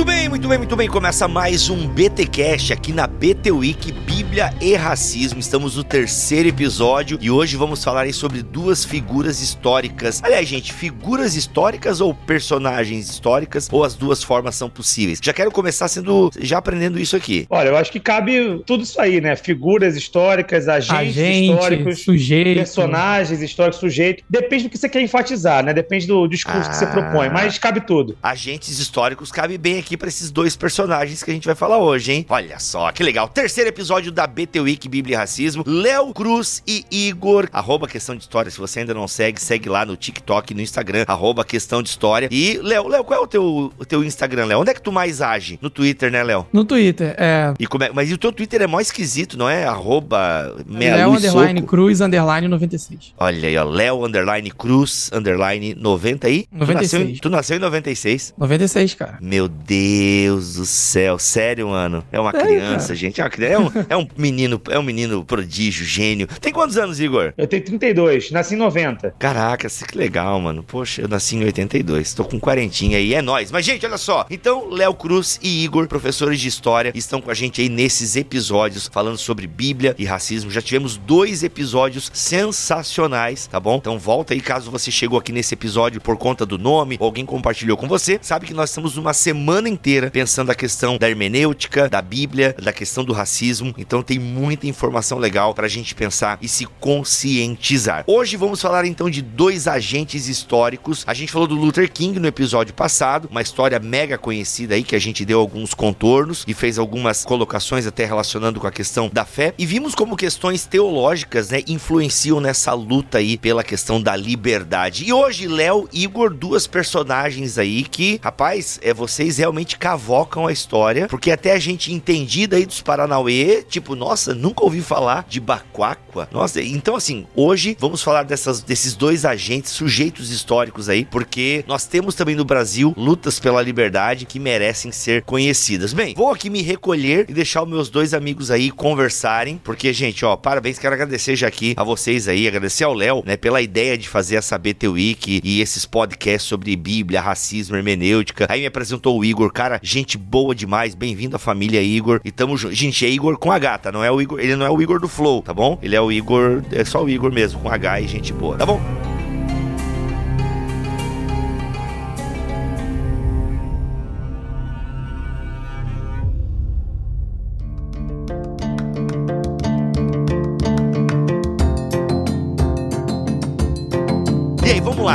Muito 0.00 0.12
bem, 0.12 0.28
muito 0.30 0.48
bem, 0.48 0.56
muito 0.58 0.76
bem. 0.76 0.88
Começa 0.88 1.28
mais 1.28 1.68
um 1.68 1.86
BTcast 1.86 2.72
aqui 2.72 2.90
na 2.90 3.06
BT 3.06 3.50
Week 3.50 3.92
Bíblia 3.92 4.50
e 4.58 4.74
Racismo. 4.74 5.38
Estamos 5.38 5.76
no 5.76 5.84
terceiro 5.84 6.48
episódio 6.48 7.18
e 7.20 7.30
hoje 7.30 7.54
vamos 7.54 7.84
falar 7.84 8.02
aí 8.02 8.12
sobre 8.14 8.42
duas 8.42 8.82
figuras 8.82 9.42
históricas. 9.42 10.22
Aliás, 10.24 10.48
gente, 10.48 10.72
figuras 10.72 11.36
históricas 11.36 12.00
ou 12.00 12.14
personagens 12.14 13.10
históricas 13.10 13.68
ou 13.70 13.84
as 13.84 13.94
duas 13.94 14.22
formas 14.22 14.54
são 14.54 14.70
possíveis. 14.70 15.18
Já 15.22 15.34
quero 15.34 15.50
começar 15.50 15.86
sendo 15.86 16.30
já 16.40 16.56
aprendendo 16.56 16.98
isso 16.98 17.14
aqui. 17.14 17.46
Olha, 17.50 17.68
eu 17.68 17.76
acho 17.76 17.92
que 17.92 18.00
cabe 18.00 18.62
tudo 18.64 18.84
isso 18.84 18.98
aí, 18.98 19.20
né? 19.20 19.36
Figuras 19.36 19.96
históricas, 19.96 20.66
agentes 20.66 21.18
Agente, 21.18 21.52
históricos, 21.52 22.02
sujeito. 22.04 22.56
personagens 22.56 23.42
históricos, 23.42 23.78
sujeito. 23.80 24.24
Depende 24.30 24.64
do 24.64 24.70
que 24.70 24.78
você 24.78 24.88
quer 24.88 25.02
enfatizar, 25.02 25.62
né? 25.62 25.74
Depende 25.74 26.06
do 26.06 26.26
discurso 26.26 26.70
que 26.70 26.76
você 26.76 26.86
Ah. 26.86 26.90
propõe, 26.90 27.28
mas 27.28 27.58
cabe 27.58 27.82
tudo. 27.82 28.16
Agentes 28.22 28.78
históricos 28.78 29.30
cabe 29.30 29.58
bem 29.58 29.78
aqui 29.78 29.89
pra 29.96 30.08
esses 30.08 30.30
dois 30.30 30.56
personagens 30.56 31.22
que 31.22 31.30
a 31.30 31.34
gente 31.34 31.46
vai 31.46 31.54
falar 31.54 31.78
hoje, 31.78 32.12
hein? 32.12 32.26
Olha 32.28 32.58
só, 32.58 32.90
que 32.92 33.02
legal. 33.02 33.28
Terceiro 33.28 33.68
episódio 33.68 34.10
da 34.12 34.26
BT 34.26 34.60
Week 34.60 34.88
Bíblia 34.88 35.14
e 35.14 35.18
Racismo. 35.18 35.64
Léo 35.66 36.12
Cruz 36.12 36.62
e 36.66 36.84
Igor. 36.90 37.48
Arroba 37.52 37.86
Questão 37.88 38.14
de 38.16 38.22
História. 38.22 38.50
Se 38.50 38.58
você 38.58 38.80
ainda 38.80 38.94
não 38.94 39.06
segue, 39.08 39.40
segue 39.40 39.68
lá 39.68 39.84
no 39.84 39.96
TikTok 39.96 40.52
e 40.52 40.56
no 40.56 40.60
Instagram. 40.62 41.04
Arroba 41.06 41.44
Questão 41.44 41.82
de 41.82 41.88
História. 41.88 42.28
E, 42.30 42.58
Léo, 42.62 42.88
Léo, 42.88 43.04
qual 43.04 43.20
é 43.20 43.22
o 43.22 43.26
teu, 43.26 43.72
o 43.78 43.84
teu 43.84 44.04
Instagram, 44.04 44.46
Léo? 44.46 44.60
Onde 44.60 44.70
é 44.70 44.74
que 44.74 44.82
tu 44.82 44.92
mais 44.92 45.20
age? 45.20 45.58
No 45.62 45.70
Twitter, 45.70 46.10
né, 46.10 46.22
Léo? 46.22 46.46
No 46.52 46.64
Twitter, 46.64 47.14
é. 47.18 47.52
E 47.58 47.66
como 47.66 47.84
é, 47.84 47.90
mas 47.92 48.10
e 48.10 48.14
o 48.14 48.18
teu 48.18 48.32
Twitter 48.32 48.62
é 48.62 48.66
mó 48.66 48.80
esquisito, 48.80 49.36
não 49.38 49.48
é? 49.48 49.64
Arroba 49.64 50.54
Léo 50.68 51.12
Underline. 51.14 51.62
Cruz 51.62 52.00
Underline 52.00 52.48
96. 52.48 53.14
Olha 53.18 53.48
aí, 53.48 53.56
ó. 53.56 53.64
Léo 53.64 54.04
Underline 54.04 54.50
Cruz 54.50 55.10
Underline 55.12 55.74
90 55.74 56.26
aí. 56.26 56.46
Tu 56.50 56.56
nasceu, 56.58 57.00
em- 57.00 57.04
96. 57.04 57.20
tu 57.20 57.30
nasceu 57.30 57.56
em 57.56 57.60
96. 57.60 58.34
96, 58.38 58.94
cara. 58.94 59.18
Meu 59.20 59.48
Deus 59.48 59.69
do 59.74 60.66
céu, 60.66 61.18
sério, 61.18 61.68
mano. 61.68 62.04
É 62.10 62.18
uma 62.18 62.32
Sério, 62.32 62.46
criança, 62.46 62.88
cara. 62.88 62.94
gente. 62.96 63.20
É, 63.20 63.24
uma 63.24 63.30
é 63.46 63.58
um, 63.58 63.86
é 63.90 63.96
um 63.96 64.08
menino, 64.16 64.60
é 64.68 64.78
um 64.78 64.82
menino 64.82 65.24
prodígio, 65.24 65.84
gênio. 65.86 66.26
Tem 66.40 66.52
quantos 66.52 66.76
anos, 66.76 66.98
Igor? 66.98 67.32
Eu 67.36 67.46
tenho 67.46 67.64
32, 67.64 68.30
nasci 68.30 68.54
em 68.54 68.58
90. 68.58 69.14
Caraca, 69.18 69.68
que 69.68 69.96
legal, 69.96 70.40
mano. 70.40 70.62
Poxa, 70.62 71.02
eu 71.02 71.08
nasci 71.08 71.36
em 71.36 71.44
82. 71.44 72.14
Tô 72.14 72.24
com 72.24 72.40
quarentinha 72.40 72.98
aí, 72.98 73.14
é 73.14 73.22
nóis. 73.22 73.50
Mas, 73.50 73.64
gente, 73.64 73.86
olha 73.86 73.98
só. 73.98 74.26
Então, 74.30 74.68
Léo 74.70 74.94
Cruz 74.94 75.38
e 75.42 75.64
Igor, 75.64 75.86
professores 75.86 76.40
de 76.40 76.48
história, 76.48 76.92
estão 76.94 77.20
com 77.20 77.30
a 77.30 77.34
gente 77.34 77.60
aí 77.60 77.68
nesses 77.68 78.16
episódios 78.16 78.90
falando 78.92 79.18
sobre 79.18 79.46
Bíblia 79.46 79.94
e 79.98 80.04
racismo. 80.04 80.50
Já 80.50 80.60
tivemos 80.60 80.96
dois 80.96 81.42
episódios 81.42 82.10
sensacionais, 82.12 83.46
tá 83.46 83.60
bom? 83.60 83.76
Então, 83.76 83.98
volta 83.98 84.34
aí 84.34 84.40
caso 84.40 84.70
você 84.70 84.90
chegou 84.90 85.18
aqui 85.18 85.32
nesse 85.32 85.54
episódio 85.54 86.00
por 86.00 86.16
conta 86.16 86.44
do 86.44 86.58
nome, 86.58 86.96
ou 86.98 87.06
alguém 87.06 87.24
compartilhou 87.24 87.76
com 87.76 87.86
você. 87.86 88.18
Sabe 88.22 88.46
que 88.46 88.54
nós 88.54 88.70
estamos 88.70 88.96
uma 88.96 89.12
semana 89.12 89.59
inteira 89.68 90.10
pensando 90.10 90.50
a 90.50 90.54
questão 90.54 90.96
da 90.98 91.08
hermenêutica, 91.08 91.88
da 91.88 92.02
Bíblia, 92.02 92.54
da 92.62 92.72
questão 92.72 93.04
do 93.04 93.12
racismo. 93.12 93.74
Então, 93.76 94.02
tem 94.02 94.18
muita 94.18 94.66
informação 94.66 95.18
legal 95.18 95.54
pra 95.54 95.68
gente 95.68 95.94
pensar 95.94 96.38
e 96.40 96.48
se 96.48 96.66
conscientizar. 96.66 98.04
Hoje 98.06 98.36
vamos 98.36 98.60
falar 98.60 98.84
então 98.84 99.10
de 99.10 99.22
dois 99.22 99.66
agentes 99.66 100.28
históricos. 100.28 101.04
A 101.06 101.14
gente 101.14 101.32
falou 101.32 101.46
do 101.46 101.54
Luther 101.54 101.90
King 101.90 102.18
no 102.18 102.26
episódio 102.26 102.74
passado, 102.74 103.28
uma 103.30 103.42
história 103.42 103.78
mega 103.78 104.18
conhecida 104.18 104.74
aí 104.74 104.82
que 104.82 104.96
a 104.96 104.98
gente 104.98 105.24
deu 105.24 105.40
alguns 105.40 105.74
contornos 105.74 106.44
e 106.46 106.54
fez 106.54 106.78
algumas 106.78 107.24
colocações 107.24 107.86
até 107.86 108.04
relacionando 108.04 108.60
com 108.60 108.66
a 108.66 108.72
questão 108.72 109.10
da 109.12 109.24
fé. 109.24 109.54
E 109.58 109.66
vimos 109.66 109.94
como 109.94 110.16
questões 110.16 110.66
teológicas, 110.66 111.50
né, 111.50 111.62
influenciam 111.66 112.40
nessa 112.40 112.72
luta 112.72 113.18
aí 113.18 113.36
pela 113.36 113.62
questão 113.62 114.00
da 114.02 114.16
liberdade. 114.16 115.04
E 115.04 115.12
hoje, 115.12 115.46
Léo 115.46 115.88
Igor, 115.92 116.32
duas 116.32 116.66
personagens 116.66 117.58
aí 117.58 117.82
que, 117.82 118.20
rapaz, 118.22 118.78
é 118.82 118.92
vocês 118.92 119.38
realmente 119.50 119.76
cavocam 119.76 120.46
a 120.46 120.52
história, 120.52 121.08
porque 121.08 121.30
até 121.30 121.52
a 121.52 121.58
gente 121.58 121.92
entendida 121.92 122.56
aí 122.56 122.64
dos 122.64 122.80
Paranauê, 122.80 123.64
tipo, 123.68 123.96
nossa, 123.96 124.32
nunca 124.32 124.62
ouvi 124.62 124.80
falar 124.80 125.26
de 125.28 125.40
Baquáqua. 125.40 126.28
Nossa, 126.30 126.62
então 126.62 126.94
assim, 126.94 127.26
hoje 127.34 127.76
vamos 127.78 128.02
falar 128.02 128.22
dessas, 128.22 128.62
desses 128.62 128.94
dois 128.94 129.24
agentes, 129.24 129.72
sujeitos 129.72 130.30
históricos 130.30 130.88
aí, 130.88 131.04
porque 131.04 131.64
nós 131.66 131.84
temos 131.84 132.14
também 132.14 132.36
no 132.36 132.44
Brasil 132.44 132.94
lutas 132.96 133.40
pela 133.40 133.60
liberdade 133.60 134.24
que 134.24 134.38
merecem 134.38 134.92
ser 134.92 135.22
conhecidas. 135.22 135.92
Bem, 135.92 136.14
vou 136.14 136.30
aqui 136.30 136.48
me 136.48 136.62
recolher 136.62 137.26
e 137.28 137.34
deixar 137.34 137.62
os 137.62 137.68
meus 137.68 137.88
dois 137.88 138.14
amigos 138.14 138.50
aí 138.50 138.70
conversarem, 138.70 139.60
porque, 139.62 139.92
gente, 139.92 140.24
ó, 140.24 140.36
parabéns, 140.36 140.78
quero 140.78 140.94
agradecer 140.94 141.34
já 141.34 141.48
aqui 141.48 141.74
a 141.76 141.82
vocês 141.82 142.28
aí, 142.28 142.46
agradecer 142.46 142.84
ao 142.84 142.94
Léo, 142.94 143.22
né, 143.26 143.36
pela 143.36 143.60
ideia 143.60 143.98
de 143.98 144.08
fazer 144.08 144.36
essa 144.36 144.56
BT 144.56 144.88
Week 144.88 145.40
e 145.42 145.60
esses 145.60 145.84
podcasts 145.84 146.48
sobre 146.48 146.76
Bíblia, 146.76 147.20
racismo, 147.20 147.76
hermenêutica. 147.76 148.46
Aí 148.48 148.60
me 148.60 148.66
apresentou 148.66 149.18
o 149.18 149.24
Igor, 149.24 149.39
cara, 149.48 149.78
gente 149.80 150.18
boa 150.18 150.52
demais, 150.52 150.96
bem-vindo 150.96 151.36
à 151.36 151.38
família 151.38 151.80
Igor. 151.80 152.20
E 152.24 152.32
tamo 152.32 152.56
junto. 152.56 152.74
Gente, 152.74 153.06
é 153.06 153.08
Igor 153.08 153.38
com 153.38 153.52
H, 153.52 153.78
tá? 153.78 153.92
Não 153.92 154.02
é 154.02 154.10
o 154.10 154.20
Igor, 154.20 154.40
ele 154.40 154.56
não 154.56 154.66
é 154.66 154.70
o 154.70 154.82
Igor 154.82 154.98
do 154.98 155.08
Flow, 155.08 155.40
tá 155.40 155.54
bom? 155.54 155.78
Ele 155.80 155.94
é 155.94 156.00
o 156.00 156.10
Igor, 156.10 156.62
é 156.72 156.84
só 156.84 157.04
o 157.04 157.08
Igor 157.08 157.32
mesmo, 157.32 157.60
com 157.60 157.70
H 157.70 158.00
e 158.00 158.08
gente 158.08 158.32
boa, 158.32 158.56
tá 158.56 158.66
bom? 158.66 159.09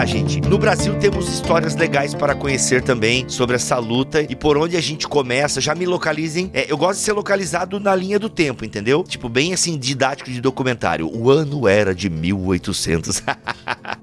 Gente. 0.06 0.40
No 0.40 0.58
Brasil 0.60 0.98
temos 1.00 1.28
histórias 1.28 1.76
legais 1.76 2.14
para 2.14 2.36
conhecer 2.36 2.84
também 2.84 3.28
sobre 3.28 3.56
essa 3.56 3.78
luta 3.80 4.22
e 4.22 4.36
por 4.36 4.56
onde 4.56 4.78
a 4.78 4.82
gente 4.82 5.08
começa. 5.08 5.60
Já 5.60 5.74
me 5.74 5.86
localizem. 5.86 6.50
É, 6.54 6.72
eu 6.72 6.78
gosto 6.78 7.00
de 7.00 7.06
ser 7.06 7.14
localizado 7.14 7.80
na 7.80 7.96
linha 7.96 8.20
do 8.20 8.30
tempo, 8.30 8.64
entendeu? 8.64 9.04
Tipo, 9.04 9.28
bem 9.28 9.52
assim, 9.54 9.78
didático 9.78 10.30
de 10.30 10.40
documentário. 10.40 11.10
O 11.12 11.30
ano 11.32 11.68
era 11.68 11.94
de 11.94 12.08
1800. 12.10 13.24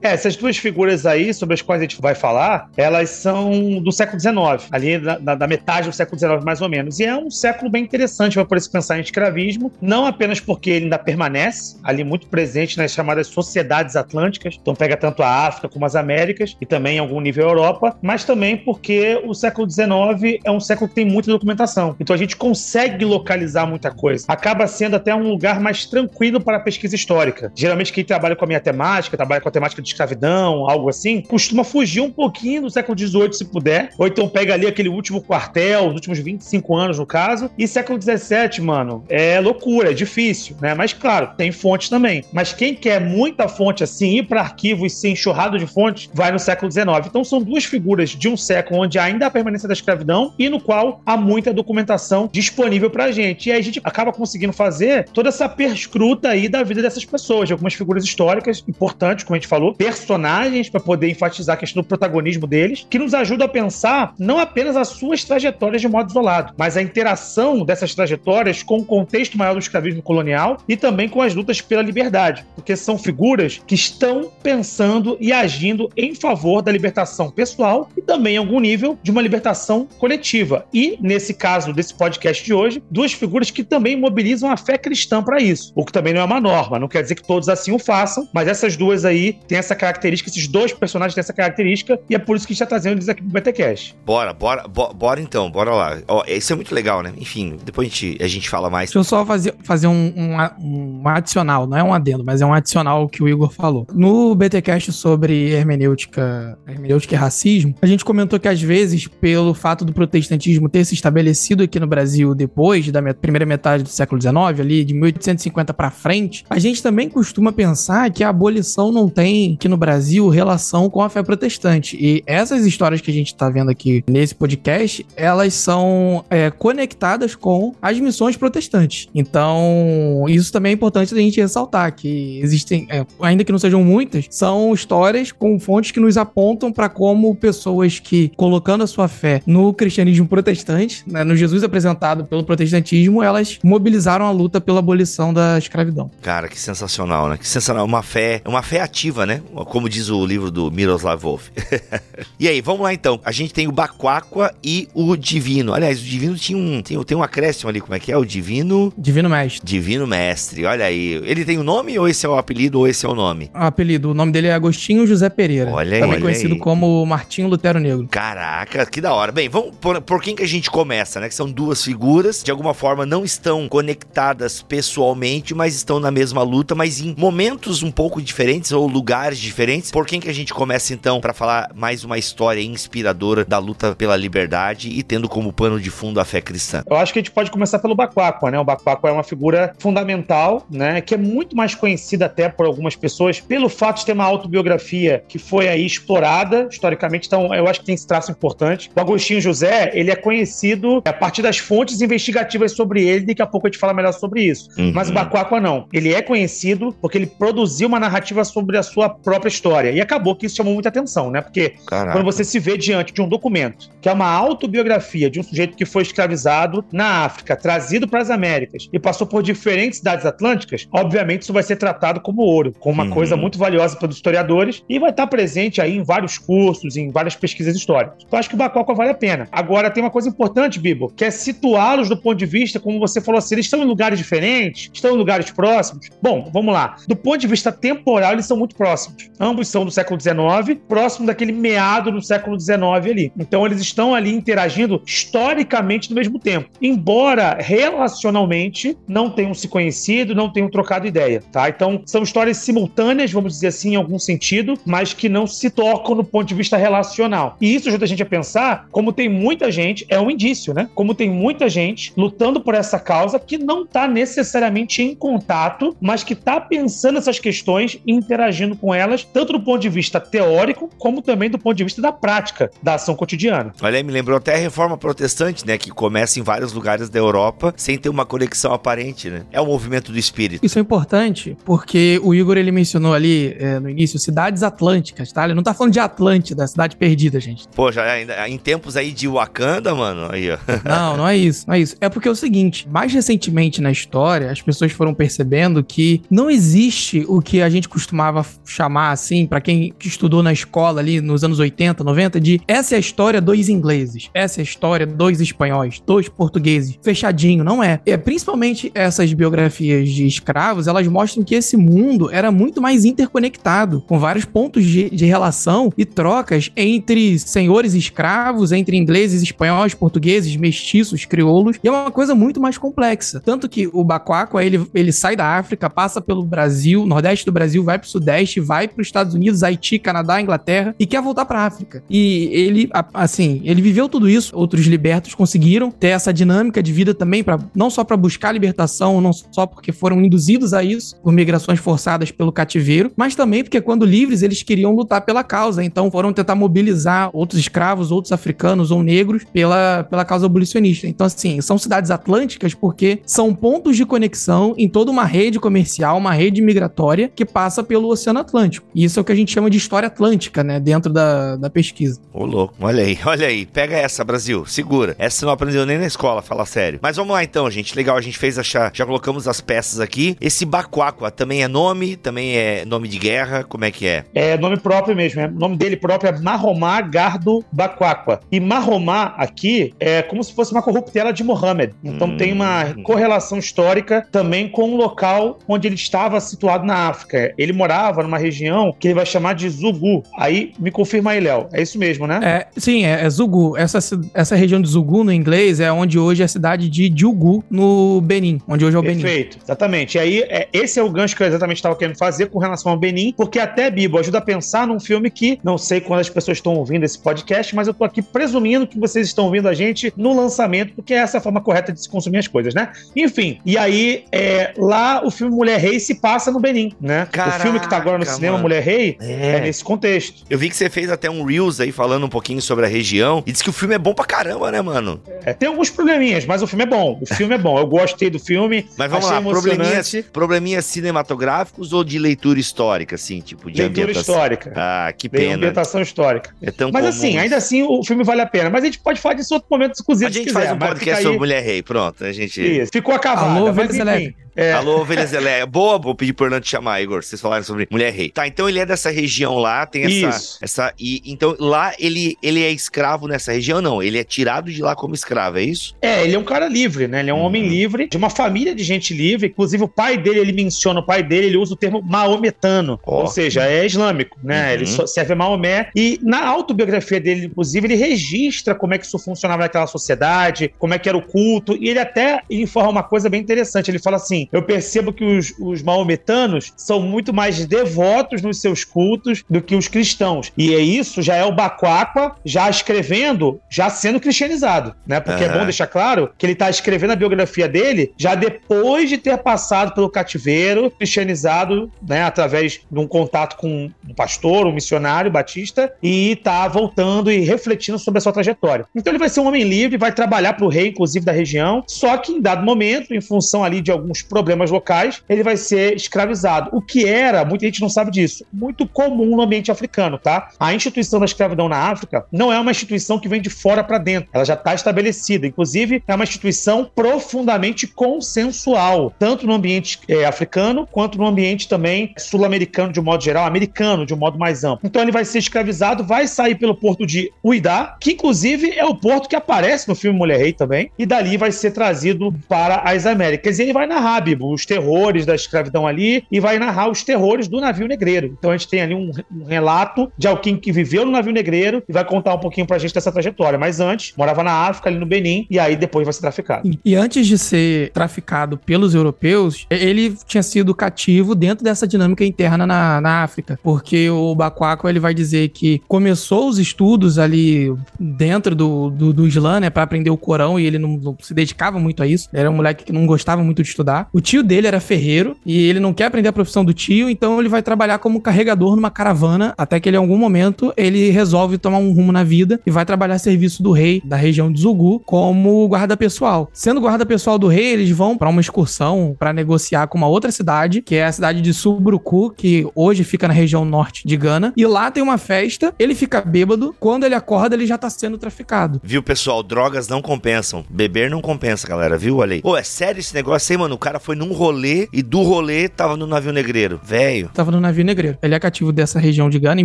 É, 0.03 0.09
essas 0.13 0.35
duas 0.37 0.57
figuras 0.57 1.07
aí, 1.07 1.33
sobre 1.33 1.55
as 1.55 1.63
quais 1.63 1.81
a 1.81 1.85
gente 1.85 2.01
vai 2.03 2.15
falar, 2.17 2.69
elas 2.77 3.09
são 3.11 3.81
do 3.81 3.93
século 3.93 4.21
XIX, 4.21 4.69
ali 4.73 4.99
da- 4.99 5.35
da 5.37 5.47
metade 5.47 5.89
do 5.89 5.95
século 5.95 6.19
XIX, 6.19 6.45
mais 6.45 6.61
ou 6.61 6.69
menos. 6.69 6.99
E 6.99 7.05
é 7.05 7.17
um 7.17 7.31
século 7.31 7.71
bem 7.71 7.85
interessante 7.85 8.35
para 8.35 8.45
poder 8.45 8.61
se 8.61 8.71
pensar 8.71 8.99
em 8.99 9.03
escravismo, 9.03 9.73
não 9.81 10.05
apenas 10.05 10.41
porque 10.41 10.69
ele 10.71 10.85
ainda 10.87 10.99
permanece 10.99 11.77
ali 11.85 12.03
muito 12.03 12.27
presente 12.27 12.77
nas 12.77 12.91
chamadas 12.91 13.29
sociedades 13.29 13.95
atlânticas, 13.95 14.59
então 14.61 14.75
pega 14.75 14.97
tanto 14.97 15.23
a 15.23 15.47
África 15.47 15.69
como 15.69 15.87
as 15.87 15.92
Américas 15.97 16.57
e 16.61 16.67
também 16.67 16.97
em 16.97 17.01
algum 17.01 17.21
nível 17.21 17.49
Europa, 17.49 17.97
mas 18.03 18.25
também 18.25 18.57
porque 18.57 19.21
o 19.25 19.35
século 19.35 19.69
XIX 19.71 20.41
é 20.45 20.51
um 20.51 20.61
século 20.61 20.89
que 20.89 20.95
tem 20.95 21.05
muita 21.05 21.31
documentação. 21.31 21.97
Então 21.99 22.15
a 22.15 22.19
gente 22.19 22.37
consegue 22.37 23.05
localizar 23.05 23.67
muita 23.67 23.91
coisa. 23.91 24.25
Acaba 24.29 24.67
sendo 24.67 24.97
até 24.97 25.15
um 25.15 25.29
lugar 25.29 25.61
mais 25.61 25.87
tranquilo 25.87 26.41
para 26.41 26.57
a 26.57 26.61
pesquisa 26.61 26.95
histórica. 26.95 27.53
Geralmente 27.55 27.93
quem 27.93 28.05
trabalha 28.05 28.37
com 28.37 28.45
a 28.45 28.49
minha 28.49 28.61
temática, 28.61 29.17
trabalha 29.17 29.41
com 29.41 29.49
a 29.49 29.53
temática 29.53 29.83
de 29.83 29.89
escravidão, 29.89 30.69
algo 30.69 30.89
assim, 30.89 31.21
costuma 31.23 31.65
fugir 31.65 32.01
um 32.01 32.11
pouquinho 32.11 32.63
do 32.63 32.71
século 32.71 32.99
XVIII 32.99 33.33
se 33.33 33.45
puder, 33.45 33.91
ou 33.99 34.07
então 34.07 34.29
pega 34.29 34.55
ali 34.55 34.67
aquele 34.67 34.89
último 34.89 35.23
quartel, 35.23 35.89
os 35.89 35.95
últimos 35.95 36.19
25 36.19 36.77
anos 36.77 36.99
no 36.99 37.07
caso, 37.07 37.51
e 37.59 37.67
século 37.67 38.01
XVII, 38.01 38.61
mano, 38.61 39.05
é 39.09 39.41
loucura, 39.41 39.91
é 39.91 39.95
difícil, 39.95 40.57
né? 40.61 40.75
Mas 40.75 40.93
claro, 40.93 41.31
tem 41.37 41.53
fontes 41.53 41.89
também. 41.89 42.25
Mas 42.33 42.53
quem 42.53 42.75
quer 42.75 43.01
muita 43.01 43.49
fonte 43.49 43.83
assim, 43.83 44.19
ir 44.19 44.25
para 44.25 44.41
arquivo 44.41 44.87
e 44.87 44.91
ser 44.91 45.11
enxurrado 45.11 45.59
de 45.59 45.67
fontes, 45.83 46.09
vai 46.15 46.31
no 46.31 46.39
século 46.39 46.71
XIX. 46.71 46.87
Então 47.07 47.25
são 47.25 47.43
duas 47.43 47.65
figuras 47.65 48.11
de 48.11 48.29
um 48.29 48.37
século 48.37 48.83
onde 48.83 48.99
ainda 48.99 49.27
há 49.27 49.31
permanência 49.31 49.67
da 49.67 49.75
escravidão 49.75 50.33
e 50.39 50.49
no 50.49 50.61
qual 50.61 51.01
há 51.05 51.17
muita 51.17 51.53
documentação 51.53 52.29
disponível 52.33 52.89
pra 52.89 53.11
gente. 53.11 53.49
E 53.49 53.53
aí 53.53 53.59
a 53.59 53.63
gente 53.63 53.81
acaba 53.83 54.13
conseguindo 54.13 54.53
fazer 54.53 55.09
toda 55.13 55.29
essa 55.29 55.49
perscruta 55.49 56.29
aí 56.29 56.49
da 56.49 56.63
vida 56.63 56.81
dessas 56.81 57.05
pessoas, 57.05 57.49
de 57.49 57.53
algumas 57.53 57.75
figuras 57.75 58.05
históricas 58.05 58.63
importantes, 58.69 59.25
como 59.25 59.35
a 59.35 59.39
gente 59.39 59.49
falou, 59.49 59.75
personagens 59.75 60.71
para 60.71 60.81
poder 60.81 61.11
enfatizar 61.11 61.55
a 61.55 61.59
questão 61.59 61.83
do 61.83 61.89
protagonismo 61.89 62.47
deles, 62.47 62.87
que 62.89 62.99
nos 62.99 63.13
ajuda 63.13 63.47
a 63.47 63.49
pensar 63.49 64.15
não 64.19 64.39
apenas 64.39 64.77
as 64.77 64.89
suas 64.89 65.25
trajetórias 65.25 65.81
de 65.81 65.89
modo 65.89 66.11
isolado, 66.11 66.55
mas 66.57 66.77
a 66.77 66.83
interação 66.83 67.65
dessas 67.65 67.93
trajetórias 67.95 68.63
com 68.63 68.79
o 68.79 68.85
contexto 68.85 69.37
maior 69.37 69.55
do 69.55 69.59
escravismo 69.59 70.03
colonial 70.03 70.59
e 70.69 70.77
também 70.77 71.09
com 71.09 71.21
as 71.21 71.35
lutas 71.35 71.61
pela 71.61 71.83
liberdade, 71.83 72.45
porque 72.55 72.77
são 72.77 72.97
figuras 72.97 73.61
que 73.67 73.75
estão 73.75 74.31
pensando 74.43 75.17
e 75.21 75.33
agindo 75.33 75.72
em 75.97 76.15
favor 76.15 76.63
da 76.63 76.71
libertação 76.73 77.31
pessoal 77.31 77.89
e 77.97 78.03
também, 78.03 78.35
em 78.35 78.39
algum 78.39 78.61
nível, 78.61 78.99
de 79.03 79.11
uma 79.11 79.23
libertação 79.23 79.87
coletiva. 79.99 80.67
E, 80.73 80.99
nesse 81.01 81.35
caso 81.35 81.73
desse 81.73 81.95
podcast 81.95 82.45
de 82.45 82.53
hoje, 82.55 82.83
duas 82.91 83.13
figuras 83.13 83.51
que 83.51 83.65
também 83.65 83.97
mobilizam 83.97 84.51
a 84.51 84.57
fé 84.57 84.77
cristã 84.79 85.23
para 85.23 85.41
isso, 85.41 85.73
o 85.75 85.85
que 85.85 85.93
também 85.93 86.13
não 86.13 86.21
é 86.21 86.25
uma 86.25 86.41
norma, 86.41 86.79
não 86.79 86.89
quer 86.89 87.03
dizer 87.03 87.15
que 87.15 87.27
todos 87.27 87.49
assim 87.49 87.73
o 87.73 87.79
façam, 87.79 88.29
mas 88.33 88.49
essas 88.49 88.77
duas 88.77 89.05
aí 89.05 89.35
têm 89.49 89.59
essa 89.59 89.75
característica, 89.75 90.29
esses 90.31 90.47
dois 90.49 90.73
personagens 90.73 91.15
têm 91.15 91.21
essa 91.21 91.33
característica, 91.33 91.99
e 92.09 92.15
é 92.15 92.19
por 92.19 92.37
isso 92.37 92.47
que 92.47 92.53
a 92.53 92.55
gente 92.55 92.63
está 92.63 92.67
trazendo 92.67 92.95
eles 92.95 93.09
aqui 93.09 93.23
pro 93.23 93.41
BTCast. 93.41 93.97
Bora, 94.05 94.33
bora, 94.33 94.67
bo- 94.69 94.93
bora 94.93 95.21
então, 95.21 95.51
bora 95.51 95.71
lá. 95.75 95.99
Ó, 96.09 96.25
isso 96.27 96.53
é 96.53 96.57
muito 96.57 96.75
legal, 96.75 97.03
né? 97.03 97.13
Enfim, 97.19 97.57
depois 97.65 97.89
a 97.89 97.91
gente, 97.91 98.23
a 98.23 98.29
gente 98.29 98.49
fala 98.49 98.69
mais. 98.71 98.91
Deixa 98.91 98.99
eu 98.99 99.05
só 99.05 99.25
fazer, 99.25 99.55
fazer 99.63 99.87
um, 99.87 100.13
um, 100.17 101.01
um 101.03 101.09
adicional, 101.09 101.67
não 101.67 101.77
é 101.77 101.83
um 101.83 101.93
adendo, 101.95 102.25
mas 102.25 102.41
é 102.41 102.47
um 102.47 102.53
adicional 102.55 103.09
que 103.09 103.23
o 103.23 103.29
Igor 103.29 103.51
falou. 103.53 103.87
No 103.93 104.35
BTcast 104.35 104.93
sobre 104.93 105.62
hermenêutica, 105.63 106.59
hermenêutica 106.67 107.15
e 107.15 107.19
racismo, 107.19 107.75
a 107.81 107.87
gente 107.87 108.05
comentou 108.05 108.39
que 108.39 108.49
às 108.49 108.61
vezes, 108.61 109.07
pelo 109.07 109.55
fato 109.55 109.85
do 109.85 109.93
protestantismo 109.93 110.69
ter 110.69 110.85
se 110.85 110.95
estabelecido 110.95 111.63
aqui 111.63 111.81
no 111.81 111.87
Brasil 111.87 112.35
depois 112.35 112.91
da 112.91 113.03
primeira 113.15 113.47
metade 113.47 113.83
do 113.83 113.89
século 113.89 114.21
XIX, 114.21 114.61
ali 114.61 114.85
de 114.85 114.95
1850 114.95 115.73
para 115.75 115.91
frente, 115.91 116.45
a 116.49 116.59
gente 116.59 116.83
também 116.83 117.09
costuma 117.09 117.53
pensar 117.53 118.11
que 118.11 118.23
a 118.23 118.29
abolição 118.29 118.93
não 118.93 119.09
tem 119.09 119.55
aqui 119.55 119.69
no 119.69 119.77
Brasil 119.77 120.29
relação 120.29 120.91
com 120.91 121.03
a 121.03 121.09
fé 121.09 121.23
protestante. 121.23 121.97
E 121.97 122.23
essas 122.27 122.67
histórias 122.67 123.01
que 123.01 123.11
a 123.11 123.15
gente 123.15 123.29
está 123.29 123.49
vendo 123.49 123.71
aqui 123.71 124.05
nesse 124.09 124.35
podcast, 124.35 125.07
elas 125.17 125.55
são 125.55 126.25
é, 126.29 126.51
conectadas 126.51 127.35
com 127.35 127.75
as 127.81 127.99
missões 127.99 128.37
protestantes. 128.37 129.09
Então, 129.15 130.25
isso 130.29 130.53
também 130.53 130.71
é 130.71 130.75
importante 130.75 131.15
a 131.15 131.19
gente 131.19 131.41
ressaltar, 131.41 131.95
que 131.95 132.41
existem, 132.43 132.87
é, 132.91 133.05
ainda 133.21 133.45
que 133.45 133.53
não 133.53 133.59
sejam 133.59 133.83
muitas, 133.85 134.27
são 134.31 134.73
histórias 134.73 135.33
com 135.43 135.59
fontes 135.59 135.91
que 135.91 135.99
nos 135.99 136.17
apontam 136.17 136.73
para 136.73 136.89
como 136.89 137.35
pessoas 137.35 137.99
que, 137.99 138.31
colocando 138.37 138.85
a 138.85 138.87
sua 138.87 139.09
fé 139.09 139.43
no 139.45 139.75
cristianismo 139.75 140.29
protestante, 140.29 141.03
né, 141.05 141.25
no 141.25 141.35
Jesus 141.35 141.65
apresentado 141.65 142.25
pelo 142.25 142.45
protestantismo, 142.45 143.21
elas 143.21 143.59
mobilizaram 143.65 144.25
a 144.25 144.31
luta 144.31 144.61
pela 144.61 144.79
abolição 144.79 145.35
da 145.35 145.59
escravidão. 145.59 146.09
Cara, 146.23 146.47
que 146.47 146.61
sensacional, 146.61 147.29
né? 147.29 147.37
Que 147.37 147.49
sensacional. 147.49 147.85
Uma 147.85 148.05
fé, 148.05 148.41
uma 148.47 148.63
fé 148.63 148.83
ativa, 148.83 149.27
né? 149.27 149.43
Como 149.67 149.89
diz 149.89 150.11
o 150.11 150.25
livro 150.25 150.49
do 150.49 150.71
Miroslav 150.71 151.21
Wolf. 151.21 151.49
e 152.39 152.47
aí, 152.47 152.61
vamos 152.61 152.83
lá 152.83 152.95
então. 152.95 153.19
A 153.25 153.33
gente 153.33 153.53
tem 153.53 153.67
o 153.67 153.73
Baquáqua 153.73 154.55
e 154.63 154.89
o 154.95 155.17
Divino. 155.17 155.75
Aliás, 155.75 156.01
o 156.01 156.05
Divino 156.05 156.37
tinha 156.37 156.57
um, 156.57 156.81
tem, 156.81 157.03
tem 157.03 157.17
um 157.17 157.23
acréscimo 157.23 157.69
ali, 157.69 157.81
como 157.81 157.97
é 157.97 157.99
que 157.99 158.13
é? 158.13 158.17
O 158.17 158.25
Divino... 158.25 158.93
Divino 158.97 159.29
Mestre. 159.29 159.67
Divino 159.67 160.07
Mestre, 160.07 160.65
olha 160.65 160.85
aí. 160.85 161.21
Ele 161.25 161.45
tem 161.45 161.59
o 161.59 161.65
nome 161.65 161.99
ou 161.99 162.09
esse 162.09 162.25
é 162.25 162.29
o 162.29 162.39
apelido 162.39 162.79
ou 162.79 162.87
esse 162.87 163.05
é 163.05 163.09
o 163.09 163.15
nome? 163.17 163.51
O 163.53 163.59
apelido, 163.59 164.13
o 164.13 164.15
nome 164.15 164.31
dele 164.31 164.47
é 164.47 164.55
Agostinho 164.55 165.05
José 165.05 165.32
Pereira. 165.33 165.71
Olha 165.73 165.95
aí, 165.95 166.01
também 166.01 166.15
olha 166.17 166.23
conhecido 166.23 166.55
aí. 166.55 166.61
como 166.61 167.05
Martinho 167.07 167.49
Lutero 167.49 167.79
Negro. 167.79 168.07
Caraca, 168.09 168.87
que 168.87 169.01
da 169.01 169.13
hora. 169.13 169.33
Bem, 169.33 169.49
vamos 169.49 169.75
por, 169.81 170.01
por 170.01 170.23
quem 170.23 170.35
que 170.35 170.43
a 170.43 170.49
gente 170.49 170.71
começa, 170.71 171.21
né? 171.21 171.29
Que 171.29 171.35
são 171.35 171.51
duas 171.51 171.85
figuras, 171.85 172.43
de 172.43 172.51
alguma 172.51 172.75
forma 172.75 173.05
não 173.07 173.25
estão 173.25 173.69
conectadas 173.69 174.63
pessoalmente, 174.63 175.55
mas 175.55 175.75
estão 175.75 175.99
na 175.99 176.11
mesma 176.11 176.43
luta, 176.43 176.75
mas 176.75 177.01
em 177.01 177.15
momentos 177.17 177.83
um 177.83 177.91
pouco 177.91 178.21
diferentes 178.21 178.73
ou 178.73 178.87
lugares 178.87 179.39
diferentes. 179.39 179.91
Por 179.91 180.07
quem 180.07 180.21
que 180.21 180.29
a 180.29 180.35
gente 180.35 180.53
começa 180.53 180.93
então 180.93 181.21
para 181.21 181.33
falar 181.33 181.71
mais 181.75 182.05
uma 182.05 182.19
história 182.19 182.63
inspiradora 182.63 183.45
da 183.45 183.59
luta 183.59 183.95
pela 183.95 184.17
liberdade 184.17 184.89
e 184.89 185.03
tendo 185.03 185.29
como 185.29 185.53
pano 185.53 185.81
de 185.81 185.91
fundo 185.91 186.21
a 186.21 186.25
fé 186.25 186.41
cristã? 186.41 186.83
Eu 186.89 186.97
acho 186.97 187.13
que 187.13 187.19
a 187.19 187.23
gente 187.23 187.31
pode 187.31 187.51
começar 187.51 187.79
pelo 187.79 187.95
Baquáqua, 187.95 188.51
né? 188.51 188.59
O 188.59 188.65
Baquáqua 188.65 189.09
é 189.09 189.13
uma 189.13 189.23
figura 189.23 189.75
fundamental, 189.79 190.67
né? 190.71 191.01
Que 191.01 191.15
é 191.15 191.19
muito 191.19 191.57
mais 191.57 191.75
conhecida 191.75 192.27
até 192.27 192.49
por 192.49 192.67
algumas 192.67 192.97
pessoas 192.97 193.41
pelo 193.41 193.69
fato 193.69 193.99
de 193.99 194.07
ter 194.07 194.13
uma 194.13 194.25
autobiografia 194.25 195.22
que 195.29 195.39
foi 195.39 195.69
aí 195.69 195.85
explorada 195.87 196.69
historicamente. 196.71 197.27
Então, 197.27 197.55
eu 197.55 197.67
acho 197.67 197.81
que 197.81 197.87
tem 197.87 197.95
esse 197.95 198.07
traço 198.07 198.31
importante. 198.31 198.91
O 198.95 199.01
Agostinho 199.01 199.41
José, 199.41 199.91
ele 199.95 200.11
é 200.11 200.17
conhecido 200.17 201.03
a 201.05 201.13
partir 201.13 201.43
das 201.43 201.59
fontes 201.59 202.01
investigativas 202.01 202.73
sobre 202.73 203.03
ele. 203.07 203.27
Daqui 203.27 203.43
a 203.43 203.47
pouco 203.47 203.67
a 203.67 203.71
gente 203.71 203.79
fala 203.79 203.95
melhor 203.95 204.13
sobre 204.13 204.43
isso. 204.43 204.69
Uhum. 204.79 204.93
Mas 204.95 205.11
o 205.11 205.13
Baquáqua 205.13 205.61
não. 205.61 205.87
Ele 205.93 206.13
é 206.13 206.23
conhecido 206.23 206.95
porque 207.01 207.19
ele 207.19 207.27
produziu 207.27 207.89
uma 207.89 207.99
narrativa 208.01 208.45
sobre 208.45 208.77
a 208.77 208.83
sua 208.83 209.09
própria 209.09 209.49
história. 209.49 209.91
E 209.91 210.01
acabou 210.01 210.35
que 210.37 210.47
isso 210.47 210.57
chamou 210.57 210.75
muita 210.75 210.89
atenção, 210.89 211.31
né? 211.31 211.41
Porque 211.41 211.75
Caraca. 211.87 212.13
quando 212.13 212.25
você 212.25 212.45
se 212.45 212.59
vê 212.59 212.77
diante 212.77 213.13
de 213.13 213.21
um 213.23 213.29
documento 213.29 213.91
que 214.01 214.09
é 214.09 214.13
uma 214.13 214.29
autobiografia 214.29 215.31
de 215.31 215.39
um 215.41 215.43
sujeito 215.43 215.77
que 215.77 215.85
foi 215.85 216.03
escravizado 216.03 216.85
na 216.93 217.25
África, 217.25 217.57
trazido 217.57 218.09
para 218.09 218.21
as 218.21 218.31
Américas 218.31 218.89
e 218.93 218.99
passou 218.99 219.27
por 219.27 219.43
diferentes 219.43 219.99
cidades 219.99 220.27
atlânticas, 220.27 220.89
obviamente 220.93 221.43
isso 221.43 221.53
vai 221.53 221.63
ser 221.63 221.77
tratado 221.77 222.21
como 222.21 222.43
ouro, 222.43 222.73
como 222.79 222.95
uma 222.95 223.05
Uhum. 223.05 223.11
coisa 223.11 223.37
muito 223.37 223.59
valiosa 223.59 223.97
para 223.97 224.09
os 224.09 224.17
historiadores 224.17 224.83
e 224.89 224.99
vai 224.99 225.12
estar 225.13 225.27
presente 225.27 225.81
aí 225.81 225.97
em 225.97 226.03
vários 226.03 226.39
cursos, 226.39 226.97
em 226.97 227.11
várias 227.11 227.37
pesquisas 227.37 227.77
históricas. 227.77 228.25
Então 228.27 228.39
acho 228.39 228.49
que 228.49 228.55
o 228.55 228.59
Bacoca 228.59 228.95
vale 228.95 229.11
a 229.11 229.15
pena. 229.15 229.49
Agora 229.53 229.91
tem 229.91 230.03
uma 230.03 230.11
coisa 230.11 230.29
importante, 230.29 230.79
Bibo, 230.79 231.13
que 231.15 231.25
é 231.25 231.31
situá-los 231.31 232.09
do 232.09 232.17
ponto 232.17 232.37
de 232.37 232.47
vista, 232.47 232.81
como 232.81 232.99
você 232.99 233.21
falou 233.21 233.39
assim, 233.39 233.55
eles 233.55 233.67
estão 233.67 233.83
em 233.83 233.87
lugares 233.87 234.19
diferentes, 234.19 234.91
estão 234.93 235.15
em 235.15 235.19
lugares 235.19 235.51
próximos. 235.51 236.09
Bom, 236.21 236.51
vamos 236.53 236.73
lá. 236.73 236.97
Do 237.07 237.17
ponto 237.17 237.39
de 237.39 237.47
vista 237.47 237.71
temporal, 237.71 238.33
eles 238.33 238.47
são 238.47 238.57
muito 238.57 238.75
próximos. 238.75 239.31
Ambos 239.39 239.69
são 239.69 239.85
do 239.85 239.91
século 239.91 240.21
XIX, 240.21 240.79
próximo 240.89 241.27
daquele 241.27 241.53
meado 241.53 242.11
do 242.11 242.23
século 242.23 242.59
XIX 242.59 242.83
ali. 242.83 243.33
Então 243.39 243.65
eles 243.67 243.81
estão 243.81 244.15
ali 244.15 244.33
interagindo 244.33 245.03
historicamente 245.07 246.11
no 246.11 246.17
mesmo 246.17 246.39
tempo. 246.39 246.69
Embora 246.81 247.57
relacionalmente 247.61 248.97
não 249.09 249.31
tenham 249.31 249.55
se 249.55 249.69
conhecido, 249.69 250.35
não 250.35 250.53
tenham 250.53 250.71
trocado 250.71 251.07
ideia, 251.07 251.43
tá? 251.53 251.69
Então 251.69 252.03
são 252.07 252.23
histórias 252.23 252.59
simultâneas, 252.59 253.33
vamos 253.33 253.55
dizer 253.55 253.69
assim, 253.69 253.93
em 253.93 253.97
algum 253.97 254.19
sentido, 254.19 254.75
mas 254.85 255.02
que 255.11 255.29
não 255.29 255.47
se 255.47 255.71
tocam 255.71 256.15
no 256.15 256.25
ponto 256.25 256.47
de 256.47 256.55
vista 256.55 256.77
relacional. 256.77 257.57
E 257.61 257.75
isso 257.75 257.89
ajuda 257.89 258.05
a 258.05 258.09
gente 258.09 258.23
a 258.23 258.27
pensar 258.27 258.87
como 258.91 259.13
tem 259.13 259.29
muita 259.29 259.73
gente, 259.73 260.05
é 260.09 260.21
um 260.21 260.31
indício, 260.31 260.75
né? 260.75 260.89
Como 260.95 261.15
tem 261.15 261.31
muita 261.31 261.69
gente 261.69 262.13
lutando 262.17 262.61
por 262.61 262.75
essa 262.75 263.01
causa 263.01 263.39
que 263.39 263.57
não 263.57 263.85
está 263.85 264.07
necessariamente 264.07 265.03
em 265.03 265.15
contato, 265.15 265.97
mas 266.01 266.23
que 266.23 266.35
está 266.35 266.61
pensando 266.61 267.19
essas 267.19 267.39
questões 267.39 267.99
e 268.07 268.13
interagindo 268.13 268.77
com 268.77 268.95
elas, 268.95 269.25
tanto 269.25 269.55
do 269.55 269.61
ponto 269.61 269.81
de 269.81 269.89
vista 269.89 270.21
teórico, 270.21 270.91
como 270.99 271.23
também 271.23 271.49
do 271.49 271.59
ponto 271.59 271.77
de 271.77 271.85
vista 271.85 272.03
da 272.03 272.13
prática 272.13 272.71
da 272.83 272.95
ação 272.95 273.15
cotidiana. 273.15 273.73
Olha 273.81 273.97
aí, 273.97 274.03
me 274.03 274.13
lembrou 274.13 274.37
até 274.37 274.55
a 274.55 274.59
reforma 274.59 274.99
protestante, 274.99 275.67
né? 275.67 275.79
Que 275.79 275.91
começa 275.91 276.39
em 276.39 276.43
vários 276.43 276.73
lugares 276.73 277.09
da 277.09 277.19
Europa 277.19 277.73
sem 277.77 277.97
ter 277.97 278.09
uma 278.09 278.27
conexão 278.27 278.73
aparente, 278.73 279.31
né? 279.31 279.43
É 279.51 279.61
o 279.61 279.67
movimento 279.67 280.13
do 280.13 280.19
espírito. 280.19 280.65
Isso 280.65 280.79
é 280.79 280.83
importante 280.83 281.57
porque 281.65 282.21
o 282.23 282.35
Igor 282.35 282.57
ele 282.57 282.71
mencionou 282.71 283.15
ali 283.15 283.57
é, 283.59 283.79
no 283.79 283.89
início 283.89 284.19
cidades 284.19 284.63
atlânticas, 284.63 284.92
tá? 285.33 285.45
Ele 285.45 285.55
não 285.55 285.63
tá 285.63 285.73
falando 285.73 285.93
de 285.93 286.01
Atlântida, 286.01 286.67
cidade 286.67 286.97
perdida, 286.97 287.41
gente. 287.41 287.69
Poxa, 287.75 288.03
ainda 288.03 288.49
em 288.49 288.59
tempos 288.59 288.97
aí 288.97 289.13
de 289.13 289.29
Wakanda, 289.29 289.95
mano, 289.95 290.29
aí, 290.31 290.51
ó. 290.51 290.59
Não, 290.85 291.17
não 291.17 291.29
é 291.29 291.37
isso, 291.37 291.65
não 291.67 291.75
é 291.75 291.81
isso. 291.81 291.97
É 292.01 292.09
porque 292.09 292.29
é 292.29 292.31
o 292.31 292.35
seguinte, 292.35 292.89
mais 292.89 293.13
recentemente 293.13 293.81
na 293.81 293.91
história, 293.91 294.51
as 294.51 294.61
pessoas 294.61 294.93
foram 294.93 295.15
percebendo 295.15 295.83
que 295.83 296.23
não 296.31 296.51
existe 296.51 297.25
o 297.29 297.41
que 297.41 297.63
a 297.63 297.69
gente 297.69 297.89
costumava 297.89 298.45
chamar 298.65 299.11
assim, 299.11 299.47
pra 299.47 299.61
quem 299.61 299.93
que 299.99 300.09
estudou 300.09 300.43
na 300.43 300.53
escola 300.53 301.01
ali 301.01 301.21
nos 301.21 301.45
anos 301.45 301.59
80, 301.59 302.03
90, 302.03 302.41
de 302.41 302.61
essa 302.67 302.95
é 302.95 302.97
a 302.97 303.01
história 303.01 303.41
dos 303.41 303.69
ingleses, 303.69 304.29
essa 304.35 304.61
é 304.61 304.63
a 304.63 304.65
história 304.65 305.07
dos 305.07 305.41
espanhóis, 305.41 306.01
dos 306.05 306.29
portugueses, 306.29 306.99
fechadinho, 307.03 307.65
não 307.65 307.83
é. 307.83 308.01
É 308.05 308.17
principalmente 308.17 308.91
essas 308.95 309.33
biografias 309.33 310.09
de 310.09 310.27
escravos, 310.27 310.87
elas 310.87 311.07
mostram 311.07 311.45
que 311.45 311.55
esse 311.55 311.77
mundo 311.77 312.31
era 312.31 312.51
muito 312.51 312.81
mais 312.81 313.05
interconectado, 313.05 314.03
com 314.03 314.19
vários 314.19 314.45
pontos 314.45 314.82
de, 314.87 315.11
de 315.11 315.25
relação 315.25 315.93
e 315.97 316.05
trocas 316.05 316.71
entre 316.77 317.39
senhores 317.39 317.95
e 317.95 317.99
escravos, 317.99 318.73
entre 318.73 318.97
ingleses, 318.97 319.43
espanhóis, 319.43 319.95
portugueses, 319.95 320.55
mestiços, 320.57 321.25
crioulos, 321.25 321.79
e 321.83 321.89
é 321.89 321.91
uma 321.91 322.11
coisa 322.11 322.35
muito 322.35 322.61
mais 322.61 322.79
complexa. 322.79 323.41
Tanto 323.45 323.69
que 323.69 323.89
o 323.93 324.05
Baquáqua, 324.05 324.65
ele, 324.65 324.87
ele 324.95 325.13
sai 325.13 325.37
da 325.37 325.57
África, 325.59 325.89
passa 325.91 326.21
pelo 326.21 326.45
Brasil, 326.45 327.07
nordeste 327.07 327.45
do 327.47 327.53
Brasil, 327.53 327.83
vai 327.85 327.99
pro 327.99 328.09
sudeste, 328.09 328.61
vai 328.61 328.89
pros 328.89 329.07
Estados 329.07 329.35
Unidos, 329.35 329.63
Haiti, 329.63 329.99
Canadá, 329.99 330.41
Inglaterra, 330.41 330.95
e 330.99 331.07
quer 331.07 331.21
voltar 331.23 331.45
pra 331.45 331.65
África. 331.67 332.03
E 332.09 332.49
ele, 332.53 332.89
a- 332.93 333.05
assim, 333.15 333.61
ele 333.65 333.81
viveu 333.83 334.09
tudo 334.09 334.29
isso, 334.29 334.55
outros 334.57 334.87
libertos 334.87 335.35
conseguiram 335.35 335.91
ter 335.91 336.09
essa 336.09 336.33
dinâmica 336.33 336.83
de 336.83 336.93
vida 336.93 337.15
também, 337.15 337.43
pra, 337.43 337.59
não 337.75 337.91
só 337.91 338.05
para 338.05 338.17
buscar 338.17 338.53
libertação, 338.53 339.21
não 339.21 339.33
só 339.33 339.67
porque 339.67 339.93
foram 339.93 340.21
induzidos 340.23 340.73
a 340.75 340.83
isso 340.83 341.17
por 341.23 341.33
migrações 341.33 341.79
forçadas 341.79 342.31
pelo 342.31 342.53
cativeiro, 342.53 343.11
mas 343.17 343.35
também 343.35 343.63
porque 343.63 343.81
quando 343.81 344.05
livres 344.05 344.43
eles 344.43 344.63
queriam 344.73 344.95
lutar 344.95 345.21
pela 345.21 345.45
causa, 345.45 345.85
então 345.85 346.11
foram 346.11 346.33
tentar 346.33 346.55
mobilizar 346.55 347.29
outros 347.35 347.61
escravos, 347.61 348.11
outros 348.11 348.33
africanos 348.33 348.91
ou 348.91 349.03
negros 349.03 349.45
pela, 349.53 350.07
pela 350.09 350.25
causa 350.25 350.47
abolicionista. 350.47 351.07
Então, 351.07 351.27
assim, 351.27 351.61
são 351.61 351.77
cidades 351.77 352.11
atlânticas 352.11 352.73
porque 352.73 353.21
são 353.27 353.55
pontos 353.55 353.99
de 353.99 354.07
conexão 354.07 354.75
em 354.79 354.89
toda 354.89 355.11
uma 355.11 355.25
rede 355.25 355.61
comercial, 355.61 356.17
uma 356.17 356.33
rede 356.33 356.63
migratória 356.63 357.31
que 357.35 357.45
passa 357.45 357.83
pelo 357.83 358.09
Oceano 358.09 358.41
Atlântico. 358.41 358.87
E 358.95 359.05
isso 359.05 359.19
é 359.19 359.23
o 359.23 359.25
que 359.25 359.33
a 359.33 359.35
gente 359.35 359.53
chama 359.53 359.69
de 359.69 359.77
história 359.77 360.07
atlântica, 360.07 360.65
né, 360.65 360.81
dentro 360.81 361.13
da, 361.13 361.57
da 361.57 361.69
pesquisa. 361.69 362.19
Ô, 362.33 362.47
louco. 362.47 362.75
Olha 362.81 363.05
aí, 363.05 363.19
olha 363.27 363.47
aí. 363.49 363.67
Pega 363.67 363.95
essa, 363.95 364.25
Brasil. 364.25 364.65
Segura. 364.65 365.15
Essa 365.19 365.41
você 365.41 365.45
não 365.45 365.53
aprendeu 365.53 365.85
nem 365.85 365.99
na 365.99 366.07
escola, 366.07 366.41
fala 366.41 366.65
sério. 366.65 366.99
Mas 367.03 367.17
vamos 367.17 367.35
lá 367.35 367.45
então, 367.45 367.71
gente. 367.71 367.95
Legal, 367.95 368.17
a 368.17 368.23
gente 368.23 368.39
fez 368.39 368.59
achar. 368.59 368.91
Já 368.95 369.05
colocamos 369.05 369.47
as 369.47 369.61
peças 369.61 370.01
aqui. 370.01 370.35
Esse 370.41 370.65
Baquáqua 370.65 371.31
também 371.31 371.63
é 371.63 371.69
nome? 371.69 372.17
Também 372.17 372.57
é 372.57 372.85
nome 372.87 373.07
de 373.07 373.19
guerra? 373.19 373.65
Como 373.65 373.85
é 373.85 373.91
que 373.91 374.07
é? 374.07 374.25
É 374.35 374.52
nome 374.59 374.77
próprio 374.77 375.15
mesmo, 375.15 375.41
é, 375.41 375.47
o 375.47 375.51
nome 375.51 375.77
dele 375.77 375.97
próprio 375.97 376.31
é 376.31 376.39
Mahomá 376.41 377.01
Gardo 377.01 377.65
Baquáqua. 377.73 378.41
E 378.51 378.61
Mahomá 378.61 379.35
aqui 379.37 379.93
é 379.99 380.23
como 380.23 380.43
se 380.43 380.53
fosse 380.55 380.73
uma 380.73 380.83
corruptela 380.83 381.33
de 381.33 381.43
Mohammed. 381.45 381.95
Então 382.03 382.29
Hum. 382.29 382.37
tem 382.37 382.53
uma 382.53 382.95
correlação 383.03 383.59
histórica 383.59 384.27
também 384.31 384.69
com 384.69 384.91
o 384.93 384.97
local 384.97 385.59
onde 385.69 385.89
ele 385.89 385.95
estava 385.95 386.41
situado 386.41 386.85
na 386.85 387.09
África. 387.09 387.53
Ele 387.59 387.73
morava 387.73 388.23
numa 388.23 388.39
região 388.39 388.95
que 388.99 389.09
ele 389.09 389.15
vai 389.15 389.27
chamar 389.27 389.55
de 389.55 389.69
Zugu. 389.69 390.23
Aí 390.37 390.73
me 390.79 390.91
confirma 390.91 391.33
aí, 391.33 391.41
Léo. 391.41 391.69
É 391.73 391.83
isso 391.83 391.99
mesmo, 391.99 392.27
né? 392.27 392.41
É, 392.43 392.67
sim, 392.81 393.05
é, 393.05 393.25
é 393.25 393.31
Zugu. 393.31 393.77
Essa, 393.77 393.99
essa 394.35 394.57
região 394.57 394.81
de 394.81 394.89
Zugu 394.89 395.25
no 395.25 395.33
inglês 395.33 395.81
é 395.81 395.91
onde 395.93 396.19
hoje 396.19 396.43
é 396.43 396.45
a 396.45 396.49
cidade 396.49 396.89
de 396.89 397.09
Djugu, 397.09 397.65
no 397.71 398.21
Benin, 398.21 398.61
onde 398.69 398.85
hoje 398.85 398.97
é 398.97 398.99
o 398.99 399.03
Benin. 399.03 399.23
Perfeito, 399.23 399.59
exatamente. 399.63 400.17
E 400.17 400.21
aí, 400.21 400.41
é, 400.49 400.69
esse 400.73 400.99
é 400.99 401.03
o 401.03 401.11
gancho 401.11 401.37
que 401.37 401.43
eu 401.43 401.47
exatamente 401.47 401.77
estava 401.79 401.97
querendo 401.97 402.17
fazer 402.17 402.47
com 402.47 402.59
relação 402.59 402.93
ao 402.93 402.99
Benin, 402.99 403.33
porque 403.37 403.59
até, 403.59 403.91
Bibo, 403.91 404.19
ajuda 404.19 404.39
a 404.39 404.41
pensar 404.43 404.87
num 404.87 405.01
filme 405.01 405.31
que, 405.31 405.59
não 405.63 405.79
sei 405.79 406.01
quando 406.01 406.21
as 406.21 406.29
pessoas 406.29 406.59
estão 406.59 406.75
ouvindo 406.75 407.05
esse 407.05 407.19
podcast, 407.19 407.75
mas 407.75 407.87
eu 407.89 407.95
tô 407.95 408.05
aqui 408.05 408.21
presumindo 408.23 408.87
que 408.87 408.99
vocês 408.99 409.27
estão 409.27 409.47
ouvindo 409.47 409.69
a 409.69 409.75
gente 409.75 410.13
no 410.17 410.35
lançamento, 410.35 410.95
porque 410.95 411.15
essa 411.15 411.37
é 411.37 411.39
a 411.39 411.41
forma 411.41 411.61
correta 411.61 411.93
de 411.93 412.01
se 412.03 412.09
consumir 412.09 412.39
as 412.39 412.49
coisas, 412.49 412.75
né? 412.75 412.93
Enfim, 413.17 413.61
e 413.65 413.79
aí, 413.79 414.25
é, 414.33 414.73
lá 414.77 415.25
o 415.25 415.31
filme 415.31 415.55
Mulher 415.55 415.79
Rei 415.79 415.99
se 416.01 416.15
passa 416.17 416.51
no 416.51 416.61
Benin, 416.61 416.93
né? 417.01 417.27
Caraca, 417.31 417.59
o 417.59 417.61
filme 417.63 417.81
que 417.81 417.89
tá 417.89 417.97
agora 417.97 418.19
no 418.19 418.27
cinema, 418.27 418.53
mano. 418.53 418.63
Mulher 418.63 418.83
Rei, 418.83 419.17
É. 419.21 419.57
é 419.57 419.61
nesse 419.61 419.83
contexto. 419.85 420.45
Eu 420.51 420.59
vi 420.59 420.69
que 420.69 420.77
você 420.77 420.91
fez 420.91 421.11
até 421.11 421.31
um 421.31 421.45
Reels 421.45 421.81
aí 421.81 421.93
falando 421.93 422.25
um 422.27 422.29
pouquinho 422.29 422.61
sobre 422.61 422.85
a 422.85 422.89
região 422.89 423.43
e 423.47 423.53
disse 423.53 423.65
que 423.65 423.71
o 423.71 423.73
filme 423.73 423.95
é 423.95 423.99
bom 423.99 424.15
pra 424.15 424.25
caramba, 424.25 424.71
né, 424.71 424.81
mano? 424.81 425.21
É, 425.45 425.53
tem 425.53 425.69
alguns 425.69 425.91
probleminhas, 425.91 426.45
mas 426.45 426.63
o 426.63 426.67
filme 426.67 426.85
é 426.85 426.87
bom. 426.87 427.19
O 427.21 427.27
filme 427.35 427.55
é 427.55 427.59
bom. 427.59 427.79
Eu 427.79 427.87
gostei 427.87 428.31
do 428.31 428.39
filme. 428.39 428.87
Mas 428.97 429.11
vamos 429.11 429.27
lá, 429.29 429.41
probleminhas, 429.41 430.15
probleminhas 430.33 430.85
cinematográficos 430.85 431.93
ou 431.93 432.03
de 432.05 432.19
leitura 432.19 432.59
histórica, 432.59 433.15
assim, 433.17 433.41
tipo, 433.41 433.71
de 433.71 433.81
Leitura 433.81 434.03
ambientação? 434.11 434.32
Histórica. 434.33 434.73
Ah, 434.77 435.13
que 435.17 435.29
Tem 435.29 435.41
pena. 435.41 435.55
ambientação 435.57 436.01
histórica. 436.03 436.55
É 436.63 436.71
tão 436.71 436.91
Mas 436.93 437.03
comum 437.03 437.09
assim, 437.17 437.29
isso. 437.31 437.39
ainda 437.39 437.57
assim 437.57 437.83
o 437.83 438.03
filme 438.05 438.25
vale 438.25 438.41
a 438.41 438.47
pena. 438.47 438.71
Mas 438.71 438.83
a 438.83 438.87
gente 438.87 438.99
pode 438.99 439.21
falar 439.21 439.35
disso 439.35 439.53
em 439.53 439.57
outro 439.57 439.69
momento, 439.71 439.93
exclusivo, 439.95 440.29
A 440.29 440.33
se 440.33 440.39
gente 440.39 440.47
quiser. 440.49 440.59
faz 440.61 440.73
um 440.73 440.77
mas 440.79 440.89
podcast 440.89 441.05
fica 441.05 441.17
aí- 441.19 441.23
sobre 441.25 441.39
Mulher 441.39 441.63
Rei, 441.63 441.83
pronto. 441.83 442.25
A 442.25 442.33
gente. 442.33 442.61
Isso, 442.81 442.91
ficou 442.93 443.15
acabado. 443.15 443.57
Alô, 443.57 443.73
mas 443.73 443.95
enfim. 443.95 444.35
É, 444.55 444.73
Alô, 444.73 445.01
Ovelhas 445.01 445.33
Elétricas. 445.33 445.71
Boa, 445.71 445.99
vou 445.99 446.15
pedir 446.15 446.33
pro 446.35 446.45
Orlando 446.45 446.63
te 446.63 446.71
chamar, 446.71 447.01
Igor. 447.01 447.23
Vocês 447.23 447.41
falaram 447.41 447.65
sobre 447.65 447.89
Mulher 447.91 448.13
Rei. 448.13 448.31
Tá, 448.31 448.47
então 448.47 448.69
ele 448.69 448.79
é 448.79 448.85
dessa 448.87 449.11
região 449.11 449.57
lá, 449.57 449.87
tem 449.87 450.05
essa. 450.05 450.37
Isso. 450.37 450.59
essa 450.61 450.95
e, 450.99 451.23
então 451.25 451.57
lá 451.59 451.93
ele, 451.99 452.37
ele 452.43 452.63
é 452.63 452.71
escravo 452.71 453.27
nessa 453.27 453.53
região? 453.53 453.81
Não, 453.81 454.03
ele 454.03 454.19
é 454.19 454.25
tirado 454.25 454.71
de 454.71 454.83
lá 454.83 454.95
como 454.95 455.15
escravo, 455.15 455.59
é 455.59 455.63
isso? 455.63 455.95
é, 456.03 456.23
ele 456.25 456.35
é 456.35 456.39
um 456.39 456.45
cara 456.45 456.69
livre, 456.69 457.09
né? 457.09 457.21
Ele 457.21 457.31
é 457.31 457.35
um 457.35 457.39
Uhum. 457.43 457.47
homem 457.49 457.67
livre, 457.67 458.09
de 458.09 458.17
uma 458.17 458.31
família 458.31 458.75
de 458.75 458.85
gente 458.85 459.13
livre. 459.13 459.49
Inclusive, 459.49 459.83
o 459.85 459.89
pai 459.89 460.17
dele, 460.17 460.39
ele 460.39 460.53
menciona 460.53 461.01
o 461.01 461.03
pai 461.07 461.23
dele, 461.23 461.47
ele 461.49 461.57
usa 461.57 461.75
o 461.75 461.77
termo 461.77 462.01
maometano. 462.03 463.01
Ó. 463.05 463.23
Ou 463.23 463.27
seja, 463.27 463.67
é 463.67 463.85
islâmico, 463.85 464.39
né? 464.43 464.67
Uhum. 464.69 464.73
Ele 464.75 464.87
serve 464.87 465.33
a 465.33 465.37
Maomé. 465.37 465.91
E 465.97 466.21
na 466.23 466.47
autobiografia 466.47 467.19
dele, 467.21 467.47
inclusive, 467.47 467.87
ele 467.87 467.97
registra 467.97 468.75
como 468.75 468.95
é 468.95 468.99
que 468.99 469.07
isso 469.07 469.19
funcionava 469.19 469.63
naquela 469.63 469.87
sociedade, 469.87 470.73
como 470.79 470.95
é 470.95 470.99
que 470.99 471.09
era 471.09 471.19
o 471.19 471.23
culto. 471.23 471.77
E 471.81 471.89
ele 471.89 471.99
até 471.99 472.43
informa 472.51 472.91
uma 472.91 473.03
coisa 473.03 473.29
bem 473.29 473.41
interessante. 473.41 473.91
Ele 473.91 473.99
fala 473.99 474.17
assim: 474.17 474.42
eu 474.53 474.63
percebo 474.63 475.13
que 475.13 475.25
os, 475.25 475.53
os 475.59 475.83
maometanos 475.83 476.73
são 476.77 477.01
muito 477.01 477.33
mais 477.33 477.65
devotos 477.67 478.43
nos 478.43 478.61
seus 478.61 478.85
cultos 478.85 479.43
do 479.49 479.61
que 479.61 479.75
os 479.75 479.89
cristãos. 479.89 480.53
E 480.57 480.75
é 480.75 480.79
isso, 480.79 481.23
já 481.23 481.37
é 481.37 481.45
o 481.45 481.53
Baquaqua 481.53 482.37
já 482.45 482.69
escrevendo, 482.69 483.61
já 483.71 483.91
sendo 483.91 484.21
cristianizado, 484.21 484.95
né? 485.07 485.21
Porque 485.21 485.45
é 485.45 485.49
Aham. 485.49 485.59
bom 485.59 485.65
deixar 485.65 485.87
claro 485.87 486.31
que 486.37 486.47
ele 486.47 486.55
tá 486.55 486.71
escrevendo 486.71 487.13
a 487.13 487.17
biografia 487.17 487.69
dele 487.69 488.13
já 488.17 488.35
depois 488.35 489.09
de 489.09 489.19
ter 489.19 489.37
passado 489.39 489.95
pelo 489.95 490.09
cativeiro, 490.09 490.91
cristianizado, 490.91 491.91
né? 492.07 492.23
Através 492.23 492.81
de 492.91 492.99
um 492.99 493.07
contato 493.07 493.57
com 493.57 493.91
um 494.09 494.15
pastor, 494.15 494.67
um 494.67 494.73
missionário 494.73 495.31
batista, 495.31 495.93
e 496.03 496.37
tá 496.37 496.67
voltando 496.69 497.31
e 497.31 497.41
refletindo 497.41 497.99
sobre 497.99 498.19
a 498.19 498.21
sua 498.21 498.33
trajetória. 498.33 498.87
Então 498.95 499.11
ele 499.11 499.19
vai 499.19 499.29
ser 499.29 499.41
um 499.41 499.47
homem 499.47 499.65
livre, 499.65 499.97
vai 499.97 500.13
trabalhar 500.13 500.55
para 500.55 500.65
o 500.65 500.69
rei, 500.69 500.89
inclusive 500.89 501.25
da 501.25 501.33
região, 501.33 501.85
só 501.87 502.17
que 502.17 502.33
em 502.33 502.41
dado 502.41 502.65
momento, 502.65 503.15
em 503.15 503.21
função 503.21 503.65
ali 503.65 503.81
de 503.81 503.91
alguns 503.91 504.23
problemas 504.33 504.71
locais, 504.71 505.23
ele 505.29 505.43
vai 505.43 505.59
ser 505.59 505.95
escravizado. 505.95 506.71
O 506.73 506.81
que 506.81 507.07
era, 507.07 507.45
muita 507.45 507.67
gente 507.67 507.83
não 507.83 507.91
sabe 507.91 508.11
disso, 508.11 508.47
muito 508.51 508.87
comum 508.87 509.37
no 509.37 509.43
ambiente 509.43 509.71
africano, 509.71 510.19
tá? 510.19 510.49
A 510.59 510.73
instituição 510.73 511.21
da 511.21 511.27
escravidão 511.27 511.69
na 511.69 511.77
África 511.77 512.25
não 512.33 512.51
é 512.51 512.59
uma 512.59 512.71
instituição 512.71 513.19
que 513.19 513.29
vem 513.29 513.43
de 513.43 513.51
fora 513.51 513.85
para 513.85 513.99
dentro, 513.99 514.31
ela 514.33 514.45
já 514.45 514.55
está 514.55 514.75
estabelecida. 514.75 515.47
Inclusive, 515.47 516.03
é 516.09 516.15
uma 516.15 516.25
instituição 516.25 516.91
profundamente 516.95 517.87
consensual, 517.87 519.13
tanto 519.19 519.47
no 519.47 519.53
ambiente 519.53 519.99
eh, 520.09 520.25
africano 520.25 520.89
quanto 520.91 521.19
no 521.19 521.27
ambiente 521.27 521.69
também 521.69 522.15
sul-americano 522.17 522.91
de 522.91 523.01
um 523.01 523.03
modo 523.03 523.23
geral, 523.23 523.45
americano 523.45 524.07
de 524.07 524.15
um 524.15 524.17
modo 524.17 524.39
mais 524.39 524.65
amplo. 524.65 524.81
Então 524.89 525.03
ele 525.03 525.13
vai 525.13 525.27
ser 525.27 525.41
escravizado, 525.41 526.03
vai 526.03 526.27
sair 526.27 526.55
pelo 526.55 526.75
porto 526.75 527.05
de 527.05 527.31
Uidá, 527.45 527.97
que 528.01 528.13
inclusive 528.13 528.71
é 528.71 528.85
o 528.85 528.95
porto 528.95 529.29
que 529.29 529.37
aparece 529.37 529.89
no 529.89 529.95
filme 529.95 530.19
Mulher 530.19 530.39
Rei 530.39 530.53
também, 530.53 530.91
e 530.99 531.05
dali 531.05 531.37
vai 531.37 531.53
ser 531.53 531.73
trazido 531.73 532.33
para 532.49 532.77
as 532.77 533.05
Américas. 533.07 533.59
E 533.59 533.63
ele 533.63 533.73
vai 533.73 533.87
narrar, 533.87 534.21
Bibo, 534.23 534.53
os 534.53 534.65
terrores 534.65 535.27
da 535.27 535.35
escravidão 535.35 535.87
ali 535.87 536.25
e 536.31 536.41
vai 536.41 536.59
narrar 536.59 536.89
os 536.89 537.03
terrores 537.03 537.49
do 537.49 537.61
navio 537.61 537.87
negreiro. 537.87 538.35
Então 538.39 538.51
a 538.51 538.57
gente 538.57 538.69
tem 538.69 538.81
ali 538.81 538.95
um, 538.95 539.11
um 539.31 539.45
relato 539.45 540.11
de 540.17 540.27
alguém 540.27 540.57
que 540.57 540.73
viveu 540.73 541.05
no 541.05 541.11
navio 541.11 541.33
negreiro 541.33 541.83
e 541.89 541.93
vai 541.93 542.05
contar 542.05 542.35
um 542.35 542.39
pouquinho 542.39 542.67
pra 542.67 542.79
gente 542.79 542.95
dessa 542.95 543.13
trajetória. 543.13 543.59
Mas 543.59 543.81
antes, 543.81 544.15
morava 544.17 544.43
na 544.43 544.53
África, 544.53 544.89
ali 544.89 544.99
no 544.99 545.07
Benin, 545.07 545.47
e 545.51 545.59
aí 545.59 545.77
depois 545.77 546.05
vai 546.05 546.13
ser 546.13 546.21
traficado. 546.21 546.69
E, 546.69 546.79
e 546.85 546.95
antes 546.95 547.27
de 547.27 547.39
ser 547.39 547.91
traficado 547.91 548.57
pelos 548.57 548.95
europeus, 548.95 549.67
ele 549.71 550.17
tinha 550.27 550.43
sido 550.43 550.75
cativo 550.75 551.35
dentro 551.35 551.65
dessa 551.65 551.87
dinâmica 551.87 552.25
interna 552.25 552.67
na, 552.67 553.01
na 553.01 553.23
África. 553.23 553.59
Porque 553.63 554.09
o 554.11 554.35
Baquaco 554.35 554.89
ele 554.89 555.01
vai 555.01 555.15
dizer 555.15 555.49
que 555.49 555.81
começou 555.89 556.49
os 556.49 556.59
estudos 556.59 557.19
ali 557.19 557.75
dentro 557.99 558.55
do, 558.55 558.91
do, 558.91 559.13
do 559.13 559.27
Islã, 559.27 559.61
né, 559.61 559.71
pra 559.71 559.83
aprender 559.83 560.11
o 560.11 560.17
Corão, 560.17 560.59
e 560.59 560.67
ele 560.67 560.79
não, 560.79 560.97
não 560.97 561.17
se 561.21 561.35
dedicava 561.35 561.79
muito 561.79 562.03
a 562.03 562.07
isso. 562.07 562.29
Era 562.33 562.51
um 562.51 562.55
moleque 562.55 562.85
que 562.85 562.93
não 562.93 563.07
gostava 563.07 563.43
muito 563.43 563.63
de 563.63 563.69
estudar. 563.69 564.09
O 564.13 564.21
tio 564.21 564.43
dele 564.43 564.67
era 564.67 564.79
ferreiro 564.79 565.37
e 565.45 565.67
ele 565.69 565.81
não 565.81 565.95
quer 565.95 566.05
aprender 566.05 566.29
a 566.29 566.33
profissão 566.33 566.63
do 566.63 566.75
tio, 566.75 567.09
então 567.09 567.41
ele 567.41 567.49
vai 567.49 567.63
trabalhar 567.63 567.99
como 567.99 568.21
carregador 568.21 568.77
numa 568.77 568.91
caravana, 568.91 569.55
até 569.57 569.81
que 569.81 569.89
ele, 569.89 569.97
em 569.97 570.01
algum 570.01 570.19
momento, 570.19 570.71
ele 570.77 571.09
resolve 571.09 571.57
tomar 571.57 571.79
um 571.79 571.93
rumo 571.93 572.13
na 572.13 572.23
vida 572.23 572.61
e 572.67 572.71
vai 572.71 572.85
trabalhar 572.85 573.15
a 573.15 573.19
serviço 573.19 573.63
do 573.63 573.73
rei 573.73 574.03
da 574.05 574.17
região 574.17 574.53
de 574.53 574.61
Zugu 574.61 575.01
como 575.07 575.67
guarda 575.67 575.97
pessoal. 575.97 576.51
Sendo 576.53 576.79
guarda 576.79 577.07
pessoal 577.07 577.39
do 577.39 577.49
rei, 577.49 577.73
eles 577.73 577.91
vão 577.91 578.19
pra 578.19 578.29
uma 578.29 578.43
excursão 578.43 579.17
pra 579.19 579.33
negociar 579.33 579.87
com 579.87 579.97
uma 579.97 580.09
outra 580.09 580.31
cidade, 580.31 580.83
que 580.83 580.97
é 580.97 581.07
a 581.07 581.13
cidade 581.13 581.41
de 581.41 581.55
Subruku, 581.55 582.35
que 582.37 582.67
hoje 582.75 583.05
fica 583.05 583.27
na 583.27 583.33
região 583.33 583.65
norte 583.65 584.07
de 584.07 584.17
Gana. 584.19 584.53
E 584.55 584.67
lá 584.67 584.91
tem 584.91 585.03
uma 585.03 585.17
festa, 585.17 585.75
ele 585.79 585.95
fica 585.95 586.21
bêbado, 586.21 586.75
quando 586.79 587.05
ele 587.05 587.15
acorda, 587.15 587.55
ele 587.55 587.67
já 587.67 587.79
tá 587.79 587.89
sendo 587.89 588.19
traficado. 588.19 588.79
Viu, 588.85 589.03
pessoal? 589.03 589.43
Drogas 589.43 589.89
não 589.89 590.03
compensam. 590.03 590.63
Beber 590.69 591.09
não 591.09 591.23
compensa, 591.23 591.67
galera, 591.67 591.97
viu? 591.97 592.19
Olha 592.19 592.35
aí. 592.35 592.41
Ô, 592.45 592.55
é 592.55 592.63
sério 592.63 593.01
esse 593.01 593.15
negócio 593.15 593.51
aí, 593.51 593.59
mano? 593.59 593.75
O 593.75 593.79
cara 593.79 594.02
foi 594.03 594.15
num 594.17 594.33
rolê 594.33 594.89
e 594.93 595.03
do 595.03 595.23
rolê 595.23 595.69
tava 595.69 595.97
no 595.97 596.07
navio 596.07 596.33
negreiro. 596.33 596.81
Velho. 596.85 597.31
Tava 597.33 597.51
no 597.51 597.61
navio 597.61 597.85
negreiro. 597.85 598.19
Ele 598.23 598.35
é 598.35 598.39
cativo 598.41 598.73
dessa 598.73 598.99
região 598.99 599.29
de 599.31 599.39
Gana 599.39 599.61
em 599.61 599.65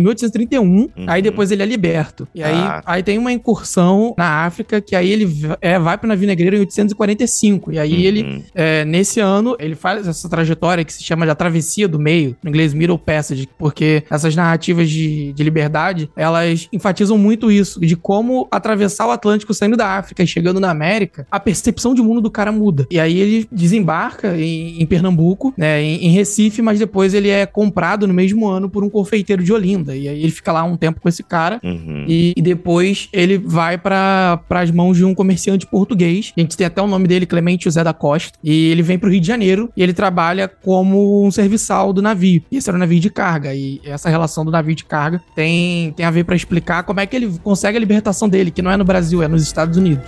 1831. 0.00 0.88
Aí 1.06 1.20
depois 1.22 1.50
ele 1.50 1.62
é 1.62 1.66
liberto. 1.66 2.26
E 2.34 2.42
aí, 2.42 2.54
Ah. 2.54 2.82
aí 2.86 3.02
tem 3.02 3.18
uma 3.18 3.32
incursão 3.32 4.14
na 4.16 4.44
África 4.44 4.80
que 4.80 4.94
aí 4.96 5.10
ele 5.10 5.28
é, 5.60 5.78
vai 5.78 5.96
pro 5.98 6.08
navio 6.08 6.26
negreiro 6.26 6.56
em 6.56 6.60
845. 6.60 7.72
E 7.72 7.78
aí 7.78 8.06
ele, 8.06 8.22
Uhum. 8.22 8.42
é, 8.54 8.84
nesse 8.84 9.20
ano, 9.20 9.56
ele 9.58 9.74
faz 9.74 10.06
essa 10.06 10.28
trajetória 10.28 10.84
que 10.84 10.92
se 10.92 11.02
chama 11.02 11.24
de 11.24 11.30
a 11.30 11.34
travessia 11.34 11.86
do 11.88 11.98
meio, 11.98 12.36
no 12.42 12.50
inglês 12.50 12.72
Middle 12.74 12.98
Passage, 12.98 13.48
porque 13.58 14.02
essas 14.10 14.34
narrativas 14.34 14.88
de, 14.90 15.32
de 15.32 15.42
liberdade, 15.44 16.10
elas 16.16 16.68
enfatizam 16.72 17.16
muito 17.18 17.50
isso, 17.50 17.80
de 17.80 17.96
como 17.96 18.46
atravessar 18.50 19.06
o 19.06 19.10
Atlântico 19.10 19.52
saindo 19.54 19.76
da 19.76 19.86
África 19.98 20.22
e 20.22 20.26
chegando 20.26 20.60
na 20.60 20.70
América, 20.70 21.26
a 21.30 21.38
percepção 21.40 21.94
de 21.94 22.02
mundo 22.02 22.20
do 22.20 22.30
cara 22.30 22.50
muda. 22.52 22.86
E 22.90 22.98
aí 22.98 23.18
ele 23.18 23.48
desembarca 23.50 24.27
em, 24.36 24.82
em 24.82 24.86
Pernambuco, 24.86 25.54
né, 25.56 25.82
em, 25.82 26.06
em 26.06 26.10
Recife, 26.10 26.62
mas 26.62 26.78
depois 26.78 27.14
ele 27.14 27.28
é 27.28 27.46
comprado 27.46 28.06
no 28.06 28.14
mesmo 28.14 28.46
ano 28.46 28.68
por 28.68 28.84
um 28.84 28.90
confeiteiro 28.90 29.42
de 29.42 29.52
Olinda. 29.52 29.96
E 29.96 30.08
aí 30.08 30.22
ele 30.22 30.32
fica 30.32 30.52
lá 30.52 30.64
um 30.64 30.76
tempo 30.76 31.00
com 31.00 31.08
esse 31.08 31.22
cara. 31.22 31.60
Uhum. 31.62 32.04
E, 32.08 32.32
e 32.36 32.42
depois 32.42 33.08
ele 33.12 33.38
vai 33.38 33.78
para 33.78 34.40
as 34.50 34.70
mãos 34.70 34.96
de 34.96 35.04
um 35.04 35.14
comerciante 35.14 35.66
português. 35.66 36.32
A 36.36 36.40
gente 36.40 36.56
tem 36.56 36.66
até 36.66 36.82
o 36.82 36.86
nome 36.86 37.06
dele, 37.06 37.26
Clemente 37.26 37.64
José 37.64 37.82
da 37.82 37.92
Costa. 37.92 38.38
E 38.42 38.70
ele 38.70 38.82
vem 38.82 38.98
para 38.98 39.08
o 39.08 39.12
Rio 39.12 39.20
de 39.20 39.26
Janeiro 39.26 39.70
e 39.76 39.82
ele 39.82 39.92
trabalha 39.92 40.48
como 40.48 41.24
um 41.24 41.30
serviçal 41.30 41.92
do 41.92 42.02
navio. 42.02 42.42
E 42.50 42.56
esse 42.56 42.68
era 42.68 42.76
um 42.76 42.80
navio 42.80 43.00
de 43.00 43.10
carga. 43.10 43.54
E 43.54 43.80
essa 43.84 44.08
relação 44.08 44.44
do 44.44 44.50
navio 44.50 44.74
de 44.74 44.84
carga 44.84 45.20
tem, 45.34 45.92
tem 45.92 46.04
a 46.04 46.10
ver 46.10 46.24
para 46.24 46.36
explicar 46.36 46.82
como 46.82 47.00
é 47.00 47.06
que 47.06 47.16
ele 47.16 47.32
consegue 47.42 47.76
a 47.76 47.80
libertação 47.80 48.28
dele, 48.28 48.50
que 48.50 48.62
não 48.62 48.70
é 48.70 48.76
no 48.76 48.84
Brasil, 48.84 49.22
é 49.22 49.28
nos 49.28 49.42
Estados 49.42 49.76
Unidos. 49.76 50.04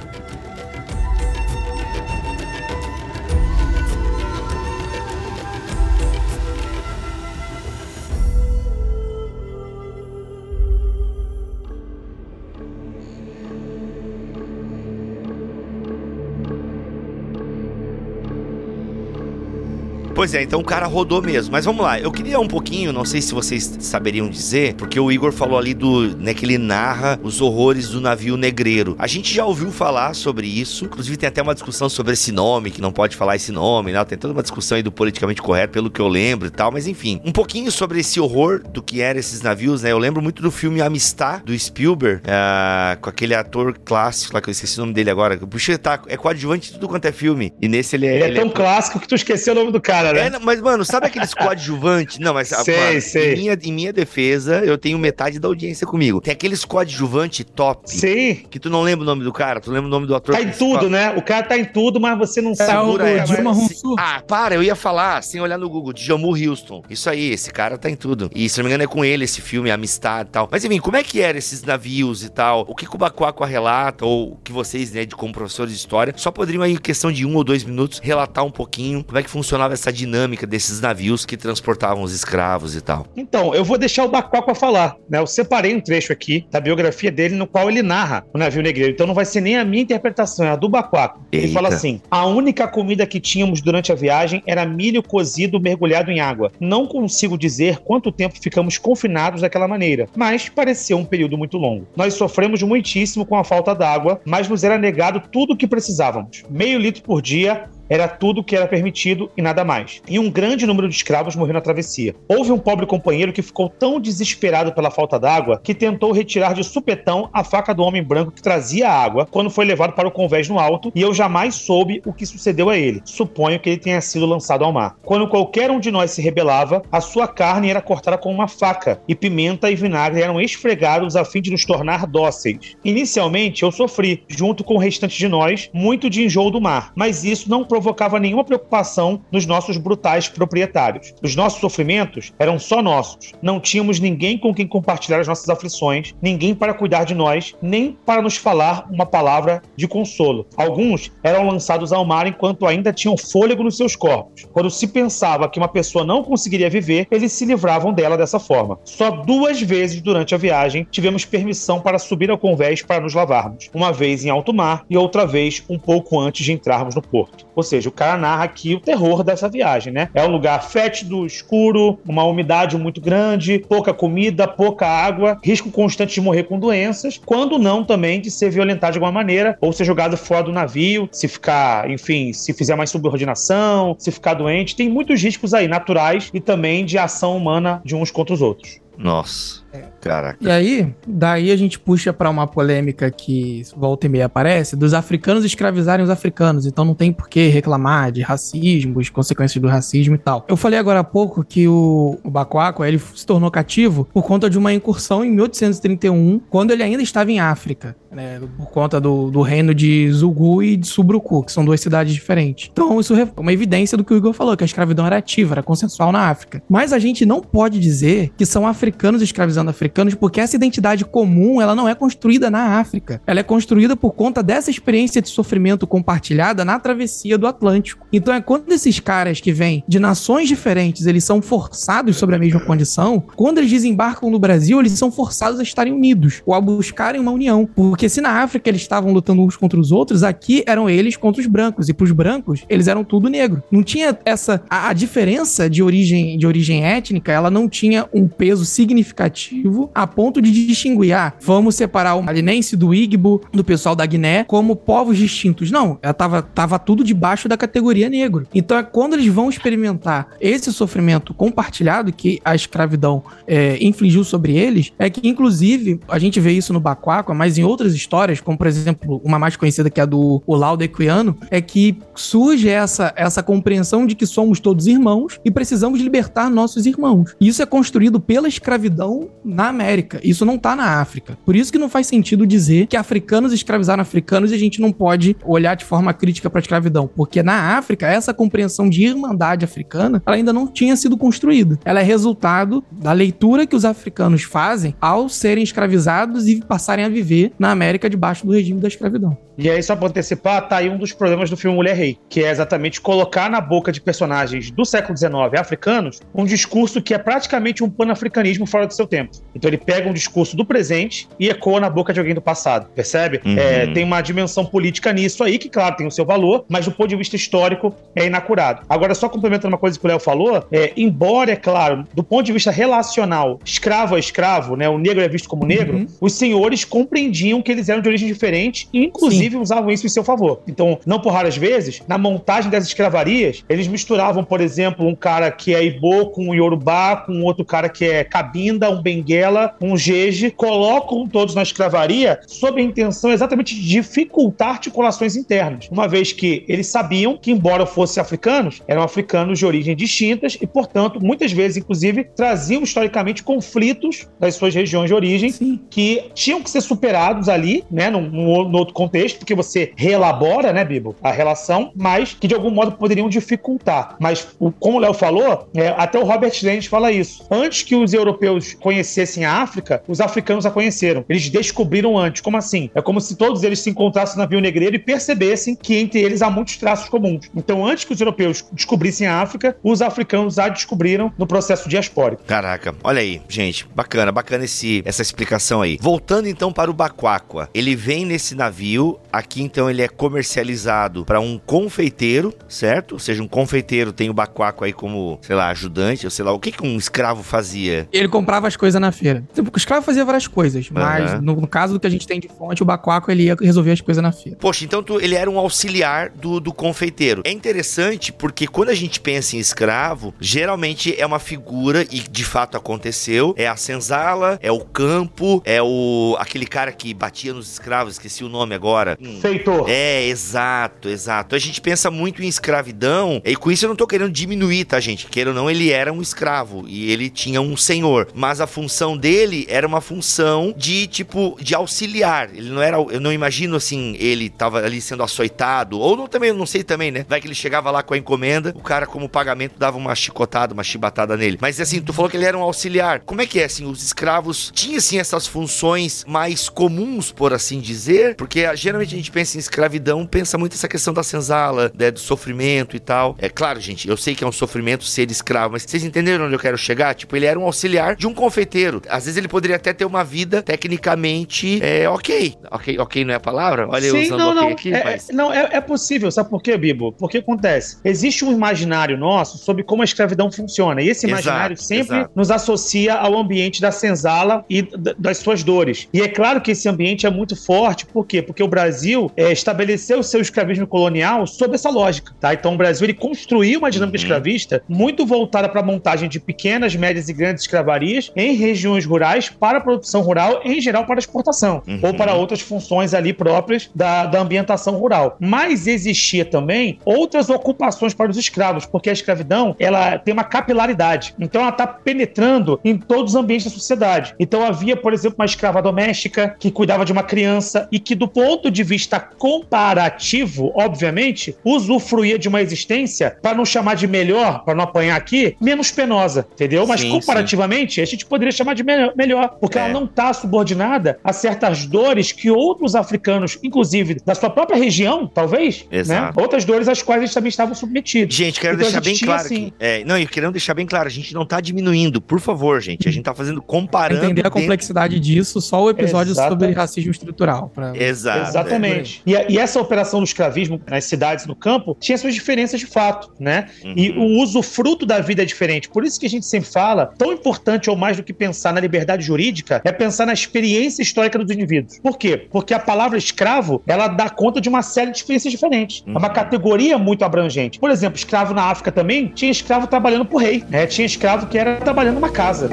Pois 20.20 20.34
é, 20.34 20.42
então 20.42 20.60
o 20.60 20.64
cara 20.64 20.86
rodou 20.86 21.22
mesmo. 21.22 21.50
Mas 21.50 21.64
vamos 21.64 21.82
lá, 21.82 21.98
eu 21.98 22.12
queria 22.12 22.38
um 22.38 22.46
pouquinho, 22.46 22.92
não 22.92 23.06
sei 23.06 23.22
se 23.22 23.32
vocês 23.32 23.78
saberiam 23.80 24.28
dizer, 24.28 24.74
porque 24.74 25.00
o 25.00 25.10
Igor 25.10 25.32
falou 25.32 25.58
ali 25.58 25.72
do, 25.72 26.14
né, 26.18 26.34
que 26.34 26.44
ele 26.44 26.58
narra 26.58 27.18
os 27.22 27.40
horrores 27.40 27.88
do 27.88 28.02
navio 28.02 28.36
negreiro. 28.36 28.94
A 28.98 29.06
gente 29.06 29.32
já 29.32 29.46
ouviu 29.46 29.72
falar 29.72 30.12
sobre 30.12 30.46
isso, 30.46 30.84
inclusive 30.84 31.16
tem 31.16 31.26
até 31.26 31.40
uma 31.40 31.54
discussão 31.54 31.88
sobre 31.88 32.12
esse 32.12 32.32
nome, 32.32 32.70
que 32.70 32.82
não 32.82 32.92
pode 32.92 33.16
falar 33.16 33.36
esse 33.36 33.50
nome, 33.50 33.92
né? 33.92 34.04
Tem 34.04 34.18
toda 34.18 34.34
uma 34.34 34.42
discussão 34.42 34.76
aí 34.76 34.82
do 34.82 34.92
politicamente 34.92 35.40
correto, 35.40 35.72
pelo 35.72 35.90
que 35.90 36.00
eu 36.02 36.06
lembro 36.06 36.48
e 36.48 36.50
tal, 36.50 36.70
mas 36.70 36.86
enfim, 36.86 37.18
um 37.24 37.32
pouquinho 37.32 37.72
sobre 37.72 38.00
esse 38.00 38.20
horror 38.20 38.60
do 38.62 38.82
que 38.82 39.00
eram 39.00 39.18
esses 39.18 39.40
navios, 39.40 39.80
né? 39.84 39.90
Eu 39.90 39.98
lembro 39.98 40.20
muito 40.20 40.42
do 40.42 40.50
filme 40.50 40.82
Amistad, 40.82 41.42
do 41.44 41.58
Spielberg, 41.58 42.20
uh, 42.26 43.00
com 43.00 43.08
aquele 43.08 43.34
ator 43.34 43.78
clássico 43.82 44.34
lá, 44.34 44.42
que 44.42 44.50
eu 44.50 44.52
esqueci 44.52 44.76
o 44.76 44.82
nome 44.82 44.92
dele 44.92 45.08
agora. 45.08 45.38
Puxa, 45.38 45.78
tá, 45.78 45.98
é 46.08 46.16
coadjuvante 46.18 46.66
de 46.66 46.74
tudo 46.74 46.88
quanto 46.90 47.06
é 47.06 47.12
filme. 47.12 47.54
E 47.58 47.66
nesse 47.66 47.96
ele 47.96 48.06
é. 48.06 48.16
Ele, 48.16 48.24
é 48.24 48.28
ele 48.28 48.38
é 48.38 48.40
tão 48.42 48.50
é... 48.50 48.52
clássico 48.52 49.00
que 49.00 49.08
tu 49.08 49.14
esqueceu 49.14 49.54
o 49.54 49.56
nome 49.56 49.72
do 49.72 49.80
cara, 49.80 50.09
né? 50.12 50.26
É, 50.26 50.38
mas, 50.38 50.60
mano, 50.60 50.84
sabe 50.84 51.06
aqueles 51.06 51.34
coadjuvantes? 51.34 52.18
Não, 52.18 52.34
mas. 52.34 52.48
Sei, 52.48 52.76
mano, 52.76 53.00
sei. 53.00 53.34
Em 53.34 53.36
minha, 53.36 53.58
em 53.62 53.72
minha 53.72 53.92
defesa, 53.92 54.64
eu 54.64 54.76
tenho 54.76 54.98
metade 54.98 55.38
da 55.38 55.48
audiência 55.48 55.86
comigo. 55.86 56.20
Tem 56.20 56.32
aqueles 56.32 56.64
coadjuvantes 56.64 57.44
top. 57.54 57.90
Sim. 57.90 58.42
Que 58.50 58.58
tu 58.58 58.70
não 58.70 58.82
lembra 58.82 59.02
o 59.02 59.06
nome 59.06 59.24
do 59.24 59.32
cara, 59.32 59.60
tu 59.60 59.70
lembra 59.70 59.86
o 59.86 59.90
nome 59.90 60.06
do 60.06 60.14
ator. 60.14 60.34
Tá 60.34 60.42
em 60.42 60.50
tudo, 60.50 60.88
né? 60.88 61.10
O 61.16 61.22
cara 61.22 61.44
tá 61.44 61.58
em 61.58 61.64
tudo, 61.64 62.00
mas 62.00 62.18
você 62.18 62.40
não 62.40 62.52
é, 62.52 62.54
sabe. 62.54 62.90
O, 62.90 63.00
é, 63.00 63.20
Dilma 63.20 63.54
mas... 63.54 63.82
Ah, 63.98 64.22
para, 64.26 64.54
eu 64.54 64.62
ia 64.62 64.74
falar, 64.74 65.22
sem 65.22 65.40
olhar 65.40 65.58
no 65.58 65.68
Google, 65.68 65.92
Djamu 65.92 66.34
Houston. 66.34 66.82
Isso 66.88 67.08
aí, 67.08 67.30
esse 67.30 67.50
cara 67.50 67.78
tá 67.78 67.90
em 67.90 67.96
tudo. 67.96 68.30
E 68.34 68.48
se 68.48 68.58
não 68.58 68.64
me 68.64 68.70
engano 68.70 68.84
é 68.84 68.86
com 68.86 69.04
ele 69.04 69.24
esse 69.24 69.40
filme, 69.40 69.70
Amistad 69.70 70.26
e 70.26 70.30
tal. 70.30 70.48
Mas 70.50 70.64
enfim, 70.64 70.78
como 70.78 70.96
é 70.96 71.02
que 71.02 71.20
eram 71.20 71.38
esses 71.38 71.62
navios 71.62 72.24
e 72.24 72.28
tal? 72.28 72.64
O 72.68 72.74
que, 72.74 72.86
o 72.86 72.98
Bacuaco 72.98 73.44
relata, 73.44 74.04
ou 74.04 74.36
que 74.42 74.52
vocês, 74.52 74.92
né, 74.92 75.04
de 75.04 75.14
como 75.14 75.32
professores 75.32 75.72
de 75.72 75.78
história, 75.78 76.12
só 76.16 76.30
poderiam 76.30 76.62
aí, 76.62 76.72
em 76.72 76.76
questão 76.76 77.10
de 77.10 77.24
um 77.24 77.34
ou 77.36 77.44
dois 77.44 77.64
minutos, 77.64 78.00
relatar 78.02 78.44
um 78.44 78.50
pouquinho 78.50 79.04
como 79.04 79.18
é 79.18 79.22
que 79.22 79.30
funcionava 79.30 79.74
essa 79.74 79.92
dinâmica 79.92 79.99
desses 80.48 80.80
navios 80.80 81.24
que 81.24 81.36
transportavam 81.36 82.02
os 82.02 82.12
escravos 82.12 82.76
e 82.76 82.80
tal. 82.80 83.06
Então, 83.16 83.54
eu 83.54 83.64
vou 83.64 83.78
deixar 83.78 84.04
o 84.04 84.08
Bacuaco 84.08 84.54
falar, 84.54 84.96
né? 85.08 85.18
Eu 85.18 85.26
separei 85.26 85.74
um 85.74 85.80
trecho 85.80 86.12
aqui 86.12 86.46
da 86.50 86.60
biografia 86.60 87.10
dele 87.10 87.34
no 87.34 87.46
qual 87.46 87.70
ele 87.70 87.82
narra 87.82 88.24
o 88.32 88.38
navio 88.38 88.62
negreiro. 88.62 88.92
Então 88.92 89.06
não 89.06 89.14
vai 89.14 89.24
ser 89.24 89.40
nem 89.40 89.56
a 89.56 89.64
minha 89.64 89.82
interpretação, 89.82 90.46
é 90.46 90.50
a 90.50 90.56
do 90.56 90.68
Bacuaco. 90.68 91.24
Ele 91.32 91.52
fala 91.52 91.68
assim: 91.68 92.00
a 92.10 92.26
única 92.26 92.66
comida 92.68 93.06
que 93.06 93.20
tínhamos 93.20 93.60
durante 93.60 93.92
a 93.92 93.94
viagem 93.94 94.42
era 94.46 94.66
milho 94.66 95.02
cozido 95.02 95.60
mergulhado 95.60 96.10
em 96.10 96.20
água. 96.20 96.52
Não 96.60 96.86
consigo 96.86 97.38
dizer 97.38 97.78
quanto 97.78 98.12
tempo 98.12 98.40
ficamos 98.40 98.78
confinados 98.78 99.42
daquela 99.42 99.68
maneira, 99.68 100.08
mas 100.16 100.48
pareceu 100.48 100.98
um 100.98 101.04
período 101.04 101.38
muito 101.38 101.56
longo. 101.56 101.86
Nós 101.96 102.14
sofremos 102.14 102.62
muitíssimo 102.62 103.24
com 103.24 103.36
a 103.36 103.44
falta 103.44 103.74
d'água, 103.74 104.20
mas 104.24 104.48
nos 104.48 104.64
era 104.64 104.78
negado 104.78 105.22
tudo 105.32 105.54
o 105.54 105.56
que 105.56 105.66
precisávamos. 105.66 106.42
Meio 106.50 106.78
litro 106.78 107.02
por 107.02 107.22
dia, 107.22 107.68
era 107.90 108.06
tudo 108.06 108.44
que 108.44 108.54
era 108.54 108.68
permitido 108.68 109.28
e 109.36 109.42
nada 109.42 109.64
mais. 109.64 110.00
E 110.08 110.16
um 110.16 110.30
grande 110.30 110.64
número 110.64 110.88
de 110.88 110.94
escravos 110.94 111.34
morreu 111.34 111.54
na 111.54 111.60
travessia. 111.60 112.14
Houve 112.28 112.52
um 112.52 112.58
pobre 112.58 112.86
companheiro 112.86 113.32
que 113.32 113.42
ficou 113.42 113.68
tão 113.68 114.00
desesperado 114.00 114.72
pela 114.72 114.92
falta 114.92 115.18
d'água 115.18 115.60
que 115.62 115.74
tentou 115.74 116.12
retirar 116.12 116.54
de 116.54 116.62
supetão 116.62 117.28
a 117.32 117.42
faca 117.42 117.74
do 117.74 117.82
homem 117.82 118.02
branco 118.02 118.30
que 118.30 118.42
trazia 118.42 118.88
a 118.88 119.02
água 119.02 119.26
quando 119.28 119.50
foi 119.50 119.64
levado 119.64 119.92
para 119.92 120.06
o 120.06 120.12
convés 120.12 120.48
no 120.48 120.58
alto, 120.58 120.92
e 120.94 121.02
eu 121.02 121.12
jamais 121.12 121.56
soube 121.56 122.00
o 122.06 122.12
que 122.12 122.24
sucedeu 122.24 122.70
a 122.70 122.78
ele. 122.78 123.02
Suponho 123.04 123.58
que 123.58 123.68
ele 123.68 123.78
tenha 123.78 124.00
sido 124.00 124.24
lançado 124.24 124.64
ao 124.64 124.72
mar. 124.72 124.96
Quando 125.02 125.28
qualquer 125.28 125.70
um 125.70 125.80
de 125.80 125.90
nós 125.90 126.12
se 126.12 126.22
rebelava, 126.22 126.82
a 126.92 127.00
sua 127.00 127.26
carne 127.26 127.70
era 127.70 127.82
cortada 127.82 128.16
com 128.16 128.32
uma 128.32 128.46
faca, 128.46 129.02
e 129.08 129.14
pimenta 129.14 129.70
e 129.70 129.74
vinagre 129.74 130.22
eram 130.22 130.40
esfregados 130.40 131.16
a 131.16 131.24
fim 131.24 131.40
de 131.40 131.50
nos 131.50 131.64
tornar 131.64 132.06
dóceis. 132.06 132.76
Inicialmente, 132.84 133.64
eu 133.64 133.72
sofri, 133.72 134.22
junto 134.28 134.62
com 134.62 134.74
o 134.74 134.78
restante 134.78 135.18
de 135.18 135.26
nós, 135.26 135.68
muito 135.72 136.08
de 136.08 136.24
enjoo 136.24 136.50
do 136.50 136.60
mar, 136.60 136.92
mas 136.94 137.24
isso 137.24 137.50
não 137.50 137.64
provocou 137.64 137.79
provocava 137.80 138.20
nenhuma 138.20 138.44
preocupação 138.44 139.22
nos 139.32 139.46
nossos 139.46 139.78
brutais 139.78 140.28
proprietários. 140.28 141.14
Os 141.22 141.34
nossos 141.34 141.60
sofrimentos 141.60 142.30
eram 142.38 142.58
só 142.58 142.82
nossos. 142.82 143.32
Não 143.40 143.58
tínhamos 143.58 143.98
ninguém 143.98 144.36
com 144.36 144.52
quem 144.52 144.66
compartilhar 144.66 145.18
as 145.20 145.26
nossas 145.26 145.48
aflições, 145.48 146.14
ninguém 146.20 146.54
para 146.54 146.74
cuidar 146.74 147.04
de 147.04 147.14
nós, 147.14 147.56
nem 147.62 147.96
para 148.04 148.20
nos 148.20 148.36
falar 148.36 148.86
uma 148.90 149.06
palavra 149.06 149.62
de 149.74 149.88
consolo. 149.88 150.46
Alguns 150.58 151.10
eram 151.22 151.48
lançados 151.48 151.90
ao 151.90 152.04
mar 152.04 152.26
enquanto 152.26 152.66
ainda 152.66 152.92
tinham 152.92 153.16
fôlego 153.16 153.62
nos 153.62 153.78
seus 153.78 153.96
corpos. 153.96 154.46
Quando 154.52 154.70
se 154.70 154.86
pensava 154.86 155.48
que 155.48 155.58
uma 155.58 155.68
pessoa 155.68 156.04
não 156.04 156.22
conseguiria 156.22 156.68
viver, 156.68 157.08
eles 157.10 157.32
se 157.32 157.46
livravam 157.46 157.94
dela 157.94 158.18
dessa 158.18 158.38
forma. 158.38 158.78
Só 158.84 159.10
duas 159.10 159.62
vezes 159.62 160.02
durante 160.02 160.34
a 160.34 160.38
viagem 160.38 160.86
tivemos 160.90 161.24
permissão 161.24 161.80
para 161.80 161.98
subir 161.98 162.30
ao 162.30 162.36
convés 162.36 162.82
para 162.82 163.00
nos 163.00 163.14
lavarmos. 163.14 163.70
Uma 163.72 163.90
vez 163.90 164.22
em 164.22 164.28
alto 164.28 164.52
mar 164.52 164.84
e 164.90 164.98
outra 164.98 165.26
vez 165.26 165.64
um 165.68 165.78
pouco 165.78 166.20
antes 166.20 166.44
de 166.44 166.52
entrarmos 166.52 166.94
no 166.94 167.00
porto. 167.00 167.46
Ou 167.54 167.62
seja, 167.70 167.88
o 167.88 167.92
cara 167.92 168.18
narra 168.18 168.44
aqui 168.44 168.74
o 168.74 168.80
terror 168.80 169.22
dessa 169.22 169.48
viagem, 169.48 169.92
né? 169.92 170.08
É 170.14 170.24
um 170.24 170.30
lugar 170.30 170.62
fétido, 170.62 171.24
escuro, 171.24 171.98
uma 172.06 172.24
umidade 172.24 172.76
muito 172.76 173.00
grande, 173.00 173.58
pouca 173.58 173.94
comida, 173.94 174.48
pouca 174.48 174.86
água, 174.86 175.38
risco 175.42 175.70
constante 175.70 176.14
de 176.14 176.20
morrer 176.20 176.44
com 176.44 176.58
doenças, 176.58 177.20
quando 177.24 177.58
não 177.58 177.84
também 177.84 178.20
de 178.20 178.30
ser 178.30 178.50
violentado 178.50 178.92
de 178.92 178.98
alguma 178.98 179.12
maneira 179.12 179.56
ou 179.60 179.72
ser 179.72 179.84
jogado 179.84 180.16
fora 180.16 180.42
do 180.42 180.52
navio, 180.52 181.08
se 181.12 181.28
ficar, 181.28 181.88
enfim, 181.90 182.32
se 182.32 182.52
fizer 182.52 182.74
mais 182.74 182.90
subordinação, 182.90 183.94
se 183.98 184.10
ficar 184.10 184.34
doente. 184.34 184.74
Tem 184.74 184.88
muitos 184.88 185.22
riscos 185.22 185.54
aí, 185.54 185.68
naturais 185.68 186.30
e 186.34 186.40
também 186.40 186.84
de 186.84 186.98
ação 186.98 187.36
humana 187.36 187.80
de 187.84 187.94
uns 187.94 188.10
contra 188.10 188.34
os 188.34 188.42
outros. 188.42 188.80
Nossa. 188.98 189.62
Caraca. 190.00 190.38
E 190.40 190.50
aí, 190.50 190.94
daí 191.06 191.50
a 191.50 191.56
gente 191.56 191.78
puxa 191.78 192.12
para 192.12 192.30
uma 192.30 192.46
polêmica 192.46 193.10
que 193.10 193.62
volta 193.76 194.06
e 194.06 194.08
meia 194.08 194.26
aparece, 194.26 194.74
dos 194.74 194.94
africanos 194.94 195.44
escravizarem 195.44 196.02
os 196.02 196.10
africanos. 196.10 196.66
Então 196.66 196.84
não 196.84 196.94
tem 196.94 197.12
por 197.12 197.28
que 197.28 197.48
reclamar 197.48 198.10
de 198.10 198.22
racismo, 198.22 198.98
as 199.00 199.10
consequências 199.10 199.60
do 199.60 199.68
racismo 199.68 200.14
e 200.14 200.18
tal. 200.18 200.44
Eu 200.48 200.56
falei 200.56 200.78
agora 200.78 201.00
há 201.00 201.04
pouco 201.04 201.44
que 201.44 201.68
o, 201.68 202.18
o 202.24 202.30
Bacuaco, 202.30 202.84
ele 202.84 202.98
se 203.14 203.26
tornou 203.26 203.50
cativo 203.50 204.08
por 204.12 204.22
conta 204.24 204.48
de 204.48 204.56
uma 204.56 204.72
incursão 204.72 205.24
em 205.24 205.30
1831, 205.30 206.40
quando 206.48 206.70
ele 206.70 206.82
ainda 206.82 207.02
estava 207.02 207.30
em 207.30 207.40
África, 207.40 207.94
né, 208.10 208.40
por 208.56 208.70
conta 208.70 209.00
do, 209.00 209.30
do 209.30 209.42
reino 209.42 209.74
de 209.74 210.10
Zugu 210.10 210.62
e 210.62 210.76
de 210.76 210.86
Subruku, 210.86 211.44
que 211.44 211.52
são 211.52 211.64
duas 211.64 211.80
cidades 211.80 212.14
diferentes. 212.14 212.70
Então 212.72 212.98
isso 212.98 213.14
é 213.14 213.28
uma 213.36 213.52
evidência 213.52 213.98
do 213.98 214.04
que 214.04 214.14
o 214.14 214.16
Igor 214.16 214.32
falou, 214.32 214.56
que 214.56 214.64
a 214.64 214.66
escravidão 214.66 215.06
era 215.06 215.18
ativa, 215.18 215.54
era 215.54 215.62
consensual 215.62 216.10
na 216.10 216.28
África. 216.28 216.62
Mas 216.68 216.92
a 216.92 216.98
gente 216.98 217.26
não 217.26 217.40
pode 217.40 217.78
dizer 217.78 218.30
que 218.36 218.46
são 218.46 218.66
africanos 218.66 219.20
escravizando 219.20 219.70
africanos 219.70 219.89
africanos, 219.90 220.14
porque 220.14 220.40
essa 220.40 220.56
identidade 220.56 221.04
comum, 221.04 221.60
ela 221.60 221.74
não 221.74 221.88
é 221.88 221.94
construída 221.94 222.50
na 222.50 222.78
África. 222.78 223.20
Ela 223.26 223.40
é 223.40 223.42
construída 223.42 223.96
por 223.96 224.12
conta 224.12 224.42
dessa 224.42 224.70
experiência 224.70 225.20
de 225.20 225.28
sofrimento 225.28 225.86
compartilhada 225.86 226.64
na 226.64 226.78
travessia 226.78 227.36
do 227.36 227.46
Atlântico. 227.46 228.06
Então 228.12 228.32
é 228.32 228.40
quando 228.40 228.70
esses 228.72 229.00
caras 229.00 229.40
que 229.40 229.52
vêm 229.52 229.84
de 229.86 229.98
nações 229.98 230.48
diferentes, 230.48 231.06
eles 231.06 231.24
são 231.24 231.42
forçados 231.42 232.16
sobre 232.16 232.36
a 232.36 232.38
mesma 232.38 232.60
condição, 232.60 233.22
quando 233.36 233.58
eles 233.58 233.70
desembarcam 233.70 234.30
no 234.30 234.38
Brasil, 234.38 234.78
eles 234.78 234.92
são 234.92 235.10
forçados 235.10 235.58
a 235.58 235.62
estarem 235.62 235.92
unidos 235.92 236.42
ou 236.46 236.54
a 236.54 236.60
buscarem 236.60 237.20
uma 237.20 237.32
união. 237.32 237.68
Porque 237.74 238.08
se 238.08 238.20
na 238.20 238.42
África 238.42 238.70
eles 238.70 238.82
estavam 238.82 239.12
lutando 239.12 239.42
uns 239.42 239.56
contra 239.56 239.78
os 239.78 239.90
outros, 239.90 240.22
aqui 240.22 240.62
eram 240.66 240.88
eles 240.88 241.16
contra 241.16 241.40
os 241.40 241.46
brancos. 241.46 241.88
E 241.88 241.92
pros 241.92 242.12
brancos, 242.12 242.64
eles 242.68 242.86
eram 242.86 243.02
tudo 243.02 243.28
negro. 243.28 243.62
Não 243.70 243.82
tinha 243.82 244.16
essa. 244.24 244.62
A, 244.68 244.88
a 244.88 244.92
diferença 244.92 245.68
de 245.68 245.82
origem, 245.82 246.38
de 246.38 246.46
origem 246.46 246.84
étnica, 246.84 247.32
ela 247.32 247.50
não 247.50 247.68
tinha 247.68 248.06
um 248.12 248.28
peso 248.28 248.64
significativo 248.64 249.79
a 249.94 250.06
ponto 250.06 250.42
de 250.42 250.50
distinguir, 250.66 251.14
ah, 251.14 251.32
vamos 251.40 251.76
separar 251.76 252.16
o 252.16 252.22
malinense 252.22 252.76
do 252.76 252.94
Igbo, 252.94 253.40
do 253.52 253.64
pessoal 253.64 253.94
da 253.94 254.04
Guiné, 254.04 254.44
como 254.44 254.76
povos 254.76 255.16
distintos. 255.16 255.70
Não, 255.70 255.98
ela 256.02 256.12
tava, 256.12 256.42
tava 256.42 256.78
tudo 256.78 257.04
debaixo 257.04 257.48
da 257.48 257.56
categoria 257.56 258.08
negro. 258.08 258.46
Então 258.54 258.76
é 258.76 258.82
quando 258.82 259.14
eles 259.14 259.26
vão 259.26 259.48
experimentar 259.48 260.28
esse 260.40 260.72
sofrimento 260.72 261.32
compartilhado 261.32 262.12
que 262.12 262.40
a 262.44 262.54
escravidão 262.54 263.22
é, 263.46 263.78
infligiu 263.82 264.24
sobre 264.24 264.56
eles, 264.56 264.92
é 264.98 265.08
que 265.08 265.26
inclusive 265.28 266.00
a 266.08 266.18
gente 266.18 266.40
vê 266.40 266.52
isso 266.52 266.72
no 266.72 266.80
Bacuaco, 266.80 267.34
mas 267.34 267.58
em 267.58 267.64
outras 267.64 267.94
histórias, 267.94 268.40
como 268.40 268.58
por 268.58 268.66
exemplo 268.66 269.20
uma 269.24 269.38
mais 269.38 269.56
conhecida 269.56 269.90
que 269.90 270.00
é 270.00 270.02
a 270.02 270.06
do 270.06 270.42
Laudo 270.46 270.84
Equiano, 270.84 271.36
é 271.50 271.60
que 271.60 271.96
surge 272.14 272.68
essa, 272.68 273.12
essa 273.16 273.42
compreensão 273.42 274.06
de 274.06 274.14
que 274.14 274.26
somos 274.26 274.60
todos 274.60 274.86
irmãos 274.86 275.38
e 275.44 275.50
precisamos 275.50 276.00
libertar 276.00 276.50
nossos 276.50 276.86
irmãos. 276.86 277.34
Isso 277.40 277.62
é 277.62 277.66
construído 277.66 278.20
pela 278.20 278.48
escravidão 278.48 279.28
na 279.44 279.69
América. 279.70 280.20
Isso 280.22 280.44
não 280.44 280.58
tá 280.58 280.76
na 280.76 281.00
África. 281.00 281.38
Por 281.44 281.56
isso 281.56 281.72
que 281.72 281.78
não 281.78 281.88
faz 281.88 282.06
sentido 282.06 282.46
dizer 282.46 282.86
que 282.86 282.96
africanos 282.96 283.52
escravizaram 283.52 284.02
africanos 284.02 284.52
e 284.52 284.54
a 284.54 284.58
gente 284.58 284.80
não 284.80 284.92
pode 284.92 285.36
olhar 285.44 285.74
de 285.74 285.84
forma 285.84 286.12
crítica 286.12 286.50
para 286.50 286.58
a 286.58 286.62
escravidão, 286.62 287.08
porque 287.16 287.42
na 287.42 287.78
África 287.78 288.06
essa 288.06 288.34
compreensão 288.34 288.88
de 288.88 289.04
irmandade 289.04 289.64
africana 289.64 290.22
ela 290.26 290.36
ainda 290.36 290.52
não 290.52 290.66
tinha 290.66 290.96
sido 290.96 291.16
construída. 291.16 291.78
Ela 291.84 292.00
é 292.00 292.02
resultado 292.02 292.84
da 292.90 293.12
leitura 293.12 293.66
que 293.66 293.76
os 293.76 293.84
africanos 293.84 294.42
fazem 294.42 294.94
ao 295.00 295.28
serem 295.28 295.64
escravizados 295.64 296.46
e 296.48 296.60
passarem 296.60 297.04
a 297.04 297.08
viver 297.08 297.52
na 297.58 297.70
América 297.70 298.10
debaixo 298.10 298.46
do 298.46 298.52
regime 298.52 298.80
da 298.80 298.88
escravidão. 298.88 299.36
E 299.62 299.68
aí, 299.68 299.82
só 299.82 299.94
para 299.94 300.08
antecipar, 300.08 300.66
tá 300.68 300.78
aí 300.78 300.88
um 300.88 300.96
dos 300.96 301.12
problemas 301.12 301.50
do 301.50 301.56
filme 301.56 301.76
Mulher 301.76 301.94
Rei, 301.94 302.16
que 302.30 302.42
é 302.42 302.50
exatamente 302.50 302.98
colocar 302.98 303.50
na 303.50 303.60
boca 303.60 303.92
de 303.92 304.00
personagens 304.00 304.70
do 304.70 304.86
século 304.86 305.16
XIX 305.16 305.34
africanos 305.58 306.20
um 306.34 306.46
discurso 306.46 307.02
que 307.02 307.12
é 307.12 307.18
praticamente 307.18 307.84
um 307.84 307.90
panafricanismo 307.90 308.66
fora 308.66 308.86
do 308.86 308.94
seu 308.94 309.06
tempo. 309.06 309.32
Então 309.60 309.68
ele 309.68 309.76
pega 309.76 310.08
um 310.08 310.12
discurso 310.14 310.56
do 310.56 310.64
presente 310.64 311.28
e 311.38 311.50
ecoa 311.50 311.78
na 311.78 311.90
boca 311.90 312.14
de 312.14 312.18
alguém 312.18 312.34
do 312.34 312.40
passado, 312.40 312.88
percebe? 312.94 313.42
Uhum. 313.44 313.58
É, 313.58 313.86
tem 313.88 314.02
uma 314.04 314.22
dimensão 314.22 314.64
política 314.64 315.12
nisso 315.12 315.44
aí, 315.44 315.58
que, 315.58 315.68
claro, 315.68 315.96
tem 315.96 316.06
o 316.06 316.10
seu 316.10 316.24
valor, 316.24 316.64
mas 316.66 316.86
do 316.86 316.90
ponto 316.92 317.08
de 317.08 317.16
vista 317.16 317.36
histórico 317.36 317.94
é 318.16 318.24
inacurado. 318.24 318.82
Agora, 318.88 319.14
só 319.14 319.28
complementando 319.28 319.68
uma 319.74 319.78
coisa 319.78 319.98
que 319.98 320.04
o 320.04 320.08
Léo 320.08 320.18
falou, 320.18 320.64
é, 320.72 320.92
embora, 320.96 321.52
é 321.52 321.56
claro, 321.56 322.04
do 322.14 322.24
ponto 322.24 322.46
de 322.46 322.52
vista 322.52 322.70
relacional, 322.70 323.60
escravo 323.62 324.14
a 324.14 324.18
escravo, 324.18 324.76
né, 324.76 324.88
o 324.88 324.96
negro 324.96 325.22
é 325.22 325.28
visto 325.28 325.48
como 325.48 325.66
negro, 325.66 325.98
Uhum. 325.98 326.06
os 326.22 326.32
senhores 326.32 326.84
compreendiam 326.84 327.60
que 327.60 327.70
eles 327.70 327.88
eram 327.90 328.00
de 328.00 328.08
origem 328.08 328.28
diferente 328.28 328.88
e, 328.94 329.04
inclusive, 329.04 329.56
usavam 329.56 329.90
isso 329.90 330.06
em 330.06 330.08
seu 330.08 330.24
favor. 330.24 330.60
Então, 330.66 330.98
não 331.04 331.20
por 331.20 331.32
raras 331.32 331.56
vezes, 331.56 332.02
na 332.08 332.16
montagem 332.16 332.70
das 332.70 332.84
escravarias, 332.86 333.62
eles 333.68 333.86
misturavam, 333.86 334.42
por 334.42 334.60
exemplo, 334.60 335.06
um 335.06 335.14
cara 335.14 335.50
que 335.50 335.74
é 335.74 335.84
Ibo 335.84 336.30
com 336.30 336.48
um 336.48 336.54
Yorubá, 336.54 337.16
com 337.16 337.42
outro 337.42 337.64
cara 337.64 337.88
que 337.88 338.04
é 338.04 338.24
Cabinda, 338.24 338.88
um 338.90 339.02
Benguela, 339.02 339.49
um 339.80 339.96
Jeje, 339.96 340.50
colocam 340.50 341.26
todos 341.26 341.54
na 341.54 341.62
escravaria 341.62 342.40
sob 342.46 342.80
a 342.80 342.84
intenção 342.84 343.30
exatamente 343.30 343.74
de 343.74 343.86
dificultar 343.86 344.70
articulações 344.70 345.36
internas, 345.36 345.88
uma 345.90 346.08
vez 346.08 346.32
que 346.32 346.64
eles 346.68 346.86
sabiam 346.86 347.36
que, 347.36 347.50
embora 347.50 347.86
fossem 347.86 348.20
africanos, 348.20 348.82
eram 348.86 349.02
africanos 349.02 349.58
de 349.58 349.66
origem 349.66 349.96
distintas 349.96 350.56
e, 350.60 350.66
portanto, 350.66 351.20
muitas 351.22 351.52
vezes, 351.52 351.78
inclusive, 351.78 352.24
traziam 352.24 352.82
historicamente 352.82 353.42
conflitos 353.42 354.26
das 354.38 354.54
suas 354.54 354.74
regiões 354.74 355.08
de 355.08 355.14
origem 355.14 355.50
Sim. 355.50 355.80
que 355.90 356.30
tinham 356.34 356.62
que 356.62 356.70
ser 356.70 356.80
superados 356.80 357.48
ali, 357.48 357.84
né, 357.90 358.10
num, 358.10 358.22
num, 358.22 358.72
outro 358.76 358.94
contexto, 358.94 359.38
porque 359.38 359.54
você 359.54 359.92
reelabora, 359.96 360.72
né, 360.72 360.84
Bibo, 360.84 361.14
a 361.22 361.30
relação, 361.30 361.92
mas 361.94 362.34
que 362.34 362.48
de 362.48 362.54
algum 362.54 362.70
modo 362.70 362.92
poderiam 362.92 363.28
dificultar. 363.28 364.16
Mas, 364.18 364.48
como 364.78 364.98
o 364.98 365.00
Léo 365.00 365.14
falou, 365.14 365.68
é, 365.74 365.88
até 365.96 366.18
o 366.18 366.24
Robert 366.24 366.52
Lenz 366.62 366.86
fala 366.86 367.12
isso. 367.12 367.46
Antes 367.50 367.82
que 367.82 367.94
os 367.94 368.12
europeus 368.12 368.74
conhecessem 368.74 369.39
a 369.44 369.54
África, 369.54 370.02
os 370.06 370.20
africanos 370.20 370.66
a 370.66 370.70
conheceram. 370.70 371.24
Eles 371.28 371.48
descobriram 371.48 372.18
antes. 372.18 372.40
Como 372.40 372.56
assim? 372.56 372.90
É 372.94 373.02
como 373.02 373.20
se 373.20 373.36
todos 373.36 373.62
eles 373.62 373.80
se 373.80 373.90
encontrassem 373.90 374.36
no 374.36 374.42
navio 374.42 374.60
negreiro 374.60 374.96
e 374.96 374.98
percebessem 374.98 375.74
que 375.74 375.96
entre 375.96 376.20
eles 376.20 376.42
há 376.42 376.50
muitos 376.50 376.76
traços 376.76 377.08
comuns. 377.08 377.50
Então, 377.54 377.86
antes 377.86 378.04
que 378.04 378.12
os 378.12 378.20
europeus 378.20 378.64
descobrissem 378.72 379.26
a 379.26 379.40
África, 379.40 379.76
os 379.82 380.02
africanos 380.02 380.58
a 380.58 380.68
descobriram 380.68 381.32
no 381.36 381.46
processo 381.46 381.88
diaspórico. 381.88 382.42
Caraca, 382.44 382.94
olha 383.02 383.20
aí, 383.20 383.42
gente, 383.48 383.86
bacana, 383.94 384.32
bacana 384.32 384.64
esse, 384.64 385.02
essa 385.04 385.22
explicação 385.22 385.82
aí. 385.82 385.98
Voltando 386.00 386.48
então 386.48 386.72
para 386.72 386.90
o 386.90 386.94
Baquáqua, 386.94 387.68
ele 387.74 387.94
vem 387.94 388.24
nesse 388.24 388.54
navio, 388.54 389.18
aqui 389.32 389.62
então 389.62 389.90
ele 389.90 390.02
é 390.02 390.08
comercializado 390.08 391.24
para 391.24 391.40
um 391.40 391.58
confeiteiro, 391.58 392.54
certo? 392.68 393.12
Ou 393.12 393.18
seja, 393.18 393.42
um 393.42 393.48
confeiteiro 393.48 394.12
tem 394.12 394.30
o 394.30 394.34
Baquáqua 394.34 394.86
aí 394.86 394.92
como, 394.92 395.38
sei 395.42 395.56
lá, 395.56 395.68
ajudante, 395.68 396.26
ou 396.26 396.30
sei 396.30 396.44
lá, 396.44 396.52
o 396.52 396.58
que, 396.58 396.72
que 396.72 396.84
um 396.84 396.96
escravo 396.96 397.42
fazia? 397.42 398.08
Ele 398.12 398.28
comprava 398.28 398.68
as 398.68 398.76
coisas 398.76 399.00
na 399.00 399.12
feira. 399.20 399.44
Tipo, 399.54 399.70
o 399.72 399.76
escravo 399.78 400.04
fazia 400.04 400.24
várias 400.24 400.46
coisas, 400.46 400.88
mas 400.90 401.32
Aham. 401.32 401.40
no, 401.42 401.60
no 401.60 401.66
caso 401.66 401.92
do 401.94 402.00
que 402.00 402.06
a 402.06 402.10
gente 402.10 402.26
tem 402.26 402.40
de 402.40 402.48
fonte, 402.48 402.82
o 402.82 402.86
Bacuaco 402.86 403.30
ele 403.30 403.44
ia 403.44 403.56
resolver 403.60 403.92
as 403.92 404.00
coisas 404.00 404.22
na 404.22 404.32
feira. 404.32 404.58
Poxa, 404.60 404.84
então 404.84 405.02
tu- 405.02 405.20
ele 405.20 405.34
era 405.34 405.50
um 405.50 405.58
auxiliar 405.58 406.30
do, 406.30 406.58
do 406.58 406.72
confeiteiro. 406.72 407.42
É 407.44 407.50
interessante 407.52 408.32
porque 408.32 408.66
quando 408.66 408.88
a 408.88 408.94
gente 408.94 409.20
pensa 409.20 409.56
em 409.56 409.58
escravo, 409.58 410.34
geralmente 410.40 411.14
é 411.20 411.26
uma 411.26 411.38
figura, 411.38 412.02
e 412.10 412.20
de 412.20 412.44
fato 412.44 412.76
aconteceu, 412.76 413.54
é 413.56 413.66
a 413.68 413.76
senzala, 413.76 414.58
é 414.62 414.72
o 414.72 414.80
campo, 414.80 415.62
é 415.64 415.82
o 415.82 416.36
aquele 416.38 416.66
cara 416.66 416.92
que 416.92 417.12
batia 417.14 417.52
nos 417.52 417.70
escravos, 417.72 418.14
esqueci 418.14 418.42
o 418.44 418.48
nome 418.48 418.74
agora. 418.74 419.16
Hum. 419.20 419.38
Feitor. 419.40 419.86
É, 419.88 420.26
exato, 420.26 421.08
exato. 421.08 421.54
A 421.54 421.58
gente 421.58 421.80
pensa 421.80 422.10
muito 422.10 422.42
em 422.42 422.48
escravidão, 422.48 423.40
e 423.44 423.54
com 423.56 423.70
isso 423.70 423.84
eu 423.84 423.88
não 423.88 423.96
tô 423.96 424.06
querendo 424.06 424.30
diminuir, 424.32 424.84
tá, 424.84 424.98
gente? 425.00 425.26
Queira 425.26 425.50
ou 425.50 425.56
não, 425.56 425.70
ele 425.70 425.90
era 425.90 426.12
um 426.12 426.22
escravo 426.22 426.84
e 426.88 427.10
ele 427.10 427.28
tinha 427.28 427.60
um 427.60 427.76
senhor, 427.76 428.28
mas 428.34 428.60
a 428.60 428.66
função 428.66 429.09
dele 429.16 429.66
era 429.68 429.86
uma 429.86 430.00
função 430.00 430.74
de 430.76 431.06
tipo 431.06 431.56
de 431.60 431.74
auxiliar. 431.74 432.50
Ele 432.54 432.70
não 432.70 432.82
era, 432.82 432.96
eu 432.96 433.20
não 433.20 433.32
imagino 433.32 433.76
assim, 433.76 434.16
ele 434.18 434.48
tava 434.48 434.78
ali 434.78 435.00
sendo 435.00 435.22
açoitado, 435.22 435.98
ou 435.98 436.16
não 436.16 436.26
também, 436.26 436.52
não 436.52 436.66
sei 436.66 436.82
também, 436.82 437.10
né? 437.10 437.24
Vai 437.28 437.40
que 437.40 437.46
ele 437.46 437.54
chegava 437.54 437.90
lá 437.90 438.02
com 438.02 438.14
a 438.14 438.18
encomenda, 438.18 438.72
o 438.76 438.82
cara 438.82 439.06
como 439.06 439.28
pagamento 439.28 439.78
dava 439.78 439.96
uma 439.96 440.14
chicotada, 440.14 440.74
uma 440.74 440.84
chibatada 440.84 441.36
nele. 441.36 441.58
Mas 441.60 441.80
assim, 441.80 442.00
tu 442.00 442.12
falou 442.12 442.30
que 442.30 442.36
ele 442.36 442.44
era 442.44 442.56
um 442.56 442.62
auxiliar. 442.62 443.20
Como 443.20 443.40
é 443.40 443.46
que 443.46 443.60
é 443.60 443.64
assim, 443.64 443.86
os 443.86 444.02
escravos 444.02 444.70
tinham 444.74 444.98
assim 444.98 445.18
essas 445.18 445.46
funções 445.46 446.24
mais 446.26 446.68
comuns, 446.68 447.32
por 447.32 447.52
assim 447.52 447.80
dizer? 447.80 448.34
Porque 448.36 448.64
ah, 448.64 448.74
geralmente 448.74 449.14
a 449.14 449.16
gente 449.16 449.30
pensa 449.30 449.56
em 449.56 449.60
escravidão, 449.60 450.26
pensa 450.26 450.58
muito 450.58 450.74
essa 450.74 450.88
questão 450.88 451.12
da 451.12 451.22
senzala, 451.22 451.92
né, 451.98 452.10
do 452.10 452.20
sofrimento 452.20 452.96
e 452.96 453.00
tal. 453.00 453.36
É 453.38 453.48
claro, 453.48 453.80
gente, 453.80 454.08
eu 454.08 454.16
sei 454.16 454.34
que 454.34 454.44
é 454.44 454.46
um 454.46 454.52
sofrimento 454.52 455.04
ser 455.04 455.30
escravo, 455.30 455.72
mas 455.72 455.82
vocês 455.82 456.04
entenderam 456.04 456.46
onde 456.46 456.54
eu 456.54 456.58
quero 456.58 456.78
chegar? 456.78 457.14
Tipo, 457.14 457.36
ele 457.36 457.46
era 457.46 457.58
um 457.58 457.64
auxiliar 457.64 458.16
de 458.16 458.26
um 458.26 458.34
confeiteiro. 458.34 458.99
Às 459.08 459.24
vezes 459.24 459.36
ele 459.38 459.48
poderia 459.48 459.76
até 459.76 459.92
ter 459.92 460.04
uma 460.04 460.22
vida 460.24 460.62
tecnicamente 460.62 461.80
é, 461.82 462.08
ok. 462.08 462.54
Ok, 462.70 462.98
ok 462.98 463.24
não 463.24 463.32
é 463.32 463.36
a 463.36 463.40
palavra? 463.40 463.88
Olha 463.88 464.06
eu 464.06 464.16
usando 464.20 464.38
não, 464.38 464.48
ok 464.50 464.60
não. 464.62 464.68
aqui, 464.72 464.94
é, 464.94 465.04
mas... 465.04 465.30
é- 465.30 465.32
não, 465.32 465.52
é, 465.52 465.68
é 465.72 465.80
possível. 465.80 466.30
Sabe 466.30 466.50
por 466.50 466.62
quê, 466.62 466.76
Bibo? 466.76 467.12
Porque 467.12 467.38
acontece. 467.38 467.98
Existe 468.04 468.44
um 468.44 468.52
imaginário 468.52 469.16
nosso 469.16 469.58
sobre 469.58 469.82
como 469.82 470.02
a 470.02 470.04
escravidão 470.04 470.50
funciona. 470.50 471.00
E 471.02 471.08
esse 471.08 471.26
Exato, 471.26 471.42
imaginário 471.42 471.76
sempre 471.76 472.16
exato. 472.18 472.30
nos 472.34 472.50
associa 472.50 473.14
ao 473.14 473.36
ambiente 473.38 473.80
da 473.80 473.90
senzala 473.90 474.64
e 474.68 474.82
das 475.18 475.38
suas 475.38 475.62
dores. 475.62 476.08
E 476.12 476.20
é 476.20 476.28
claro 476.28 476.60
que 476.60 476.72
esse 476.72 476.88
ambiente 476.88 477.26
é 477.26 477.30
muito 477.30 477.56
forte. 477.56 478.06
Por 478.06 478.26
quê? 478.26 478.42
Porque 478.42 478.62
o 478.62 478.68
Brasil 478.68 479.30
é, 479.36 479.52
estabeleceu 479.52 480.18
o 480.18 480.24
seu 480.24 480.40
escravismo 480.40 480.86
colonial 480.86 481.46
sob 481.46 481.74
essa 481.74 481.90
lógica. 481.90 482.32
Tá? 482.40 482.52
Então 482.54 482.74
o 482.74 482.76
Brasil 482.76 483.06
ele 483.06 483.14
construiu 483.14 483.78
uma 483.78 483.90
dinâmica 483.90 484.10
Uhum. 484.10 484.16
escravista 484.22 484.82
muito 484.88 485.24
voltada 485.24 485.68
para 485.68 485.80
a 485.80 485.84
montagem 485.84 486.28
de 486.28 486.40
pequenas, 486.40 486.96
médias 486.96 487.28
e 487.28 487.32
grandes 487.32 487.62
escravarias 487.62 488.32
em 488.34 488.54
regiões 488.56 488.89
rurais 489.04 489.48
para 489.48 489.78
a 489.78 489.80
produção 489.80 490.20
rural, 490.22 490.60
em 490.64 490.80
geral 490.80 491.04
para 491.06 491.18
exportação, 491.18 491.82
Uhum. 491.86 492.00
ou 492.02 492.14
para 492.14 492.34
outras 492.34 492.60
funções 492.60 493.14
ali 493.14 493.32
próprias 493.32 493.90
da, 493.94 494.26
da 494.26 494.40
ambientação 494.40 494.94
rural. 494.94 495.36
Mas 495.40 495.86
existia 495.86 496.44
também 496.44 496.98
outras 497.04 497.48
ocupações 497.50 498.14
para 498.14 498.30
os 498.30 498.36
escravos, 498.36 498.86
porque 498.86 499.10
a 499.10 499.12
escravidão 499.12 499.74
ela 499.78 500.18
tem 500.18 500.32
uma 500.32 500.44
capilaridade. 500.44 501.34
Então 501.38 501.60
ela 501.62 501.70
está 501.70 501.86
penetrando 501.86 502.78
em 502.84 502.96
todos 502.96 503.34
os 503.34 503.36
ambientes 503.40 503.66
da 503.66 503.72
sociedade. 503.72 504.34
Então 504.38 504.64
havia, 504.64 504.96
por 504.96 505.12
exemplo, 505.12 505.36
uma 505.38 505.44
escrava 505.44 505.80
doméstica 505.82 506.54
que 506.58 506.70
cuidava 506.70 507.04
de 507.04 507.12
uma 507.12 507.22
criança 507.22 507.88
e 507.90 507.98
que, 507.98 508.14
do 508.14 508.28
ponto 508.28 508.70
de 508.70 508.82
vista 508.82 509.18
comparativo, 509.20 510.72
obviamente, 510.74 511.56
usufruía 511.64 512.38
de 512.38 512.48
uma 512.48 512.60
existência, 512.62 513.36
para 513.42 513.56
não 513.56 513.64
chamar 513.64 513.94
de 513.96 514.06
melhor, 514.06 514.64
para 514.64 514.74
não 514.74 514.84
apanhar 514.84 515.16
aqui, 515.16 515.56
menos 515.60 515.90
penosa, 515.90 516.46
entendeu? 516.52 516.86
Mas 516.86 517.00
Sim, 517.00 517.10
comparativamente, 517.10 518.00
a 518.00 518.04
gente 518.04 518.24
poderia 518.26 518.52
chamar 518.52 518.74
de 518.74 518.79
melhor, 518.82 519.12
melhor 519.16 519.56
porque 519.60 519.78
É. 519.78 519.82
ela 519.82 519.92
não 519.92 520.04
está 520.04 520.32
subordinada 520.32 521.18
a 521.24 521.32
certas 521.32 521.86
dores 521.86 522.32
que 522.32 522.50
outros 522.50 522.94
africanos, 522.94 523.58
inclusive 523.62 524.16
da 524.24 524.34
sua 524.34 524.50
própria 524.50 524.76
região, 524.78 525.26
talvez, 525.26 525.86
Exato. 525.90 526.36
né? 526.36 526.42
Outras 526.42 526.64
dores 526.64 526.88
às 526.88 527.02
quais 527.02 527.22
eles 527.22 527.34
também 527.34 527.48
estavam 527.48 527.74
submetidos. 527.74 528.34
Gente, 528.34 528.60
quero 528.60 528.74
Então, 528.74 528.84
deixar 528.86 529.00
bem 529.00 529.16
claro 529.18 529.40
assim- 529.42 529.66
aqui. 529.66 529.74
É, 529.78 530.04
não, 530.04 530.18
e 530.18 530.26
querendo 530.26 530.52
deixar 530.52 530.74
bem 530.74 530.86
claro, 530.86 531.06
a 531.06 531.10
gente 531.10 531.32
não 531.34 531.44
tá 531.46 531.60
diminuindo, 531.60 532.20
por 532.20 532.40
favor, 532.40 532.80
gente. 532.80 533.08
A 533.08 533.12
gente 533.12 533.24
tá 533.24 533.34
fazendo 533.34 533.60
comparando. 533.62 534.20
entender 534.24 534.40
a 534.40 534.44
dentro- 534.44 534.60
complexidade 534.60 535.18
disso, 535.20 535.60
só 535.60 535.82
o 535.84 535.90
episódio 535.90 536.34
sobre 536.34 536.72
racismo 536.72 537.10
estrutural. 537.10 537.70
Pra... 537.74 537.92
Exato. 537.96 538.48
Exatamente. 538.50 539.22
E, 539.26 539.36
a- 539.36 539.46
e 539.48 539.58
essa 539.58 539.80
operação 539.80 540.20
do 540.20 540.24
escravismo 540.24 540.80
nas 540.88 541.04
cidades, 541.04 541.46
no 541.46 541.54
campo, 541.54 541.96
tinha 542.00 542.16
suas 542.18 542.34
diferenças 542.34 542.78
de 542.80 542.86
fato, 542.86 543.30
né? 543.38 543.66
Uhum. 543.84 543.94
E 543.96 544.10
o 544.10 544.42
uso 544.42 544.62
fruto 544.62 545.06
da 545.06 545.20
vida 545.20 545.42
é 545.42 545.44
diferente. 545.44 545.88
Por 545.88 546.04
isso 546.04 546.18
que 546.18 546.26
a 546.26 546.28
gente 546.28 546.46
sempre 546.46 546.68
fala, 546.70 547.06
tão 547.18 547.32
importante 547.32 547.88
ou 547.90 547.96
mais 547.96 548.16
do 548.16 548.22
que 548.22 548.32
pensar 548.32 548.69
na 548.72 548.80
liberdade 548.80 549.22
jurídica, 549.24 549.80
é 549.84 549.92
pensar 549.92 550.26
na 550.26 550.32
experiência 550.32 551.02
histórica 551.02 551.38
dos 551.38 551.50
indivíduos. 551.54 551.98
Por 552.00 552.16
quê? 552.18 552.36
Porque 552.50 552.74
a 552.74 552.78
palavra 552.78 553.18
escravo, 553.18 553.82
ela 553.86 554.08
dá 554.08 554.28
conta 554.30 554.60
de 554.60 554.68
uma 554.68 554.82
série 554.82 555.10
de 555.10 555.18
experiências 555.18 555.52
diferentes. 555.52 556.02
É 556.06 556.10
uma 556.10 556.28
Uhum. 556.28 556.34
categoria 556.34 556.98
muito 556.98 557.24
abrangente. 557.24 557.78
Por 557.78 557.90
exemplo, 557.90 558.16
escravo 558.18 558.54
na 558.54 558.64
África 558.64 558.90
também, 558.92 559.28
tinha 559.28 559.50
escravo 559.50 559.86
trabalhando 559.86 560.24
pro 560.24 560.38
rei, 560.38 560.64
né? 560.68 560.86
Tinha 560.86 561.06
escravo 561.06 561.46
que 561.46 561.58
era 561.58 561.76
trabalhando 561.76 562.14
numa 562.16 562.30
casa. 562.30 562.68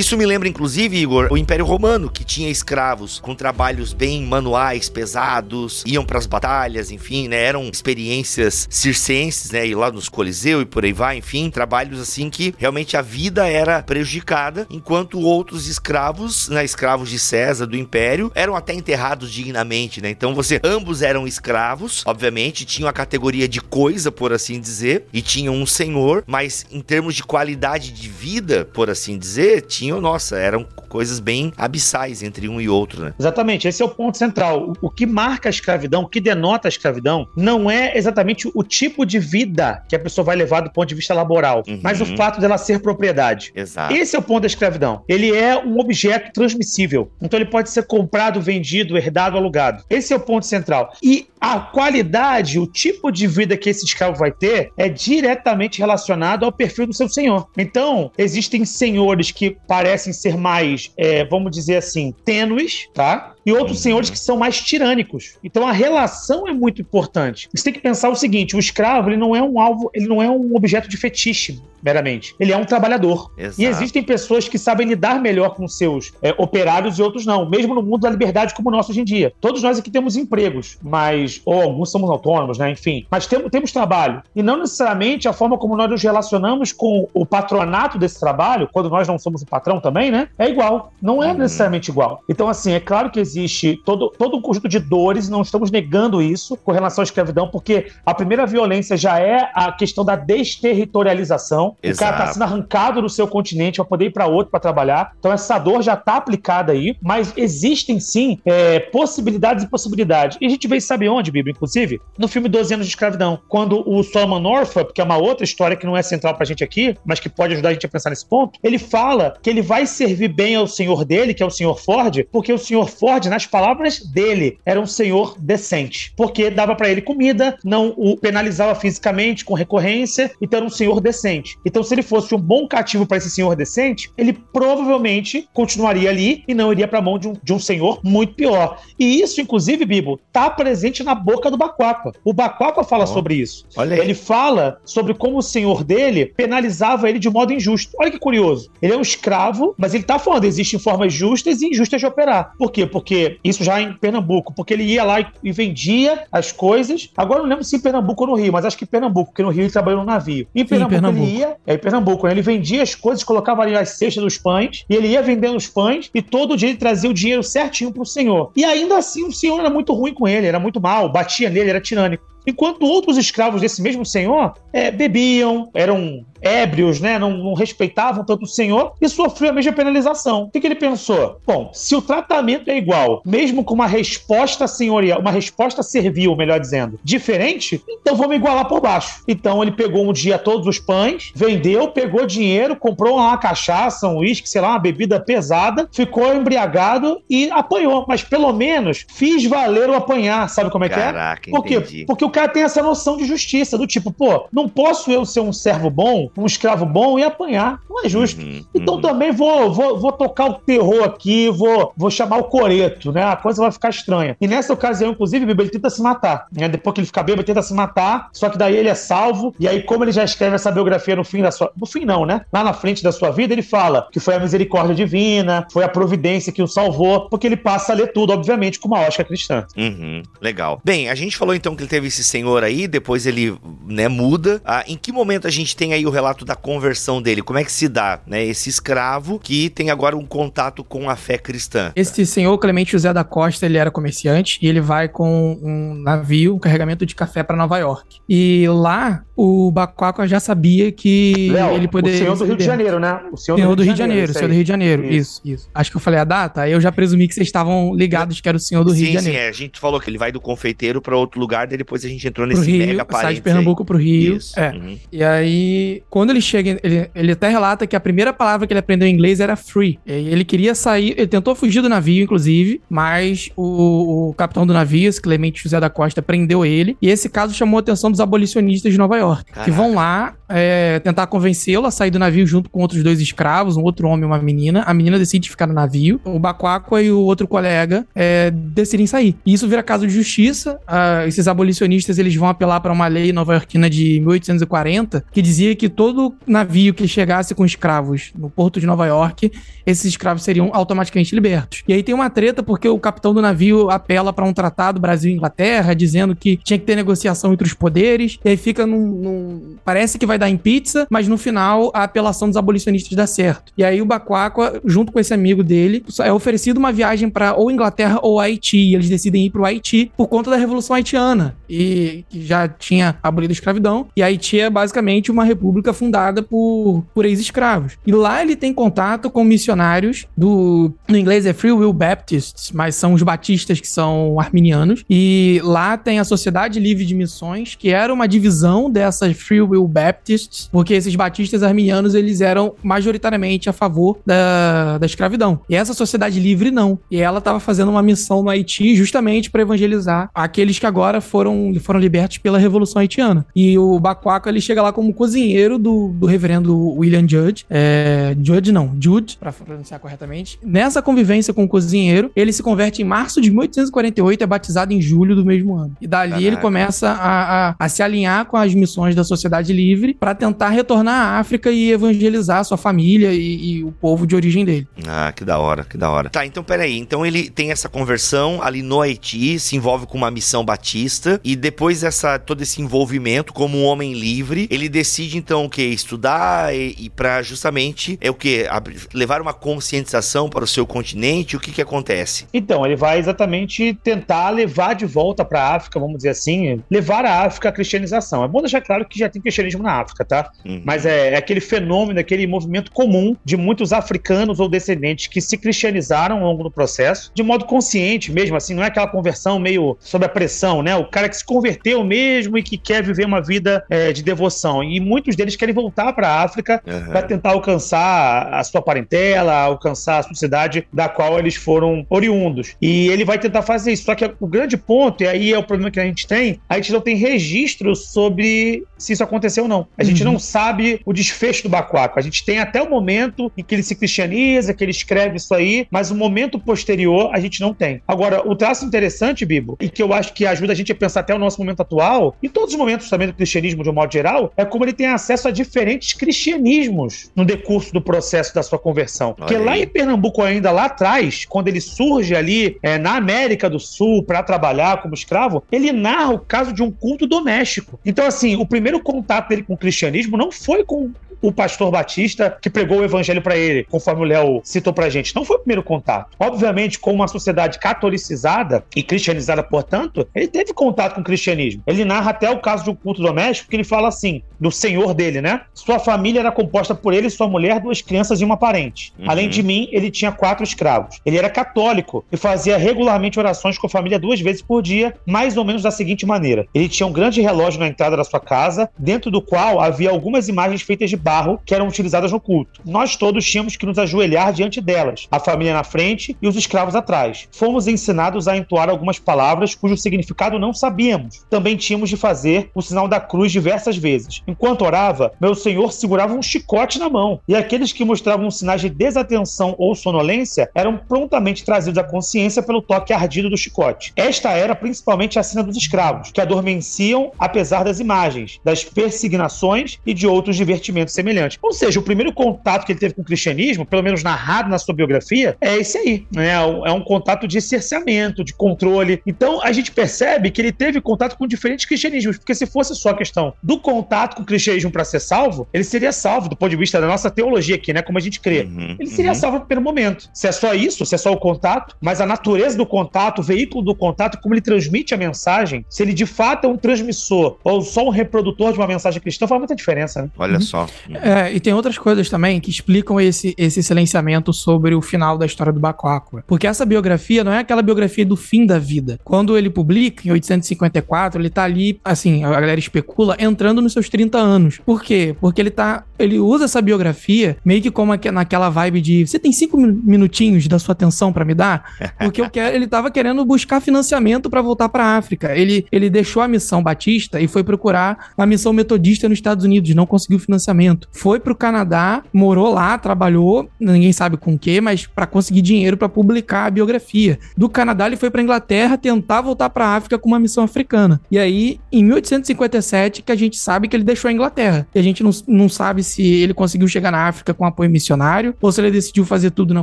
Isso 0.00 0.16
me 0.16 0.24
lembra, 0.24 0.48
inclusive, 0.48 0.96
Igor, 0.96 1.28
o 1.30 1.36
Império 1.36 1.66
Romano, 1.66 2.10
que 2.10 2.24
tinha 2.24 2.48
escravos 2.48 3.20
com 3.20 3.34
trabalhos 3.34 3.92
bem 3.92 4.22
manuais, 4.22 4.88
pesados, 4.88 5.84
iam 5.86 6.06
pras 6.06 6.24
batalhas, 6.24 6.90
enfim, 6.90 7.28
né? 7.28 7.36
Eram 7.36 7.68
experiências 7.68 8.66
circenses, 8.70 9.50
né? 9.50 9.66
Ir 9.66 9.74
lá 9.74 9.92
nos 9.92 10.08
Coliseu 10.08 10.62
e 10.62 10.64
por 10.64 10.86
aí 10.86 10.92
vai, 10.94 11.18
enfim, 11.18 11.50
trabalhos 11.50 12.00
assim 12.00 12.30
que 12.30 12.54
realmente 12.56 12.96
a 12.96 13.02
vida 13.02 13.46
era 13.46 13.82
prejudicada, 13.82 14.66
enquanto 14.70 15.20
outros 15.20 15.68
escravos, 15.68 16.48
né? 16.48 16.64
Escravos 16.64 17.10
de 17.10 17.18
César, 17.18 17.66
do 17.66 17.76
Império, 17.76 18.32
eram 18.34 18.56
até 18.56 18.72
enterrados 18.72 19.30
dignamente, 19.30 20.00
né? 20.00 20.08
Então 20.08 20.34
você, 20.34 20.62
ambos 20.64 21.02
eram 21.02 21.26
escravos, 21.26 22.02
obviamente, 22.06 22.64
tinham 22.64 22.88
a 22.88 22.92
categoria 22.94 23.46
de 23.46 23.60
coisa, 23.60 24.10
por 24.10 24.32
assim 24.32 24.58
dizer, 24.58 25.04
e 25.12 25.20
tinham 25.20 25.54
um 25.54 25.66
senhor, 25.66 26.24
mas 26.26 26.64
em 26.70 26.80
termos 26.80 27.14
de 27.14 27.22
qualidade 27.22 27.92
de 27.92 28.08
vida, 28.08 28.64
por 28.64 28.88
assim 28.88 29.18
dizer, 29.18 29.60
tinham 29.66 29.89
tinham, 29.90 30.00
nossa, 30.00 30.38
eram 30.38 30.64
coisas 30.88 31.18
bem 31.18 31.52
abissais 31.56 32.22
entre 32.22 32.48
um 32.48 32.60
e 32.60 32.68
outro, 32.68 33.04
né? 33.04 33.14
Exatamente, 33.18 33.66
esse 33.66 33.82
é 33.82 33.84
o 33.84 33.88
ponto 33.88 34.16
central. 34.16 34.72
O, 34.80 34.88
que 34.88 35.04
marca 35.04 35.48
a 35.48 35.50
escravidão, 35.50 36.02
o 36.02 36.08
que 36.08 36.20
denota 36.20 36.68
a 36.68 36.70
escravidão, 36.70 37.26
não 37.36 37.70
é 37.70 37.96
exatamente 37.96 38.50
o 38.54 38.62
tipo 38.62 39.04
de 39.04 39.18
vida 39.18 39.82
que 39.88 39.96
a 39.96 39.98
pessoa 39.98 40.24
vai 40.24 40.36
levar 40.36 40.60
do 40.60 40.70
ponto 40.70 40.88
de 40.88 40.94
vista 40.94 41.12
laboral, 41.14 41.62
Uhum. 41.66 41.80
mas 41.82 42.00
o 42.00 42.06
fato 42.16 42.40
dela 42.40 42.56
ser 42.56 42.80
propriedade. 42.80 43.52
Exato. 43.54 43.92
Esse 43.92 44.14
é 44.14 44.18
o 44.18 44.22
ponto 44.22 44.42
da 44.42 44.46
escravidão. 44.46 45.02
Ele 45.08 45.34
é 45.34 45.56
um 45.58 45.78
objeto 45.78 46.32
transmissível. 46.32 47.10
Então 47.20 47.38
ele 47.38 47.48
pode 47.48 47.70
ser 47.70 47.86
comprado, 47.86 48.40
vendido, 48.40 48.96
herdado, 48.96 49.36
alugado. 49.36 49.84
Esse 49.90 50.12
é 50.12 50.16
o 50.16 50.20
ponto 50.20 50.46
central. 50.46 50.92
E 51.02 51.26
a 51.40 51.58
qualidade, 51.58 52.58
o 52.58 52.66
tipo 52.66 53.10
de 53.10 53.26
vida 53.26 53.56
que 53.56 53.70
esse 53.70 53.84
escravo 53.84 54.18
vai 54.18 54.30
ter 54.30 54.70
é 54.76 54.88
diretamente 54.88 55.78
relacionado 55.78 56.44
ao 56.44 56.52
perfil 56.52 56.86
do 56.86 56.92
seu 56.94 57.08
senhor. 57.08 57.48
Então, 57.56 58.10
existem 58.18 58.64
senhores 58.64 59.30
que 59.30 59.56
parecem 59.70 60.12
ser 60.12 60.36
mais, 60.36 60.92
é, 60.96 61.24
vamos 61.24 61.52
dizer 61.52 61.76
assim, 61.76 62.12
tênues, 62.24 62.88
tá? 62.92 63.36
E 63.44 63.52
outros 63.52 63.78
Uhum. 63.78 63.82
senhores 63.82 64.10
que 64.10 64.18
são 64.18 64.36
mais 64.36 64.60
tirânicos. 64.60 65.36
Então 65.42 65.66
a 65.66 65.72
relação 65.72 66.46
é 66.46 66.52
muito 66.52 66.80
importante. 66.82 67.48
Você 67.54 67.64
tem 67.64 67.72
que 67.72 67.80
pensar 67.80 68.08
o 68.10 68.14
seguinte: 68.16 68.54
o 68.56 68.58
escravo 68.58 69.08
ele 69.08 69.16
não 69.16 69.34
é 69.34 69.42
um 69.42 69.58
alvo, 69.60 69.90
ele 69.94 70.06
não 70.06 70.22
é 70.22 70.28
um 70.30 70.54
objeto 70.54 70.88
de 70.88 70.96
fetiche, 70.96 71.58
meramente. 71.82 72.34
Ele 72.38 72.52
é 72.52 72.56
um 72.56 72.64
trabalhador. 72.64 73.30
Exato. 73.38 73.60
E 73.60 73.64
existem 73.64 74.02
pessoas 74.02 74.46
que 74.48 74.58
sabem 74.58 74.86
lidar 74.86 75.20
melhor 75.20 75.54
com 75.54 75.66
seus 75.66 76.12
é, 76.20 76.34
operários 76.36 76.98
e 76.98 77.02
outros 77.02 77.24
não, 77.24 77.48
mesmo 77.48 77.74
no 77.74 77.82
mundo 77.82 78.00
da 78.02 78.10
liberdade 78.10 78.54
como 78.54 78.68
o 78.68 78.72
nosso 78.72 78.90
hoje 78.90 79.00
em 79.00 79.04
dia. 79.04 79.32
Todos 79.40 79.62
nós 79.62 79.78
aqui 79.78 79.90
temos 79.90 80.16
empregos, 80.16 80.76
mas 80.82 81.40
ou 81.46 81.62
alguns 81.62 81.90
somos 81.90 82.10
autônomos, 82.10 82.58
né? 82.58 82.70
Enfim, 82.70 83.06
mas 83.10 83.26
temos, 83.26 83.50
temos 83.50 83.72
trabalho 83.72 84.22
e 84.36 84.42
não 84.42 84.58
necessariamente 84.58 85.26
a 85.28 85.32
forma 85.32 85.56
como 85.56 85.76
nós 85.76 85.88
nos 85.88 86.02
relacionamos 86.02 86.72
com 86.72 87.08
o 87.14 87.24
patronato 87.24 87.98
desse 87.98 88.20
trabalho, 88.20 88.68
quando 88.70 88.90
nós 88.90 89.08
não 89.08 89.18
somos 89.18 89.40
o 89.42 89.46
patrão 89.46 89.80
também, 89.80 90.10
né? 90.10 90.28
É 90.38 90.48
igual. 90.48 90.92
Não 91.00 91.22
é 91.22 91.28
Uhum. 91.32 91.38
necessariamente 91.38 91.90
igual. 91.90 92.22
Então, 92.28 92.48
assim, 92.48 92.72
é 92.72 92.80
claro 92.80 93.10
que 93.10 93.18
existe 93.30 93.80
todo, 93.84 94.10
todo 94.16 94.36
um 94.36 94.42
conjunto 94.42 94.68
de 94.68 94.78
dores, 94.78 95.28
não 95.28 95.42
estamos 95.42 95.70
negando 95.70 96.20
isso 96.20 96.56
com 96.56 96.72
relação 96.72 97.02
à 97.02 97.04
escravidão, 97.04 97.48
porque 97.48 97.86
a 98.04 98.14
primeira 98.14 98.46
violência 98.46 98.96
já 98.96 99.18
é 99.18 99.50
a 99.54 99.72
questão 99.72 100.04
da 100.04 100.16
desterritorialização. 100.16 101.68
O 101.68 101.82
cara 101.82 101.92
está 101.92 102.08
Exato. 102.08 102.32
sendo 102.34 102.42
arrancado 102.42 103.02
do 103.02 103.08
seu 103.08 103.26
continente 103.26 103.76
para 103.76 103.84
poder 103.84 104.06
ir 104.06 104.10
para 104.10 104.26
outro 104.26 104.50
para 104.50 104.60
trabalhar. 104.60 105.12
Então, 105.18 105.32
essa 105.32 105.58
dor 105.58 105.82
já 105.82 105.94
está 105.94 106.16
aplicada 106.16 106.72
aí, 106.72 106.96
mas 107.00 107.32
existem 107.36 108.00
sim 108.00 108.38
é, 108.44 108.80
possibilidades 108.80 109.64
e 109.64 109.68
possibilidades. 109.68 110.38
E 110.40 110.46
a 110.46 110.48
gente 110.48 110.66
vê, 110.66 110.80
sabe 110.80 111.08
onde, 111.08 111.30
Bíblia, 111.30 111.52
inclusive? 111.52 112.00
No 112.18 112.28
filme 112.28 112.48
12 112.48 112.74
anos 112.74 112.86
de 112.86 112.92
escravidão. 112.92 113.38
Quando 113.48 113.88
o 113.88 114.02
Solomon 114.02 114.40
Northup, 114.40 114.92
que 114.92 115.00
é 115.00 115.04
uma 115.04 115.16
outra 115.16 115.44
história 115.44 115.76
que 115.76 115.86
não 115.86 115.96
é 115.96 116.02
central 116.02 116.34
pra 116.34 116.44
gente 116.44 116.64
aqui, 116.64 116.96
mas 117.04 117.20
que 117.20 117.28
pode 117.28 117.54
ajudar 117.54 117.70
a 117.70 117.72
gente 117.72 117.86
a 117.86 117.88
pensar 117.88 118.10
nesse 118.10 118.26
ponto, 118.26 118.58
ele 118.62 118.78
fala 118.78 119.36
que 119.42 119.48
ele 119.48 119.62
vai 119.62 119.86
servir 119.86 120.28
bem 120.28 120.56
ao 120.56 120.66
senhor 120.66 121.04
dele, 121.04 121.34
que 121.34 121.42
é 121.42 121.46
o 121.46 121.50
senhor 121.50 121.78
Ford, 121.78 122.24
porque 122.32 122.52
o 122.52 122.58
senhor 122.58 122.88
Ford, 122.88 123.19
nas 123.28 123.46
palavras 123.46 124.00
dele, 124.00 124.58
era 124.64 124.80
um 124.80 124.86
senhor 124.86 125.36
decente. 125.38 126.12
Porque 126.16 126.50
dava 126.50 126.74
pra 126.74 126.88
ele 126.88 127.02
comida, 127.02 127.56
não 127.64 127.94
o 127.96 128.16
penalizava 128.16 128.74
fisicamente 128.74 129.44
com 129.44 129.54
recorrência, 129.54 130.30
então 130.40 130.58
era 130.58 130.66
um 130.66 130.70
senhor 130.70 131.00
decente. 131.00 131.58
Então, 131.64 131.82
se 131.82 131.94
ele 131.94 132.02
fosse 132.02 132.34
um 132.34 132.38
bom 132.38 132.66
cativo 132.66 133.06
pra 133.06 133.16
esse 133.16 133.30
senhor 133.30 133.54
decente, 133.56 134.10
ele 134.16 134.32
provavelmente 134.32 135.48
continuaria 135.52 136.10
ali 136.10 136.44
e 136.46 136.54
não 136.54 136.72
iria 136.72 136.88
pra 136.88 137.02
mão 137.02 137.18
de 137.18 137.28
um, 137.28 137.34
de 137.42 137.52
um 137.52 137.58
senhor 137.58 138.00
muito 138.02 138.34
pior. 138.34 138.80
E 138.98 139.20
isso, 139.20 139.40
inclusive, 139.40 139.84
Bibo, 139.84 140.20
tá 140.32 140.48
presente 140.50 141.02
na 141.02 141.14
boca 141.14 141.50
do 141.50 141.56
Baquaca. 141.56 142.12
O 142.24 142.32
Baquaca 142.32 142.84
fala 142.84 143.04
Ó. 143.04 143.06
sobre 143.06 143.34
isso. 143.34 143.66
Ele 143.78 144.14
fala 144.14 144.80
sobre 144.84 145.14
como 145.14 145.38
o 145.38 145.42
senhor 145.42 145.84
dele 145.84 146.26
penalizava 146.26 147.08
ele 147.08 147.18
de 147.18 147.30
modo 147.30 147.52
injusto. 147.52 147.96
Olha 147.98 148.10
que 148.10 148.18
curioso. 148.18 148.70
Ele 148.80 148.92
é 148.92 148.96
um 148.96 149.02
escravo, 149.02 149.74
mas 149.76 149.94
ele 149.94 150.04
tá 150.04 150.18
falando, 150.18 150.44
existem 150.44 150.78
formas 150.78 151.12
justas 151.12 151.60
e 151.62 151.68
injustas 151.68 152.00
de 152.00 152.06
operar. 152.06 152.52
Por 152.58 152.70
quê? 152.70 152.86
Porque 152.86 153.09
isso 153.42 153.62
já 153.64 153.80
em 153.80 153.92
Pernambuco, 153.92 154.52
porque 154.54 154.74
ele 154.74 154.84
ia 154.84 155.04
lá 155.04 155.20
e, 155.42 155.52
vendia 155.52 156.24
as 156.30 156.52
coisas. 156.52 157.10
Agora 157.16 157.40
eu 157.40 157.42
não 157.42 157.50
lembro 157.50 157.64
se 157.64 157.76
em 157.76 157.80
Pernambuco 157.80 158.24
ou 158.24 158.30
no 158.30 158.36
Rio, 158.36 158.52
mas 158.52 158.64
acho 158.64 158.76
que 158.76 158.84
em 158.84 158.88
Pernambuco, 158.88 159.30
porque 159.30 159.42
no 159.42 159.50
Rio 159.50 159.62
ele 159.62 159.70
trabalhou 159.70 160.00
no 160.00 160.06
navio. 160.06 160.46
Em 160.54 160.64
Pernambuco, 160.64 160.94
Pernambuco. 160.94 161.26
ele 161.26 161.38
ia, 161.38 161.56
é 161.66 161.74
em 161.74 161.78
Pernambuco, 161.78 162.26
né? 162.26 162.32
ele 162.32 162.42
vendia 162.42 162.82
as 162.82 162.94
coisas, 162.94 163.24
colocava 163.24 163.62
ali 163.62 163.76
as 163.76 163.90
cestas 163.90 164.22
dos 164.22 164.38
pães, 164.38 164.84
e 164.88 164.94
ele 164.94 165.08
ia 165.08 165.22
vendendo 165.22 165.56
os 165.56 165.66
pães, 165.66 166.10
e 166.14 166.22
todo 166.22 166.56
dia 166.56 166.68
ele 166.68 166.78
trazia 166.78 167.10
o 167.10 167.14
dinheiro 167.14 167.42
certinho 167.42 167.92
pro 167.92 168.04
senhor. 168.04 168.52
E 168.56 168.64
ainda 168.64 168.98
assim 168.98 169.24
o 169.24 169.32
senhor 169.32 169.60
era 169.60 169.70
muito 169.70 169.92
ruim 169.92 170.14
com 170.14 170.26
ele, 170.26 170.46
era 170.46 170.58
muito 170.58 170.80
mal, 170.80 171.10
batia 171.10 171.50
nele, 171.50 171.70
era 171.70 171.80
tirânico. 171.80 172.30
Enquanto 172.46 172.84
outros 172.84 173.16
escravos 173.16 173.60
desse 173.60 173.82
mesmo 173.82 174.04
senhor 174.04 174.54
é, 174.72 174.90
bebiam, 174.90 175.70
eram 175.74 176.24
ébrios, 176.42 177.00
né? 177.00 177.18
Não, 177.18 177.30
não 177.30 177.54
respeitavam 177.54 178.24
tanto 178.24 178.44
o 178.44 178.48
senhor 178.48 178.94
e 179.00 179.08
sofriam 179.08 179.50
a 179.50 179.54
mesma 179.54 179.72
penalização. 179.72 180.44
O 180.44 180.50
que, 180.50 180.60
que 180.60 180.66
ele 180.66 180.74
pensou? 180.74 181.38
Bom, 181.46 181.70
se 181.72 181.94
o 181.94 182.02
tratamento 182.02 182.70
é 182.70 182.76
igual, 182.76 183.22
mesmo 183.24 183.62
com 183.62 183.74
uma 183.74 183.86
resposta 183.86 184.66
senhorial, 184.66 185.20
uma 185.20 185.30
resposta 185.30 185.82
servil, 185.82 186.34
melhor 186.36 186.58
dizendo, 186.58 186.98
diferente, 187.04 187.82
então 187.88 188.16
vamos 188.16 188.36
igualar 188.36 188.66
por 188.66 188.80
baixo. 188.80 189.22
Então 189.28 189.62
ele 189.62 189.72
pegou 189.72 190.08
um 190.08 190.12
dia 190.12 190.38
todos 190.38 190.66
os 190.66 190.78
pães, 190.78 191.32
vendeu, 191.34 191.88
pegou 191.88 192.26
dinheiro, 192.26 192.76
comprou 192.76 193.16
uma 193.16 193.36
cachaça, 193.36 194.08
um 194.08 194.18
uísque, 194.18 194.48
sei 194.48 194.60
lá, 194.60 194.70
uma 194.70 194.78
bebida 194.78 195.20
pesada, 195.20 195.88
ficou 195.92 196.34
embriagado 196.34 197.20
e 197.28 197.50
apanhou. 197.50 198.04
Mas 198.08 198.22
pelo 198.22 198.52
menos 198.52 199.06
fiz 199.10 199.44
valer 199.44 199.90
o 199.90 199.94
apanhar, 199.94 200.48
sabe 200.48 200.70
como 200.70 200.84
é 200.84 200.88
que 200.88 200.94
é? 200.94 200.98
Caraca, 200.98 201.50
Por 201.50 201.64
quê? 201.64 202.04
Porque 202.06 202.24
o 202.30 202.32
cara 202.32 202.48
tem 202.48 202.62
essa 202.62 202.82
noção 202.82 203.16
de 203.16 203.24
justiça, 203.24 203.76
do 203.76 203.86
tipo, 203.86 204.12
pô, 204.12 204.46
não 204.52 204.68
posso 204.68 205.10
eu 205.10 205.26
ser 205.26 205.40
um 205.40 205.52
servo 205.52 205.90
bom, 205.90 206.30
um 206.36 206.46
escravo 206.46 206.86
bom 206.86 207.18
e 207.18 207.24
apanhar. 207.24 207.80
Não 207.90 208.04
é 208.04 208.08
justo. 208.08 208.40
Uhum, 208.40 208.64
Então 208.72 208.94
uhum. 208.94 209.00
também 209.00 209.32
vou, 209.32 209.72
vou, 209.72 209.98
vou 209.98 210.12
tocar 210.12 210.46
o 210.46 210.54
terror 210.54 211.02
aqui, 211.04 211.50
vou, 211.50 211.92
vou 211.96 212.10
chamar 212.10 212.38
o 212.38 212.44
coreto, 212.44 213.12
né? 213.12 213.24
A 213.24 213.36
coisa 213.36 213.60
vai 213.60 213.72
ficar 213.72 213.90
estranha. 213.90 214.36
E 214.40 214.46
nessa 214.46 214.72
ocasião, 214.72 215.10
inclusive, 215.10 215.44
Bíblia, 215.44 215.64
ele 215.64 215.72
tenta 215.72 215.90
se 215.90 216.00
matar. 216.00 216.46
Né? 216.52 216.68
Depois 216.68 216.94
que 216.94 217.00
ele 217.00 217.06
fica 217.06 217.22
bêbado, 217.22 217.40
ele 217.40 217.46
tenta 217.46 217.62
se 217.62 217.74
matar, 217.74 218.28
só 218.32 218.48
que 218.48 218.56
daí 218.56 218.76
ele 218.76 218.88
é 218.88 218.94
salvo. 218.94 219.54
E 219.58 219.66
aí, 219.66 219.82
como 219.82 220.04
ele 220.04 220.12
já 220.12 220.22
escreve 220.22 220.54
essa 220.54 220.70
biografia 220.70 221.16
no 221.16 221.24
fim 221.24 221.42
da 221.42 221.50
sua. 221.50 221.72
No 221.76 221.86
fim, 221.86 222.04
não, 222.04 222.24
né? 222.24 222.42
Lá 222.52 222.62
na 222.62 222.72
frente 222.72 223.02
da 223.02 223.10
sua 223.10 223.30
vida, 223.30 223.52
ele 223.52 223.62
fala 223.62 224.08
que 224.12 224.20
foi 224.20 224.34
a 224.34 224.38
misericórdia 224.38 224.94
divina, 224.94 225.66
foi 225.72 225.82
a 225.82 225.88
providência 225.88 226.52
que 226.52 226.62
o 226.62 226.68
salvou, 226.68 227.28
porque 227.28 227.46
ele 227.46 227.56
passa 227.56 227.92
a 227.92 227.96
ler 227.96 228.12
tudo, 228.12 228.32
obviamente, 228.32 228.78
com 228.78 228.86
uma 228.86 229.00
ótica 229.00 229.24
cristã. 229.24 229.66
Uhum, 229.76 230.22
legal. 230.40 230.80
Bem, 230.84 231.08
a 231.08 231.14
gente 231.14 231.36
falou 231.36 231.54
então 231.54 231.74
que 231.74 231.82
ele 231.82 231.90
teve 231.90 232.08
esse 232.20 232.24
senhor 232.24 232.62
aí, 232.62 232.86
depois 232.86 233.26
ele, 233.26 233.56
né, 233.86 234.08
muda. 234.08 234.60
Ah, 234.64 234.84
em 234.86 234.96
que 234.96 235.10
momento 235.10 235.46
a 235.46 235.50
gente 235.50 235.74
tem 235.74 235.92
aí 235.92 236.06
o 236.06 236.10
relato 236.10 236.44
da 236.44 236.54
conversão 236.54 237.20
dele? 237.20 237.42
Como 237.42 237.58
é 237.58 237.64
que 237.64 237.72
se 237.72 237.88
dá, 237.88 238.20
né, 238.26 238.44
esse 238.44 238.68
escravo 238.68 239.38
que 239.38 239.70
tem 239.70 239.90
agora 239.90 240.16
um 240.16 240.26
contato 240.26 240.84
com 240.84 241.08
a 241.08 241.16
fé 241.16 241.38
cristã? 241.38 241.92
Esse 241.96 242.24
senhor 242.26 242.56
Clemente 242.58 242.92
José 242.92 243.12
da 243.12 243.24
Costa, 243.24 243.66
ele 243.66 243.78
era 243.78 243.90
comerciante 243.90 244.58
e 244.62 244.68
ele 244.68 244.80
vai 244.80 245.08
com 245.08 245.58
um 245.62 245.94
navio, 245.94 246.54
um 246.54 246.58
carregamento 246.58 247.06
de 247.06 247.14
café 247.14 247.42
para 247.42 247.56
Nova 247.56 247.78
York. 247.78 248.18
E 248.28 248.66
lá 248.68 249.24
o 249.42 249.70
Bacuaca 249.70 250.28
já 250.28 250.38
sabia 250.38 250.92
que 250.92 251.48
Léo, 251.50 251.74
ele 251.74 251.88
poderia. 251.88 252.18
o 252.18 252.22
senhor 252.22 252.36
do 252.36 252.44
Rio 252.44 252.56
de 252.56 252.64
Janeiro, 252.64 253.00
né? 253.00 253.20
O 253.32 253.36
senhor, 253.38 253.56
Senhor 253.56 253.74
do 253.74 253.82
Rio 253.82 253.92
de 253.92 253.98
Janeiro, 253.98 254.24
isso 254.24 254.38
senhor 254.38 254.48
do 254.48 254.54
Rio 254.54 254.64
de 254.64 254.68
Janeiro. 254.68 255.04
Isso. 255.06 255.20
Isso, 255.20 255.40
isso. 255.44 255.70
Acho 255.74 255.90
que 255.90 255.96
eu 255.96 256.00
falei 256.00 256.20
a 256.20 256.24
data, 256.24 256.62
aí 256.62 256.72
eu 256.72 256.80
já 256.80 256.92
presumi 256.92 257.26
que 257.26 257.34
vocês 257.34 257.46
estavam 257.46 257.94
ligados 257.94 258.40
que 258.40 258.48
era 258.48 258.56
o 258.56 258.60
senhor 258.60 258.84
do 258.84 258.90
Rio 258.92 259.06
sim, 259.06 259.12
de 259.12 259.12
Janeiro. 259.14 259.38
sim, 259.38 259.44
é, 259.44 259.48
a 259.48 259.52
gente 259.52 259.80
falou 259.80 259.98
que 259.98 260.10
ele 260.10 260.18
vai 260.18 260.30
do 260.30 260.40
confeiteiro 260.40 261.00
pra 261.00 261.16
outro 261.16 261.40
lugar, 261.40 261.66
daí 261.66 261.78
depois 261.78 262.04
a 262.04 262.08
gente 262.10 262.26
entrou 262.26 262.46
Pro 262.46 262.56
nesse 262.56 262.70
Rio, 262.70 262.78
mega 262.78 262.96
sai 262.98 263.04
de 263.04 263.12
parênteses 263.12 263.40
Pernambuco 263.40 263.84
pro 263.84 263.98
aí. 263.98 264.04
Rio. 264.04 264.36
Isso. 264.36 264.58
É. 264.58 264.72
uhum. 264.72 264.98
E 265.12 265.24
aí, 265.24 266.02
quando 266.08 266.30
ele 266.30 266.40
chega, 266.40 266.78
ele, 266.82 267.10
ele 267.14 267.32
até 267.32 267.48
relata 267.48 267.86
que 267.86 267.96
a 267.96 268.00
primeira 268.00 268.32
palavra 268.32 268.66
que 268.66 268.72
ele 268.72 268.80
aprendeu 268.80 269.08
em 269.08 269.12
inglês 269.12 269.40
era 269.40 269.56
free. 269.56 269.98
Ele 270.06 270.44
queria 270.44 270.74
sair, 270.74 271.14
ele 271.16 271.26
tentou 271.26 271.54
fugir 271.54 271.80
do 271.82 271.88
navio, 271.88 272.24
inclusive, 272.24 272.80
mas 272.88 273.50
o, 273.56 274.28
o 274.30 274.34
capitão 274.34 274.66
do 274.66 274.72
navio, 274.72 275.08
esse 275.08 275.20
Clemente 275.20 275.62
José 275.62 275.78
da 275.80 275.90
Costa, 275.90 276.22
prendeu 276.22 276.64
ele. 276.64 276.96
E 277.00 277.08
esse 277.08 277.28
caso 277.28 277.54
chamou 277.54 277.78
a 277.78 277.80
atenção 277.80 278.10
dos 278.10 278.20
abolicionistas 278.20 278.92
de 278.92 278.98
Nova 278.98 279.16
York, 279.16 279.44
que 279.44 279.52
Caraca. 279.52 279.72
vão 279.72 279.94
lá 279.94 280.34
é, 280.50 280.98
tentar 281.00 281.26
convencê-lo 281.28 281.86
a 281.86 281.90
sair 281.90 282.10
do 282.10 282.18
navio 282.18 282.46
junto 282.46 282.68
com 282.68 282.80
outros 282.80 283.02
dois 283.02 283.20
escravos, 283.20 283.76
um 283.76 283.82
outro 283.82 284.08
homem 284.08 284.22
e 284.24 284.26
uma 284.26 284.38
menina. 284.38 284.82
A 284.82 284.92
menina 284.92 285.18
decide 285.18 285.48
ficar 285.48 285.66
no 285.66 285.72
navio. 285.72 286.20
O 286.24 286.38
Bacuaca 286.38 287.00
e 287.02 287.10
o 287.10 287.20
outro 287.20 287.46
colega 287.46 288.06
é, 288.14 288.50
decidem 288.50 289.06
sair. 289.06 289.36
E 289.46 289.52
isso 289.52 289.68
vira 289.68 289.82
caso 289.82 290.06
de 290.06 290.12
justiça. 290.12 290.78
Ah, 290.86 291.24
esses 291.26 291.46
abolicionistas 291.48 292.18
eles 292.18 292.34
vão 292.34 292.48
apelar 292.48 292.80
para 292.80 292.92
uma 292.92 293.06
lei 293.06 293.32
nova-iorquina 293.32 293.88
de 293.88 294.20
1840 294.20 295.24
que 295.32 295.40
dizia 295.42 295.74
que 295.74 295.88
todo 295.88 296.34
navio 296.46 296.92
que 296.94 297.06
chegasse 297.06 297.54
com 297.54 297.64
escravos 297.64 298.32
no 298.36 298.50
porto 298.50 298.80
de 298.80 298.86
Nova 298.86 299.06
York, 299.06 299.50
esses 299.86 300.04
escravos 300.04 300.42
seriam 300.42 300.70
automaticamente 300.72 301.34
libertos. 301.34 301.82
E 301.86 301.92
aí 301.92 302.02
tem 302.02 302.14
uma 302.14 302.28
treta 302.30 302.62
porque 302.62 302.88
o 302.88 302.98
capitão 302.98 303.32
do 303.34 303.40
navio 303.40 303.90
apela 303.90 304.32
para 304.32 304.44
um 304.44 304.52
tratado 304.52 305.00
Brasil 305.00 305.30
e 305.30 305.34
Inglaterra, 305.34 305.94
dizendo 305.94 306.34
que 306.34 306.56
tinha 306.56 306.78
que 306.78 306.84
ter 306.84 306.96
negociação 306.96 307.52
entre 307.52 307.66
os 307.66 307.74
poderes. 307.74 308.38
E 308.44 308.48
aí 308.50 308.56
fica 308.56 308.86
num. 308.86 309.06
num- 309.06 309.76
parece 309.84 310.18
que 310.18 310.26
vai 310.26 310.38
dar 310.40 310.50
em 310.50 310.56
pizza, 310.56 311.06
mas 311.08 311.28
no 311.28 311.38
final 311.38 311.90
a 311.94 312.02
apelação 312.04 312.48
dos 312.48 312.56
abolicionistas 312.56 313.14
dá 313.16 313.26
certo. 313.26 313.72
E 313.76 313.84
aí 313.84 314.02
o 314.02 314.04
Bacuaca, 314.04 314.80
junto 314.84 315.12
com 315.12 315.20
esse 315.20 315.32
amigo 315.32 315.62
dele, 315.62 316.04
é 316.20 316.32
oferecido 316.32 316.78
uma 316.78 316.92
viagem 316.92 317.28
para 317.30 317.54
ou 317.54 317.70
Inglaterra 317.70 318.18
ou 318.22 318.40
Haiti. 318.40 318.78
E 318.78 318.94
eles 318.94 319.08
decidem 319.08 319.46
ir 319.46 319.50
pro 319.50 319.64
Haiti 319.64 320.10
por 320.16 320.26
conta 320.26 320.50
da 320.50 320.56
Revolução 320.56 320.96
Haitiana. 320.96 321.56
E 321.68 322.24
que 322.28 322.44
já 322.44 322.66
tinha 322.68 323.18
abolido 323.22 323.52
a 323.52 323.54
escravidão. 323.54 324.08
E 324.16 324.22
Haiti 324.22 324.58
é 324.58 324.70
basicamente 324.70 325.30
uma 325.30 325.44
república 325.44 325.92
fundada 325.92 326.42
por, 326.42 327.04
por 327.14 327.24
ex-escravos. 327.24 327.96
E 328.06 328.12
lá 328.12 328.42
ele 328.42 328.56
tem 328.56 328.72
contato 328.72 329.30
com 329.30 329.44
missionários 329.44 330.26
do. 330.36 330.92
No 331.08 331.16
inglês 331.16 331.46
é 331.46 331.52
Free 331.52 331.72
Will 331.72 331.92
Baptists, 331.92 332.72
mas 332.72 332.94
são 332.94 333.12
os 333.12 333.22
batistas 333.22 333.80
que 333.80 333.88
são 333.88 334.40
arminianos. 334.40 335.04
E 335.08 335.60
lá 335.62 335.96
tem 335.96 336.18
a 336.18 336.24
Sociedade 336.24 336.80
Livre 336.80 337.04
de 337.04 337.14
Missões, 337.14 337.74
que 337.74 337.90
era 337.90 338.12
uma 338.12 338.26
divisão 338.26 338.90
dessas 338.90 339.36
Free 339.36 339.60
Will 339.60 339.86
Baptists, 339.86 340.29
porque 340.70 340.94
esses 340.94 341.14
batistas 341.14 341.62
arminianos 341.62 342.14
eles 342.14 342.40
eram 342.40 342.74
majoritariamente 342.82 343.68
a 343.68 343.72
favor 343.72 344.18
da, 344.24 344.98
da 344.98 345.06
escravidão. 345.06 345.60
E 345.68 345.74
essa 345.74 345.94
Sociedade 345.94 346.38
Livre 346.40 346.70
não. 346.70 346.98
E 347.10 347.20
ela 347.20 347.38
estava 347.38 347.60
fazendo 347.60 347.90
uma 347.90 348.02
missão 348.02 348.42
no 348.42 348.50
Haiti 348.50 348.94
justamente 348.96 349.50
para 349.50 349.62
evangelizar 349.62 350.30
aqueles 350.34 350.78
que 350.78 350.86
agora 350.86 351.20
foram, 351.20 351.72
foram 351.80 352.00
libertos 352.00 352.38
pela 352.38 352.58
Revolução 352.58 353.00
Haitiana. 353.00 353.46
E 353.54 353.78
o 353.78 353.98
Bacuaco 353.98 354.48
ele 354.48 354.60
chega 354.60 354.82
lá 354.82 354.92
como 354.92 355.12
cozinheiro 355.12 355.78
do, 355.78 356.08
do 356.08 356.26
reverendo 356.26 356.76
William 356.94 357.26
Judge. 357.28 357.64
É, 357.68 358.36
Judge 358.42 358.72
não, 358.72 358.96
Jude, 359.00 359.36
para 359.38 359.52
pronunciar 359.52 360.00
corretamente. 360.00 360.58
Nessa 360.62 361.02
convivência 361.02 361.52
com 361.52 361.64
o 361.64 361.68
cozinheiro, 361.68 362.30
ele 362.34 362.52
se 362.52 362.62
converte 362.62 363.02
em 363.02 363.04
março 363.04 363.40
de 363.40 363.50
1848 363.50 364.40
e 364.40 364.44
é 364.44 364.46
batizado 364.46 364.92
em 364.92 365.00
julho 365.00 365.34
do 365.34 365.44
mesmo 365.44 365.76
ano. 365.76 365.96
E 366.00 366.06
dali 366.06 366.30
Caraca. 366.30 366.46
ele 366.46 366.56
começa 366.56 367.10
a, 367.10 367.70
a, 367.70 367.74
a, 367.78 367.88
se 367.88 368.02
alinhar 368.02 368.46
com 368.46 368.56
as 368.56 368.74
missões 368.74 369.14
da 369.14 369.24
Sociedade 369.24 369.72
Livre 369.72 370.14
para 370.20 370.34
tentar 370.34 370.68
retornar 370.68 371.14
à 371.14 371.38
África 371.38 371.70
e 371.70 371.90
evangelizar 371.90 372.62
sua 372.64 372.76
família 372.76 373.32
e, 373.32 373.78
e, 373.78 373.84
o 373.84 373.90
povo 373.90 374.26
de 374.26 374.36
origem 374.36 374.64
dele. 374.64 374.86
Ah, 375.08 375.32
que 375.34 375.44
da 375.44 375.58
hora, 375.58 375.82
que 375.82 375.96
da 375.96 376.10
hora. 376.10 376.28
Tá, 376.28 376.44
então 376.44 376.62
peraí. 376.62 376.98
Então 376.98 377.24
ele 377.24 377.48
tem 377.48 377.72
essa 377.72 377.88
conversão 377.88 378.62
ali 378.62 378.82
no 378.82 379.00
Haiti, 379.00 379.58
se 379.58 379.74
envolve 379.74 380.06
com 380.06 380.18
uma 380.18 380.30
missão 380.30 380.64
batista 380.64 381.40
e 381.42 381.56
depois 381.56 382.02
dessa 382.02 382.38
todo 382.38 382.62
esse 382.62 382.82
envolvimento 382.82 383.52
como 383.52 383.78
um 383.78 383.84
homem 383.84 384.12
livre, 384.12 384.68
ele 384.70 384.88
decide 384.88 385.38
então 385.38 385.64
o 385.64 385.70
que? 385.70 385.82
Estudar 385.82 386.74
e, 386.74 386.94
e 386.98 387.08
para 387.08 387.40
justamente 387.42 388.18
é 388.20 388.30
o 388.30 388.34
que? 388.34 388.66
Levar 389.14 389.40
uma 389.40 389.54
conscientização 389.54 390.48
para 390.50 390.64
o 390.64 390.66
seu 390.66 390.86
continente. 390.86 391.56
O 391.56 391.60
que 391.60 391.72
que 391.72 391.80
acontece? 391.80 392.46
Então, 392.52 392.84
ele 392.84 392.96
vai 392.96 393.18
exatamente 393.18 393.94
tentar 394.02 394.50
levar 394.50 394.94
de 394.94 395.06
volta 395.06 395.44
para 395.44 395.62
a 395.62 395.76
África, 395.76 395.98
vamos 395.98 396.18
dizer 396.18 396.30
assim, 396.30 396.82
levar 396.90 397.24
a 397.24 397.44
África 397.44 397.68
à 397.68 397.72
cristianização. 397.72 398.44
É 398.44 398.48
bom 398.48 398.60
deixar 398.60 398.80
claro 398.80 399.06
que 399.06 399.18
já 399.18 399.28
tem 399.28 399.40
cristianismo 399.40 399.82
na 399.82 400.00
África, 400.00 400.09
tá? 400.24 400.50
Uhum. 400.64 400.82
Mas 400.84 401.06
é, 401.06 401.30
é 401.32 401.36
aquele 401.36 401.60
fenômeno, 401.60 402.20
aquele 402.20 402.46
movimento 402.46 402.90
comum 402.92 403.36
de 403.44 403.56
muitos 403.56 403.92
africanos 403.92 404.60
ou 404.60 404.68
descendentes 404.68 405.26
que 405.26 405.40
se 405.40 405.56
cristianizaram 405.56 406.38
ao 406.38 406.50
longo 406.50 406.62
do 406.62 406.70
processo, 406.70 407.30
de 407.34 407.42
modo 407.42 407.64
consciente 407.64 408.32
mesmo, 408.32 408.56
assim, 408.56 408.74
não 408.74 408.82
é 408.82 408.86
aquela 408.86 409.06
conversão 409.06 409.58
meio 409.58 409.96
sob 410.00 410.24
a 410.24 410.28
pressão, 410.28 410.82
né? 410.82 410.96
O 410.96 411.04
cara 411.04 411.28
que 411.28 411.36
se 411.36 411.44
converteu 411.44 412.04
mesmo 412.04 412.58
e 412.58 412.62
que 412.62 412.76
quer 412.76 413.02
viver 413.02 413.24
uma 413.24 413.40
vida 413.40 413.84
é, 413.88 414.12
de 414.12 414.22
devoção. 414.22 414.82
E 414.82 415.00
muitos 415.00 415.36
deles 415.36 415.56
querem 415.56 415.74
voltar 415.74 416.12
para 416.12 416.28
a 416.28 416.42
África 416.42 416.82
uhum. 416.86 417.10
para 417.10 417.22
tentar 417.22 417.50
alcançar 417.50 418.52
a 418.52 418.62
sua 418.64 418.82
parentela, 418.82 419.54
alcançar 419.54 420.18
a 420.18 420.22
sociedade 420.22 420.86
da 420.92 421.08
qual 421.08 421.38
eles 421.38 421.56
foram 421.56 422.06
oriundos. 422.08 422.74
E 422.80 423.08
ele 423.08 423.24
vai 423.24 423.38
tentar 423.38 423.62
fazer 423.62 423.92
isso. 423.92 424.04
Só 424.04 424.14
que 424.14 424.30
o 424.40 424.46
grande 424.46 424.76
ponto, 424.76 425.22
e 425.22 425.26
aí 425.26 425.52
é 425.52 425.58
o 425.58 425.62
problema 425.62 425.90
que 425.90 426.00
a 426.00 426.04
gente 426.04 426.26
tem, 426.26 426.60
a 426.68 426.76
gente 426.76 426.92
não 426.92 427.00
tem 427.00 427.16
registro 427.16 427.94
sobre 427.94 428.84
se 428.98 429.12
isso 429.12 429.24
aconteceu 429.24 429.64
ou 429.64 429.68
não. 429.68 429.86
A 429.96 430.04
gente 430.04 430.24
uhum. 430.24 430.32
não 430.32 430.38
sabe 430.38 431.00
o 431.04 431.12
desfecho 431.12 431.64
do 431.64 431.68
Bacuaco. 431.68 432.18
A 432.18 432.22
gente 432.22 432.44
tem 432.44 432.58
até 432.58 432.82
o 432.82 432.88
momento 432.88 433.52
em 433.56 433.62
que 433.62 433.74
ele 433.74 433.82
se 433.82 433.94
cristianiza, 433.94 434.72
que 434.72 434.82
ele 434.82 434.90
escreve 434.90 435.36
isso 435.36 435.54
aí, 435.54 435.86
mas 435.90 436.10
o 436.10 436.14
momento 436.14 436.58
posterior 436.58 437.30
a 437.32 437.40
gente 437.40 437.60
não 437.60 437.74
tem. 437.74 438.00
Agora, 438.06 438.48
o 438.48 438.54
traço 438.56 438.84
interessante, 438.84 439.44
Bibo, 439.44 439.76
e 439.80 439.88
que 439.88 440.02
eu 440.02 440.12
acho 440.12 440.32
que 440.32 440.46
ajuda 440.46 440.72
a 440.72 440.76
gente 440.76 440.92
a 440.92 440.94
pensar 440.94 441.20
até 441.20 441.34
o 441.34 441.38
nosso 441.38 441.58
momento 441.58 441.80
atual, 441.80 442.36
e 442.42 442.48
todos 442.48 442.74
os 442.74 442.78
momentos 442.78 443.08
também 443.08 443.28
do 443.28 443.34
cristianismo 443.34 443.82
de 443.82 443.90
um 443.90 443.92
modo 443.92 444.12
geral, 444.12 444.52
é 444.56 444.64
como 444.64 444.84
ele 444.84 444.92
tem 444.92 445.06
acesso 445.06 445.48
a 445.48 445.50
diferentes 445.50 446.14
cristianismos 446.14 447.30
no 447.34 447.44
decurso 447.44 447.92
do 447.92 448.00
processo 448.00 448.54
da 448.54 448.62
sua 448.62 448.78
conversão. 448.78 449.34
Porque 449.34 449.56
lá 449.56 449.76
em 449.76 449.86
Pernambuco, 449.86 450.42
ainda 450.42 450.70
lá 450.70 450.86
atrás, 450.86 451.44
quando 451.44 451.68
ele 451.68 451.80
surge 451.80 452.34
ali 452.34 452.78
é, 452.82 452.98
na 452.98 453.16
América 453.16 453.68
do 453.68 453.78
Sul 453.78 454.22
para 454.22 454.42
trabalhar 454.42 455.02
como 455.02 455.14
escravo, 455.14 455.62
ele 455.70 455.92
narra 455.92 456.32
o 456.32 456.38
caso 456.38 456.72
de 456.72 456.82
um 456.82 456.90
culto 456.90 457.26
doméstico. 457.26 457.98
Então, 458.04 458.26
assim, 458.26 458.56
o 458.56 458.66
primeiro 458.66 459.00
contato 459.00 459.48
dele 459.48 459.62
com 459.62 459.76
cristianismo 459.80 460.36
não 460.36 460.52
foi 460.52 460.84
com 460.84 461.12
o 461.40 461.52
pastor 461.52 461.90
Batista 461.90 462.56
que 462.60 462.70
pregou 462.70 462.98
o 462.98 463.04
evangelho 463.04 463.42
para 463.42 463.56
ele, 463.56 463.84
conforme 463.84 464.22
o 464.22 464.24
Léo 464.24 464.60
citou 464.64 464.92
pra 464.92 465.08
gente. 465.08 465.34
Não 465.34 465.44
foi 465.44 465.56
o 465.56 465.60
primeiro 465.60 465.82
contato. 465.82 466.36
Obviamente, 466.38 466.98
com 466.98 467.12
uma 467.12 467.28
sociedade 467.28 467.78
catolicizada 467.78 468.84
e 468.94 469.02
cristianizada, 469.02 469.62
portanto, 469.62 470.26
ele 470.34 470.48
teve 470.48 470.72
contato 470.72 471.14
com 471.14 471.20
o 471.20 471.24
cristianismo. 471.24 471.82
Ele 471.86 472.04
narra 472.04 472.30
até 472.30 472.50
o 472.50 472.60
caso 472.60 472.84
de 472.84 472.90
um 472.90 472.94
culto 472.94 473.22
doméstico 473.22 473.70
que 473.70 473.76
ele 473.76 473.84
fala 473.84 474.08
assim, 474.08 474.42
do 474.58 474.70
senhor 474.70 475.14
dele, 475.14 475.40
né? 475.40 475.62
Sua 475.72 475.98
família 475.98 476.40
era 476.40 476.52
composta 476.52 476.94
por 476.94 477.14
ele, 477.14 477.30
sua 477.30 477.48
mulher, 477.48 477.80
duas 477.80 478.02
crianças 478.02 478.40
e 478.40 478.44
uma 478.44 478.56
parente. 478.56 479.12
Uhum. 479.18 479.30
Além 479.30 479.48
de 479.48 479.62
mim, 479.62 479.88
ele 479.90 480.10
tinha 480.10 480.30
quatro 480.30 480.62
escravos. 480.62 481.18
Ele 481.24 481.38
era 481.38 481.48
católico 481.48 482.24
e 482.30 482.36
fazia 482.36 482.76
regularmente 482.76 483.38
orações 483.38 483.78
com 483.78 483.86
a 483.86 483.90
família 483.90 484.18
duas 484.18 484.40
vezes 484.40 484.60
por 484.62 484.82
dia, 484.82 485.14
mais 485.26 485.56
ou 485.56 485.64
menos 485.64 485.82
da 485.82 485.90
seguinte 485.90 486.26
maneira. 486.26 486.66
Ele 486.74 486.88
tinha 486.88 487.06
um 487.06 487.12
grande 487.12 487.40
relógio 487.40 487.80
na 487.80 487.88
entrada 487.88 488.16
da 488.16 488.24
sua 488.24 488.40
casa, 488.40 488.90
dentro 488.98 489.30
do 489.30 489.40
qual 489.40 489.80
havia 489.80 490.10
algumas 490.10 490.48
imagens 490.48 490.82
feitas 490.82 491.08
de 491.08 491.16
barro 491.30 491.60
que 491.64 491.72
eram 491.72 491.86
utilizadas 491.86 492.32
no 492.32 492.40
culto. 492.40 492.80
Nós 492.84 493.14
todos 493.14 493.48
tínhamos 493.48 493.76
que 493.76 493.86
nos 493.86 493.98
ajoelhar 493.98 494.52
diante 494.52 494.80
delas, 494.80 495.28
a 495.30 495.38
família 495.38 495.72
na 495.72 495.84
frente 495.84 496.36
e 496.42 496.48
os 496.48 496.56
escravos 496.56 496.96
atrás. 496.96 497.46
Fomos 497.52 497.86
ensinados 497.86 498.48
a 498.48 498.56
entoar 498.56 498.90
algumas 498.90 499.20
palavras 499.20 499.72
cujo 499.72 499.96
significado 499.96 500.58
não 500.58 500.74
sabíamos. 500.74 501.46
Também 501.48 501.76
tínhamos 501.76 502.10
de 502.10 502.16
fazer 502.16 502.72
o 502.74 502.82
sinal 502.82 503.06
da 503.06 503.20
cruz 503.20 503.52
diversas 503.52 503.96
vezes. 503.96 504.42
Enquanto 504.44 504.84
orava, 504.84 505.32
meu 505.40 505.54
senhor 505.54 505.92
segurava 505.92 506.34
um 506.34 506.42
chicote 506.42 506.98
na 506.98 507.08
mão, 507.08 507.38
e 507.46 507.54
aqueles 507.54 507.92
que 507.92 508.04
mostravam 508.04 508.50
sinais 508.50 508.80
de 508.80 508.90
desatenção 508.90 509.76
ou 509.78 509.94
sonolência 509.94 510.68
eram 510.74 510.96
prontamente 510.96 511.64
trazidos 511.64 511.98
à 511.98 512.02
consciência 512.02 512.60
pelo 512.60 512.82
toque 512.82 513.12
ardido 513.12 513.48
do 513.48 513.56
chicote. 513.56 514.12
Esta 514.16 514.50
era 514.50 514.74
principalmente 514.74 515.38
a 515.38 515.44
cena 515.44 515.62
dos 515.62 515.76
escravos, 515.76 516.32
que 516.32 516.40
adormeciam 516.40 517.30
apesar 517.38 517.84
das 517.84 518.00
imagens, 518.00 518.58
das 518.64 518.82
persignações 518.82 520.00
e 520.04 520.12
de 520.12 520.26
outros 520.26 520.56
divertimentos 520.56 521.19
semelhante. 521.20 521.58
Ou 521.62 521.72
seja, 521.72 522.00
o 522.00 522.02
primeiro 522.02 522.32
contato 522.32 522.84
que 522.84 522.92
ele 522.92 522.98
teve 522.98 523.14
com 523.14 523.22
o 523.22 523.24
cristianismo, 523.24 523.84
pelo 523.86 524.02
menos 524.02 524.22
narrado 524.22 524.68
na 524.68 524.78
sua 524.78 524.94
biografia, 524.94 525.56
é 525.60 525.76
esse 525.76 525.98
aí. 525.98 526.26
Né? 526.34 526.50
É 526.50 526.92
um 526.92 527.02
contato 527.02 527.46
de 527.46 527.60
cerceamento, 527.60 528.42
de 528.42 528.52
controle. 528.52 529.22
Então 529.26 529.62
a 529.62 529.72
gente 529.72 529.92
percebe 529.92 530.50
que 530.50 530.60
ele 530.60 530.72
teve 530.72 531.00
contato 531.00 531.36
com 531.36 531.46
diferentes 531.46 531.84
cristianismos, 531.84 532.38
porque 532.38 532.54
se 532.54 532.66
fosse 532.66 532.94
só 532.94 533.10
a 533.10 533.16
questão 533.16 533.52
do 533.62 533.78
contato 533.78 534.36
com 534.36 534.42
o 534.42 534.46
cristianismo 534.46 534.90
para 534.90 535.04
ser 535.04 535.20
salvo, 535.20 535.68
ele 535.72 535.84
seria 535.84 536.12
salvo 536.12 536.48
do 536.48 536.56
ponto 536.56 536.70
de 536.70 536.76
vista 536.76 537.00
da 537.00 537.06
nossa 537.06 537.30
teologia 537.30 537.76
aqui, 537.76 537.92
né? 537.92 538.02
Como 538.02 538.18
a 538.18 538.20
gente 538.20 538.40
crê. 538.40 538.62
Uhum, 538.62 538.96
ele 538.98 539.10
seria 539.10 539.32
uhum. 539.32 539.34
salvo 539.34 539.58
no 539.58 539.66
primeiro 539.66 539.82
momento. 539.82 540.28
Se 540.32 540.48
é 540.48 540.52
só 540.52 540.74
isso, 540.74 541.04
se 541.04 541.14
é 541.14 541.18
só 541.18 541.32
o 541.32 541.36
contato, 541.36 541.96
mas 542.00 542.20
a 542.20 542.26
natureza 542.26 542.76
do 542.76 542.86
contato, 542.86 543.40
o 543.40 543.42
veículo 543.42 543.84
do 543.84 543.94
contato, 543.94 544.38
como 544.40 544.54
ele 544.54 544.60
transmite 544.60 545.14
a 545.14 545.16
mensagem, 545.16 545.84
se 545.88 546.02
ele 546.02 546.12
de 546.12 546.26
fato 546.26 546.66
é 546.66 546.68
um 546.68 546.76
transmissor 546.76 547.58
ou 547.62 547.82
só 547.82 548.04
um 548.06 548.10
reprodutor 548.10 548.72
de 548.72 548.78
uma 548.78 548.86
mensagem 548.86 549.20
cristã, 549.20 549.46
faz 549.46 549.60
muita 549.60 549.74
diferença, 549.74 550.22
né? 550.22 550.30
Olha 550.38 550.54
uhum. 550.54 550.60
só. 550.60 550.86
É, 551.14 551.52
e 551.52 551.60
tem 551.60 551.72
outras 551.72 551.98
coisas 551.98 552.28
também 552.28 552.60
que 552.60 552.70
explicam 552.70 553.20
esse, 553.20 553.54
esse 553.56 553.82
silenciamento 553.82 554.52
sobre 554.52 554.94
o 554.94 555.02
final 555.02 555.36
da 555.36 555.46
história 555.46 555.72
do 555.72 555.80
Bacoacua. 555.80 556.44
Porque 556.46 556.66
essa 556.66 556.84
biografia 556.84 557.44
não 557.44 557.52
é 557.52 557.58
aquela 557.58 557.82
biografia 557.82 558.24
do 558.24 558.36
fim 558.36 558.66
da 558.66 558.78
vida. 558.78 559.18
Quando 559.24 559.56
ele 559.56 559.70
publica, 559.70 560.26
em 560.26 560.32
854, 560.32 561.40
ele 561.40 561.50
tá 561.50 561.64
ali, 561.64 562.00
assim, 562.04 562.44
a 562.44 562.50
galera 562.50 562.78
especula, 562.78 563.36
entrando 563.38 563.80
nos 563.80 563.92
seus 563.92 564.08
30 564.08 564.38
anos. 564.38 564.80
Por 564.84 565.02
quê? 565.02 565.34
Porque 565.40 565.60
ele 565.60 565.70
tá. 565.70 566.04
Ele 566.18 566.38
usa 566.38 566.66
essa 566.66 566.82
biografia 566.82 567.56
meio 567.64 567.80
que 567.80 567.90
como 567.90 568.12
naquela 568.32 568.68
vibe 568.68 569.00
de 569.00 569.26
você 569.26 569.38
tem 569.38 569.52
cinco 569.52 569.76
minutinhos 569.76 570.66
da 570.68 570.78
sua 570.78 570.92
atenção 570.92 571.32
para 571.32 571.44
me 571.44 571.54
dar? 571.54 571.96
Porque 572.18 572.42
eu 572.42 572.50
quero, 572.50 572.76
ele 572.76 572.86
tava 572.86 573.10
querendo 573.10 573.44
buscar 573.44 573.80
financiamento 573.80 574.50
para 574.50 574.60
voltar 574.60 574.88
para 574.88 575.16
África. 575.16 575.56
Ele, 575.56 575.86
ele 575.90 576.10
deixou 576.10 576.42
a 576.42 576.48
missão 576.48 576.82
batista 576.82 577.40
e 577.40 577.48
foi 577.48 577.64
procurar 577.64 578.32
uma 578.36 578.46
missão 578.46 578.72
metodista 578.72 579.28
nos 579.28 579.38
Estados 579.38 579.64
Unidos, 579.64 579.94
não 579.94 580.06
conseguiu 580.06 580.38
financiamento. 580.38 580.99
Momento. 581.00 581.08
Foi 581.12 581.40
pro 581.40 581.54
Canadá, 581.54 582.22
morou 582.32 582.72
lá, 582.72 582.98
trabalhou, 582.98 583.70
ninguém 583.78 584.12
sabe 584.12 584.36
com 584.36 584.54
o 584.54 584.58
quê, 584.58 584.80
mas 584.80 585.06
para 585.06 585.26
conseguir 585.26 585.62
dinheiro 585.62 585.96
para 585.96 586.08
publicar 586.08 586.66
a 586.66 586.70
biografia. 586.70 587.38
Do 587.56 587.68
Canadá 587.68 588.06
ele 588.06 588.16
foi 588.16 588.30
para 588.30 588.42
Inglaterra 588.42 588.98
tentar 588.98 589.40
voltar 589.40 589.70
para 589.70 589.86
África 589.86 590.18
com 590.18 590.28
uma 590.28 590.38
missão 590.38 590.64
africana. 590.64 591.20
E 591.30 591.38
aí, 591.38 591.80
em 591.92 592.04
1857, 592.04 593.22
que 593.22 593.32
a 593.32 593.36
gente 593.36 593.56
sabe 593.56 593.88
que 593.88 593.96
ele 593.96 594.04
deixou 594.04 594.28
a 594.28 594.32
Inglaterra. 594.32 594.86
E 594.94 594.98
a 594.98 595.02
gente 595.02 595.22
não, 595.22 595.30
não 595.46 595.68
sabe 595.68 596.02
se 596.02 596.22
ele 596.22 596.54
conseguiu 596.54 596.88
chegar 596.88 597.10
na 597.10 597.28
África 597.28 597.54
com 597.54 597.64
apoio 597.64 597.90
missionário 597.90 598.54
ou 598.60 598.72
se 598.72 598.80
ele 598.80 598.90
decidiu 598.90 599.24
fazer 599.24 599.50
tudo 599.50 599.72
na 599.72 599.82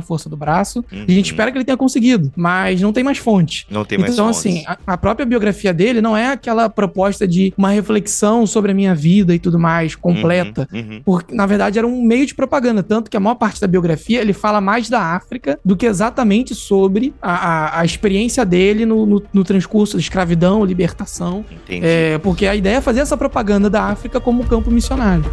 força 0.00 0.28
do 0.28 0.36
braço. 0.36 0.84
Uhum. 0.92 1.04
A 1.08 1.10
gente 1.10 1.30
uhum. 1.30 1.34
espera 1.34 1.50
que 1.50 1.58
ele 1.58 1.64
tenha 1.64 1.76
conseguido, 1.76 2.32
mas 2.36 2.80
não 2.80 2.92
tem 2.92 3.02
mais 3.02 3.18
fonte. 3.18 3.66
Não 3.70 3.84
tem 3.84 3.98
mais 3.98 4.12
então, 4.12 4.26
fontes. 4.26 4.40
assim, 4.40 4.64
a, 4.66 4.78
a 4.86 4.96
própria 4.96 5.26
biografia 5.26 5.72
dele 5.72 6.00
não 6.00 6.16
é 6.16 6.32
aquela 6.32 6.68
proposta 6.68 7.26
de 7.26 7.52
uma 7.56 7.70
reflexão 7.70 8.46
sobre 8.46 8.72
a 8.72 8.74
minha 8.74 8.94
vida 8.94 9.34
e 9.34 9.38
tudo 9.38 9.58
mais, 9.58 9.94
completa. 9.94 10.68
Uhum, 10.72 10.80
uhum. 10.80 10.97
Porque, 11.04 11.34
na 11.34 11.46
verdade, 11.46 11.78
era 11.78 11.86
um 11.86 12.02
meio 12.02 12.26
de 12.26 12.34
propaganda. 12.34 12.82
Tanto 12.82 13.10
que 13.10 13.16
a 13.16 13.20
maior 13.20 13.34
parte 13.34 13.60
da 13.60 13.66
biografia 13.66 14.20
ele 14.20 14.32
fala 14.32 14.60
mais 14.60 14.88
da 14.88 15.00
África 15.00 15.58
do 15.64 15.76
que 15.76 15.86
exatamente 15.86 16.54
sobre 16.54 17.14
a, 17.20 17.32
a, 17.32 17.80
a 17.80 17.84
experiência 17.84 18.44
dele 18.44 18.86
no, 18.86 19.06
no, 19.06 19.22
no, 19.32 19.44
transcurso 19.44 19.96
da 19.96 20.00
escravidão, 20.00 20.64
libertação. 20.64 21.44
Entendi. 21.50 21.86
É, 21.86 22.18
porque 22.18 22.46
a 22.46 22.54
ideia 22.54 22.76
é 22.76 22.80
fazer 22.80 23.00
essa 23.00 23.16
propaganda 23.16 23.70
da 23.70 23.84
África 23.84 24.20
como 24.20 24.44
campo 24.44 24.70
missionário. 24.70 25.24